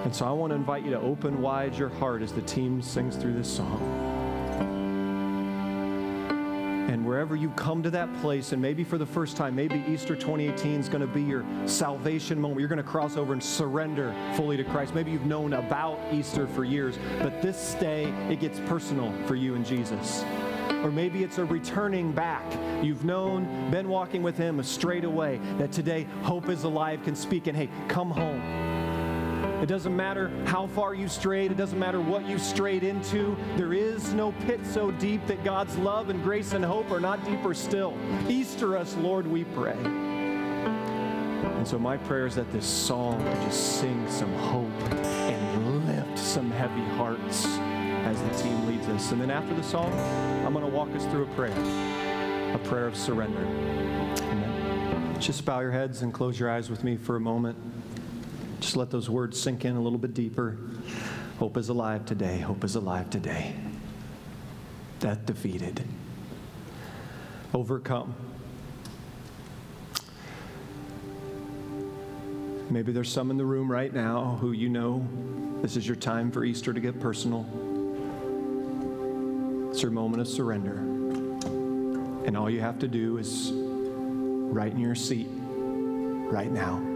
And 0.05 0.15
so 0.15 0.27
I 0.27 0.33
want 0.33 0.51
to 0.51 0.57
invite 0.57 0.85
you 0.85 0.91
to 0.91 1.01
open 1.01 1.41
wide 1.41 1.77
your 1.77 1.89
heart 1.89 2.23
as 2.23 2.33
the 2.33 2.43
team 2.43 2.83
sings 2.83 3.17
through 3.17 3.35
this 3.35 3.49
song. 3.49 3.81
And 6.91 7.07
wherever 7.07 7.37
you 7.37 7.51
come 7.51 7.83
to 7.85 7.91
that 7.91 8.13
place, 8.21 8.53
and 8.53 8.61
maybe 8.61 8.83
for 8.83 8.99
the 8.99 9.07
first 9.07 9.37
time, 9.37 9.55
maybe 9.55 9.83
Easter 9.89 10.17
2018 10.17 10.81
is 10.81 10.89
going 10.89 11.01
to 11.01 11.07
be 11.07 11.23
your 11.23 11.45
salvation 11.67 12.41
moment. 12.41 12.59
You're 12.59 12.69
going 12.69 12.77
to 12.79 12.83
cross 12.83 13.17
over 13.17 13.33
and 13.33 13.43
surrender 13.43 14.13
fully 14.35 14.57
to 14.57 14.65
Christ. 14.65 14.93
Maybe 14.93 15.13
you've 15.13 15.25
known 15.25 15.53
about 15.53 16.01
Easter 16.13 16.49
for 16.49 16.65
years, 16.65 16.99
but 17.21 17.41
this 17.41 17.75
day 17.75 18.05
it 18.29 18.41
gets 18.41 18.59
personal 18.67 19.13
for 19.27 19.37
you 19.37 19.55
and 19.55 19.65
Jesus. 19.65 20.25
Or 20.83 20.91
maybe 20.91 21.23
it's 21.23 21.39
a 21.39 21.45
returning 21.45 22.11
back. 22.11 22.45
You've 22.85 23.05
known, 23.05 23.71
been 23.71 23.89
walking 23.89 24.23
with 24.23 24.37
Him 24.37 24.61
straight 24.65 25.05
away, 25.05 25.41
that 25.59 25.71
today 25.71 26.09
hope 26.23 26.49
is 26.49 26.65
alive, 26.65 27.05
can 27.05 27.15
speak, 27.15 27.47
and 27.47 27.57
hey, 27.57 27.71
come 27.87 28.11
home. 28.11 28.72
It 29.63 29.67
doesn't 29.67 29.97
matter 29.97 30.29
how 30.45 30.67
far 30.67 30.93
you've 30.93 31.13
strayed, 31.13 31.53
it 31.53 31.57
doesn't 31.57 31.79
matter 31.79 32.01
what 32.01 32.27
you've 32.27 32.43
strayed 32.43 32.83
into. 32.83 33.37
There 33.57 33.73
is 33.73 34.13
no 34.13 34.33
pit 34.45 34.59
so 34.67 34.91
deep 34.91 35.25
that 35.29 35.45
God's 35.45 35.79
love 35.79 36.11
and 36.11 36.21
grace 36.21 36.53
and 36.53 36.65
hope 36.65 36.91
are 36.91 36.99
not 36.99 37.25
deeper 37.25 37.55
still. 37.55 37.97
Easter 38.29 38.77
us, 38.77 38.97
Lord, 38.97 39.25
we 39.25 39.45
pray. 39.45 39.79
And 41.63 41.69
so 41.69 41.79
my 41.79 41.97
prayer 41.97 42.27
is 42.27 42.35
that 42.35 42.51
this 42.51 42.67
song 42.67 43.25
will 43.25 43.43
just 43.45 43.79
sing 43.79 44.11
some 44.11 44.33
hope 44.33 44.83
and 44.91 45.87
lift 45.87 46.19
some 46.19 46.51
heavy 46.51 46.83
hearts 46.97 47.47
as 47.47 48.21
the 48.21 48.43
team 48.43 48.67
leads 48.67 48.89
us. 48.89 49.13
And 49.13 49.21
then 49.21 49.31
after 49.31 49.55
the 49.55 49.63
song, 49.63 49.93
I'm 50.45 50.53
going 50.53 50.65
to 50.65 50.77
walk 50.77 50.89
us 50.97 51.05
through 51.07 51.23
a 51.23 51.35
prayer, 51.37 51.53
a 52.53 52.59
prayer 52.65 52.89
of 52.89 52.97
surrender. 52.97 53.45
Amen. 54.25 55.21
Just 55.21 55.45
bow 55.45 55.61
your 55.61 55.71
heads 55.71 56.03
and 56.03 56.13
close 56.13 56.41
your 56.41 56.51
eyes 56.51 56.69
with 56.69 56.83
me 56.83 56.97
for 56.97 57.15
a 57.15 57.21
moment. 57.21 57.57
Just 58.63 58.77
let 58.77 58.91
those 58.91 59.11
words 59.11 59.41
sink 59.41 59.65
in 59.65 59.75
a 59.75 59.81
little 59.81 59.99
bit 59.99 60.15
deeper. 60.15 60.57
Hope 61.41 61.57
is 61.57 61.69
alive 61.69 62.07
today. 62.07 62.39
Hope 62.39 62.63
is 62.63 62.77
alive 62.77 63.11
today. 63.11 63.57
Death 65.01 65.27
defeated. 65.27 65.85
Overcome. 67.53 68.15
Maybe 72.71 72.93
there's 72.93 73.11
some 73.11 73.33
in 73.33 73.37
the 73.37 73.45
room 73.45 73.71
right 73.71 73.93
now 73.93 74.39
who 74.41 74.53
you 74.53 74.69
know 74.69 75.09
this 75.61 75.77
is 75.77 75.85
your 75.85 75.97
time 75.97 76.31
for 76.31 76.45
Easter 76.45 76.73
to 76.73 76.79
get 76.79 77.01
personal. 77.01 77.45
It's 79.73 79.83
your 79.83 79.91
moment 79.91 80.21
of 80.21 80.29
surrender. 80.29 80.77
And 82.27 82.37
all 82.37 82.49
you 82.49 82.61
have 82.61 82.79
to 82.79 82.87
do 82.87 83.19
is 83.19 83.51
right 83.53 84.71
in 84.71 84.79
your 84.79 84.95
seat 84.95 85.27
right 86.31 86.53
now 86.53 86.92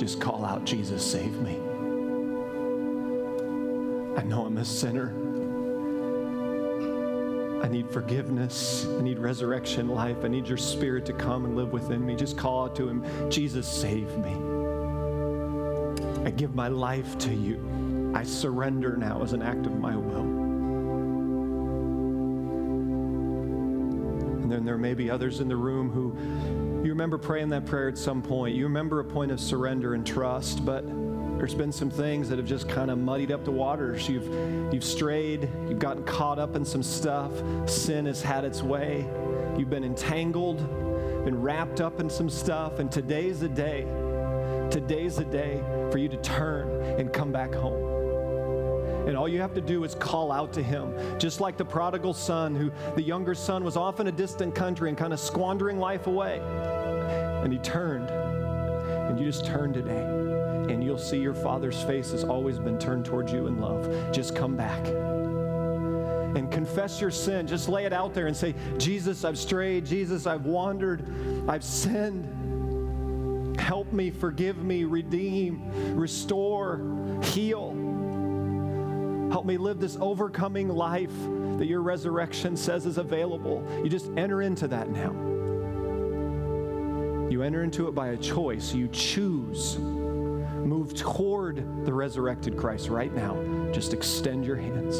just 0.00 0.18
call 0.18 0.46
out, 0.46 0.64
Jesus, 0.64 1.04
save 1.04 1.38
me. 1.42 1.56
I 4.16 4.22
know 4.22 4.46
I'm 4.46 4.56
a 4.56 4.64
sinner. 4.64 5.12
I 7.62 7.68
need 7.68 7.90
forgiveness. 7.90 8.86
I 8.86 9.02
need 9.02 9.18
resurrection 9.18 9.88
life. 9.88 10.24
I 10.24 10.28
need 10.28 10.48
your 10.48 10.56
spirit 10.56 11.04
to 11.04 11.12
come 11.12 11.44
and 11.44 11.54
live 11.54 11.74
within 11.74 12.06
me. 12.06 12.16
Just 12.16 12.38
call 12.38 12.64
out 12.64 12.74
to 12.76 12.88
him 12.88 13.04
Jesus, 13.30 13.68
save 13.68 14.16
me. 14.16 14.32
I 16.24 16.30
give 16.30 16.54
my 16.54 16.68
life 16.68 17.18
to 17.18 17.34
you. 17.34 18.12
I 18.14 18.24
surrender 18.24 18.96
now 18.96 19.22
as 19.22 19.34
an 19.34 19.42
act 19.42 19.66
of 19.66 19.78
my 19.78 19.94
will. 19.94 20.22
And 24.42 24.50
then 24.50 24.64
there 24.64 24.78
may 24.78 24.94
be 24.94 25.10
others 25.10 25.40
in 25.40 25.48
the 25.48 25.56
room 25.56 25.90
who 25.90 26.16
remember 27.00 27.16
praying 27.16 27.48
that 27.48 27.64
prayer 27.64 27.88
at 27.88 27.96
some 27.96 28.20
point. 28.20 28.54
You 28.54 28.64
remember 28.64 29.00
a 29.00 29.04
point 29.04 29.30
of 29.30 29.40
surrender 29.40 29.94
and 29.94 30.06
trust, 30.06 30.66
but 30.66 30.86
there's 31.38 31.54
been 31.54 31.72
some 31.72 31.88
things 31.88 32.28
that 32.28 32.36
have 32.36 32.46
just 32.46 32.68
kind 32.68 32.90
of 32.90 32.98
muddied 32.98 33.32
up 33.32 33.42
the 33.42 33.50
waters. 33.50 34.06
You've, 34.06 34.28
you've 34.70 34.84
strayed, 34.84 35.48
you've 35.66 35.78
gotten 35.78 36.04
caught 36.04 36.38
up 36.38 36.56
in 36.56 36.62
some 36.62 36.82
stuff. 36.82 37.32
Sin 37.66 38.04
has 38.04 38.20
had 38.20 38.44
its 38.44 38.60
way. 38.60 39.08
You've 39.56 39.70
been 39.70 39.82
entangled, 39.82 40.58
been 41.24 41.40
wrapped 41.40 41.80
up 41.80 42.00
in 42.00 42.10
some 42.10 42.28
stuff, 42.28 42.80
and 42.80 42.92
today's 42.92 43.40
the 43.40 43.48
day. 43.48 43.86
Today's 44.70 45.16
the 45.16 45.24
day 45.24 45.62
for 45.90 45.96
you 45.96 46.10
to 46.10 46.18
turn 46.18 46.68
and 47.00 47.10
come 47.10 47.32
back 47.32 47.54
home. 47.54 49.08
And 49.08 49.16
all 49.16 49.26
you 49.26 49.40
have 49.40 49.54
to 49.54 49.62
do 49.62 49.84
is 49.84 49.94
call 49.94 50.30
out 50.30 50.52
to 50.52 50.62
him, 50.62 50.94
just 51.18 51.40
like 51.40 51.56
the 51.56 51.64
prodigal 51.64 52.12
son, 52.12 52.54
who 52.54 52.70
the 52.94 53.02
younger 53.02 53.34
son 53.34 53.64
was 53.64 53.78
off 53.78 54.00
in 54.00 54.08
a 54.08 54.12
distant 54.12 54.54
country 54.54 54.90
and 54.90 54.98
kind 54.98 55.14
of 55.14 55.18
squandering 55.18 55.78
life 55.78 56.06
away. 56.06 56.42
And 57.42 57.52
he 57.52 57.58
turned. 57.58 58.10
And 58.10 59.18
you 59.18 59.26
just 59.26 59.44
turn 59.44 59.72
today 59.72 60.20
and 60.72 60.84
you'll 60.84 60.98
see 60.98 61.18
your 61.18 61.34
Father's 61.34 61.82
face 61.82 62.12
has 62.12 62.24
always 62.24 62.58
been 62.58 62.78
turned 62.78 63.04
towards 63.04 63.32
you 63.32 63.46
in 63.46 63.60
love. 63.60 64.12
Just 64.12 64.36
come 64.36 64.56
back 64.56 64.86
and 66.36 66.50
confess 66.50 67.00
your 67.00 67.10
sin. 67.10 67.46
Just 67.46 67.68
lay 67.68 67.84
it 67.84 67.92
out 67.92 68.14
there 68.14 68.28
and 68.28 68.36
say, 68.36 68.54
Jesus, 68.78 69.24
I've 69.24 69.38
strayed. 69.38 69.84
Jesus, 69.84 70.26
I've 70.26 70.44
wandered. 70.44 71.48
I've 71.48 71.64
sinned. 71.64 73.58
Help 73.58 73.92
me, 73.92 74.10
forgive 74.10 74.62
me, 74.62 74.84
redeem, 74.84 75.96
restore, 75.96 77.20
heal. 77.24 77.70
Help 79.30 79.44
me 79.44 79.56
live 79.58 79.80
this 79.80 79.96
overcoming 80.00 80.68
life 80.68 81.12
that 81.58 81.66
your 81.66 81.82
resurrection 81.82 82.56
says 82.56 82.86
is 82.86 82.98
available. 82.98 83.64
You 83.82 83.88
just 83.88 84.10
enter 84.16 84.42
into 84.42 84.66
that 84.68 84.88
now. 84.88 85.29
You 87.30 87.42
enter 87.42 87.62
into 87.62 87.88
it 87.88 87.94
by 87.94 88.08
a 88.08 88.16
choice. 88.16 88.74
You 88.74 88.88
choose 88.88 89.78
move 90.70 90.94
toward 90.94 91.84
the 91.84 91.92
resurrected 91.92 92.56
Christ 92.56 92.88
right 92.88 93.12
now, 93.12 93.36
just 93.72 93.92
extend 93.92 94.44
your 94.44 94.56
hands. 94.56 94.96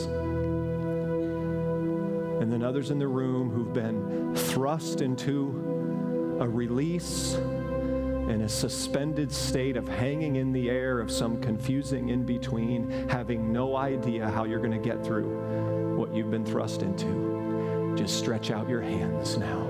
And 2.42 2.52
then 2.52 2.62
others 2.62 2.90
in 2.90 2.98
the 2.98 3.06
room 3.06 3.50
who've 3.50 3.72
been 3.72 4.34
thrust 4.34 5.00
into 5.00 6.38
a 6.40 6.48
release 6.48 7.34
in 7.34 8.42
a 8.42 8.48
suspended 8.48 9.30
state 9.30 9.76
of 9.76 9.86
hanging 9.88 10.36
in 10.36 10.52
the 10.52 10.70
air 10.70 10.98
of 11.00 11.10
some 11.10 11.40
confusing 11.40 12.08
in 12.08 12.24
between, 12.24 13.08
having 13.08 13.52
no 13.52 13.76
idea 13.76 14.28
how 14.28 14.44
you're 14.44 14.58
going 14.58 14.70
to 14.70 14.78
get 14.78 15.04
through 15.04 15.96
what 15.96 16.12
you've 16.14 16.30
been 16.30 16.44
thrust 16.44 16.82
into. 16.82 17.94
Just 17.96 18.18
stretch 18.18 18.50
out 18.50 18.68
your 18.68 18.82
hands 18.82 19.36
now 19.36 19.69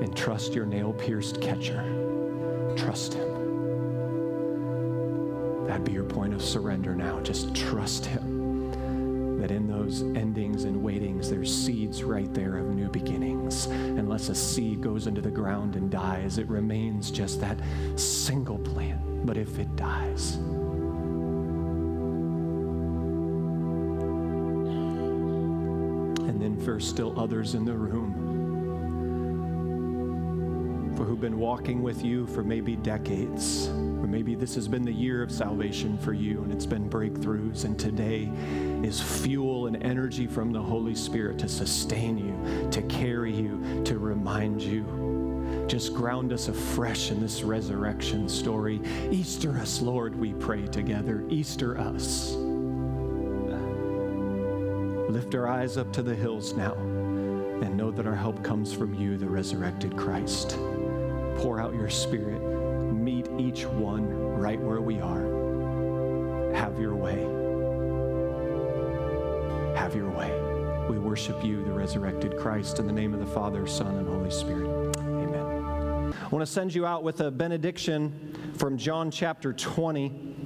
and 0.00 0.16
trust 0.16 0.54
your 0.54 0.66
nail 0.66 0.92
pierced 0.92 1.40
catcher. 1.40 1.84
Trust 2.76 3.14
him. 3.14 3.40
That'd 5.70 5.84
be 5.84 5.92
your 5.92 6.02
point 6.02 6.34
of 6.34 6.42
surrender 6.42 6.96
now. 6.96 7.20
Just 7.20 7.54
trust 7.54 8.04
Him. 8.04 9.38
That 9.40 9.52
in 9.52 9.68
those 9.68 10.02
endings 10.02 10.64
and 10.64 10.82
waitings, 10.82 11.30
there's 11.30 11.54
seeds 11.54 12.02
right 12.02 12.34
there 12.34 12.56
of 12.56 12.74
new 12.74 12.88
beginnings. 12.88 13.66
Unless 13.66 14.30
a 14.30 14.34
seed 14.34 14.80
goes 14.80 15.06
into 15.06 15.20
the 15.20 15.30
ground 15.30 15.76
and 15.76 15.88
dies, 15.88 16.38
it 16.38 16.48
remains 16.48 17.12
just 17.12 17.40
that 17.40 17.56
single 17.94 18.58
plant. 18.58 19.24
But 19.24 19.36
if 19.36 19.60
it 19.60 19.76
dies, 19.76 20.34
and 26.26 26.42
then 26.42 26.60
for 26.64 26.80
still 26.80 27.16
others 27.16 27.54
in 27.54 27.64
the 27.64 27.74
room, 27.74 28.39
for 31.00 31.06
who've 31.06 31.20
been 31.20 31.38
walking 31.38 31.80
with 31.80 32.04
you 32.04 32.26
for 32.26 32.42
maybe 32.42 32.76
decades 32.76 33.68
or 33.68 34.06
maybe 34.06 34.34
this 34.34 34.54
has 34.54 34.68
been 34.68 34.84
the 34.84 34.92
year 34.92 35.22
of 35.22 35.32
salvation 35.32 35.96
for 35.96 36.12
you 36.12 36.42
and 36.42 36.52
it's 36.52 36.66
been 36.66 36.90
breakthroughs, 36.90 37.64
and 37.64 37.78
today 37.78 38.30
is 38.86 39.00
fuel 39.00 39.66
and 39.66 39.82
energy 39.82 40.26
from 40.26 40.52
the 40.52 40.60
Holy 40.60 40.94
Spirit 40.94 41.38
to 41.38 41.48
sustain 41.48 42.18
you, 42.18 42.70
to 42.70 42.82
carry 42.82 43.34
you, 43.34 43.82
to 43.82 43.98
remind 43.98 44.60
you. 44.60 45.64
Just 45.66 45.94
ground 45.94 46.34
us 46.34 46.48
afresh 46.48 47.10
in 47.10 47.18
this 47.18 47.42
resurrection 47.44 48.28
story. 48.28 48.78
Easter 49.10 49.56
us, 49.56 49.80
Lord, 49.80 50.14
we 50.14 50.34
pray 50.34 50.66
together. 50.66 51.24
Easter 51.30 51.78
us. 51.78 52.32
Lift 55.10 55.34
our 55.34 55.48
eyes 55.48 55.78
up 55.78 55.94
to 55.94 56.02
the 56.02 56.14
hills 56.14 56.52
now 56.52 56.74
and 57.62 57.76
know 57.76 57.90
that 57.90 58.06
our 58.06 58.14
help 58.14 58.42
comes 58.42 58.72
from 58.72 58.94
you, 58.94 59.16
the 59.16 59.28
resurrected 59.28 59.96
Christ. 59.96 60.58
Pour 61.38 61.60
out 61.60 61.74
your 61.74 61.88
spirit 61.88 62.40
meet 63.00 63.28
each 63.38 63.64
one 63.64 64.08
right 64.38 64.60
where 64.60 64.80
we 64.80 65.00
are. 65.00 66.52
Have 66.54 66.78
your 66.78 66.94
way. 66.94 67.18
Have 69.76 69.94
your 69.94 70.10
way. 70.10 70.30
We 70.88 70.98
worship 70.98 71.42
you, 71.44 71.64
the 71.64 71.72
resurrected 71.72 72.36
Christ, 72.36 72.78
in 72.78 72.86
the 72.86 72.92
name 72.92 73.14
of 73.14 73.20
the 73.20 73.26
Father, 73.26 73.66
Son, 73.66 73.96
and 73.96 74.06
Holy 74.06 74.30
Spirit. 74.30 74.96
Amen. 74.98 76.14
I 76.14 76.28
want 76.28 76.44
to 76.44 76.52
send 76.52 76.74
you 76.74 76.84
out 76.84 77.02
with 77.02 77.20
a 77.20 77.30
benediction 77.30 78.52
from 78.58 78.76
John 78.76 79.10
chapter 79.10 79.52
20. 79.52 80.36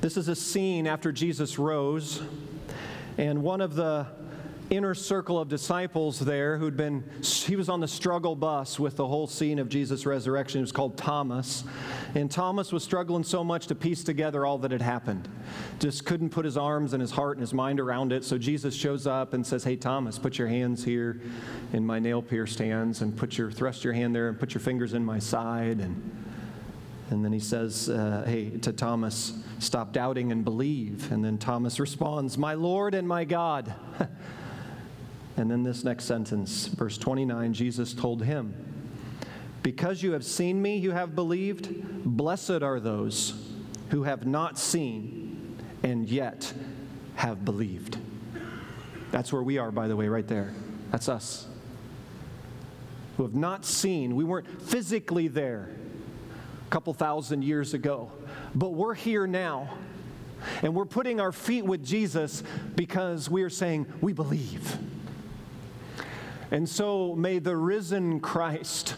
This 0.00 0.16
is 0.16 0.28
a 0.28 0.36
scene 0.36 0.86
after 0.86 1.12
Jesus 1.12 1.58
rose, 1.58 2.20
and 3.16 3.42
one 3.42 3.60
of 3.60 3.76
the 3.76 4.06
inner 4.70 4.94
circle 4.94 5.38
of 5.38 5.48
disciples 5.48 6.18
there 6.18 6.56
who'd 6.56 6.76
been, 6.76 7.04
he 7.22 7.56
was 7.56 7.68
on 7.68 7.80
the 7.80 7.88
struggle 7.88 8.34
bus 8.34 8.78
with 8.78 8.96
the 8.96 9.06
whole 9.06 9.26
scene 9.26 9.58
of 9.58 9.68
Jesus' 9.68 10.06
resurrection. 10.06 10.60
It 10.60 10.62
was 10.62 10.72
called 10.72 10.96
Thomas. 10.96 11.64
And 12.14 12.30
Thomas 12.30 12.72
was 12.72 12.82
struggling 12.82 13.24
so 13.24 13.44
much 13.44 13.66
to 13.68 13.74
piece 13.74 14.04
together 14.04 14.46
all 14.46 14.58
that 14.58 14.70
had 14.70 14.82
happened. 14.82 15.28
Just 15.78 16.06
couldn't 16.06 16.30
put 16.30 16.44
his 16.44 16.56
arms 16.56 16.92
and 16.92 17.00
his 17.00 17.10
heart 17.10 17.36
and 17.36 17.42
his 17.42 17.54
mind 17.54 17.80
around 17.80 18.12
it. 18.12 18.24
So 18.24 18.38
Jesus 18.38 18.74
shows 18.74 19.06
up 19.06 19.34
and 19.34 19.46
says, 19.46 19.64
Hey, 19.64 19.76
Thomas, 19.76 20.18
put 20.18 20.38
your 20.38 20.48
hands 20.48 20.84
here 20.84 21.20
in 21.72 21.84
my 21.84 21.98
nail 21.98 22.22
pierced 22.22 22.58
hands 22.58 23.02
and 23.02 23.16
put 23.16 23.36
your, 23.36 23.50
thrust 23.50 23.84
your 23.84 23.92
hand 23.92 24.14
there 24.14 24.28
and 24.28 24.38
put 24.38 24.54
your 24.54 24.60
fingers 24.60 24.94
in 24.94 25.04
my 25.04 25.18
side. 25.18 25.80
And, 25.80 26.10
and 27.10 27.24
then 27.24 27.32
he 27.32 27.40
says, 27.40 27.88
uh, 27.88 28.24
Hey, 28.26 28.50
to 28.58 28.72
Thomas, 28.72 29.34
stop 29.58 29.92
doubting 29.92 30.32
and 30.32 30.44
believe. 30.44 31.10
And 31.12 31.24
then 31.24 31.38
Thomas 31.38 31.78
responds, 31.78 32.38
My 32.38 32.54
Lord 32.54 32.94
and 32.94 33.06
my 33.06 33.24
God. 33.24 33.74
And 35.36 35.50
then 35.50 35.62
this 35.62 35.82
next 35.82 36.04
sentence, 36.04 36.66
verse 36.66 36.98
29, 36.98 37.54
Jesus 37.54 37.94
told 37.94 38.22
him, 38.22 38.54
Because 39.62 40.02
you 40.02 40.12
have 40.12 40.24
seen 40.24 40.60
me, 40.60 40.76
you 40.76 40.90
have 40.90 41.14
believed. 41.14 42.04
Blessed 42.04 42.62
are 42.62 42.80
those 42.80 43.50
who 43.90 44.02
have 44.02 44.26
not 44.26 44.58
seen 44.58 45.56
and 45.82 46.08
yet 46.08 46.52
have 47.16 47.44
believed. 47.44 47.98
That's 49.10 49.32
where 49.32 49.42
we 49.42 49.58
are, 49.58 49.70
by 49.70 49.88
the 49.88 49.96
way, 49.96 50.08
right 50.08 50.26
there. 50.26 50.52
That's 50.90 51.08
us. 51.08 51.46
Who 53.16 53.22
have 53.22 53.34
not 53.34 53.64
seen, 53.64 54.16
we 54.16 54.24
weren't 54.24 54.62
physically 54.62 55.28
there 55.28 55.70
a 56.66 56.70
couple 56.70 56.92
thousand 56.94 57.42
years 57.42 57.74
ago, 57.74 58.10
but 58.54 58.70
we're 58.70 58.94
here 58.94 59.26
now. 59.26 59.70
And 60.62 60.74
we're 60.74 60.86
putting 60.86 61.20
our 61.20 61.30
feet 61.30 61.64
with 61.64 61.84
Jesus 61.84 62.42
because 62.74 63.30
we 63.30 63.44
are 63.44 63.50
saying, 63.50 63.86
We 64.00 64.12
believe. 64.12 64.76
And 66.52 66.68
so 66.68 67.16
may 67.16 67.38
the 67.38 67.56
risen 67.56 68.20
Christ 68.20 68.96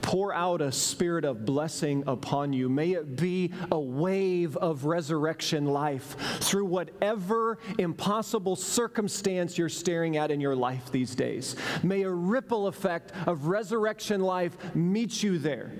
pour 0.00 0.34
out 0.34 0.62
a 0.62 0.72
spirit 0.72 1.24
of 1.26 1.44
blessing 1.44 2.02
upon 2.06 2.54
you. 2.54 2.68
May 2.68 2.92
it 2.92 3.14
be 3.16 3.52
a 3.70 3.78
wave 3.78 4.56
of 4.56 4.86
resurrection 4.86 5.66
life 5.66 6.16
through 6.40 6.64
whatever 6.64 7.58
impossible 7.78 8.56
circumstance 8.56 9.58
you're 9.58 9.68
staring 9.68 10.16
at 10.16 10.30
in 10.30 10.40
your 10.40 10.56
life 10.56 10.90
these 10.90 11.14
days. 11.14 11.56
May 11.82 12.02
a 12.02 12.10
ripple 12.10 12.68
effect 12.68 13.12
of 13.26 13.48
resurrection 13.48 14.22
life 14.22 14.56
meet 14.74 15.22
you 15.22 15.38
there 15.38 15.72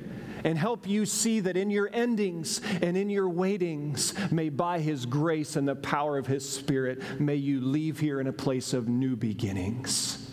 and 0.44 0.58
help 0.58 0.86
you 0.86 1.06
see 1.06 1.40
that 1.40 1.56
in 1.56 1.70
your 1.70 1.88
endings 1.92 2.60
and 2.82 2.98
in 2.98 3.08
your 3.08 3.30
waitings, 3.30 4.12
may 4.30 4.50
by 4.50 4.78
His 4.78 5.06
grace 5.06 5.56
and 5.56 5.66
the 5.66 5.76
power 5.76 6.18
of 6.18 6.26
His 6.26 6.46
Spirit, 6.46 7.18
may 7.18 7.36
you 7.36 7.62
leave 7.62 7.98
here 7.98 8.20
in 8.20 8.26
a 8.26 8.32
place 8.32 8.74
of 8.74 8.88
new 8.88 9.16
beginnings. 9.16 10.23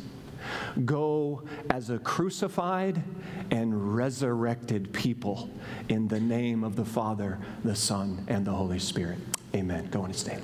Go 0.85 1.43
as 1.69 1.89
a 1.89 1.99
crucified 1.99 3.01
and 3.51 3.95
resurrected 3.95 4.91
people 4.93 5.49
in 5.89 6.07
the 6.07 6.19
name 6.19 6.63
of 6.63 6.75
the 6.75 6.85
Father, 6.85 7.39
the 7.63 7.75
Son, 7.75 8.23
and 8.27 8.45
the 8.45 8.51
Holy 8.51 8.79
Spirit. 8.79 9.19
Amen. 9.55 9.87
Go 9.91 10.05
and 10.05 10.15
stay. 10.15 10.39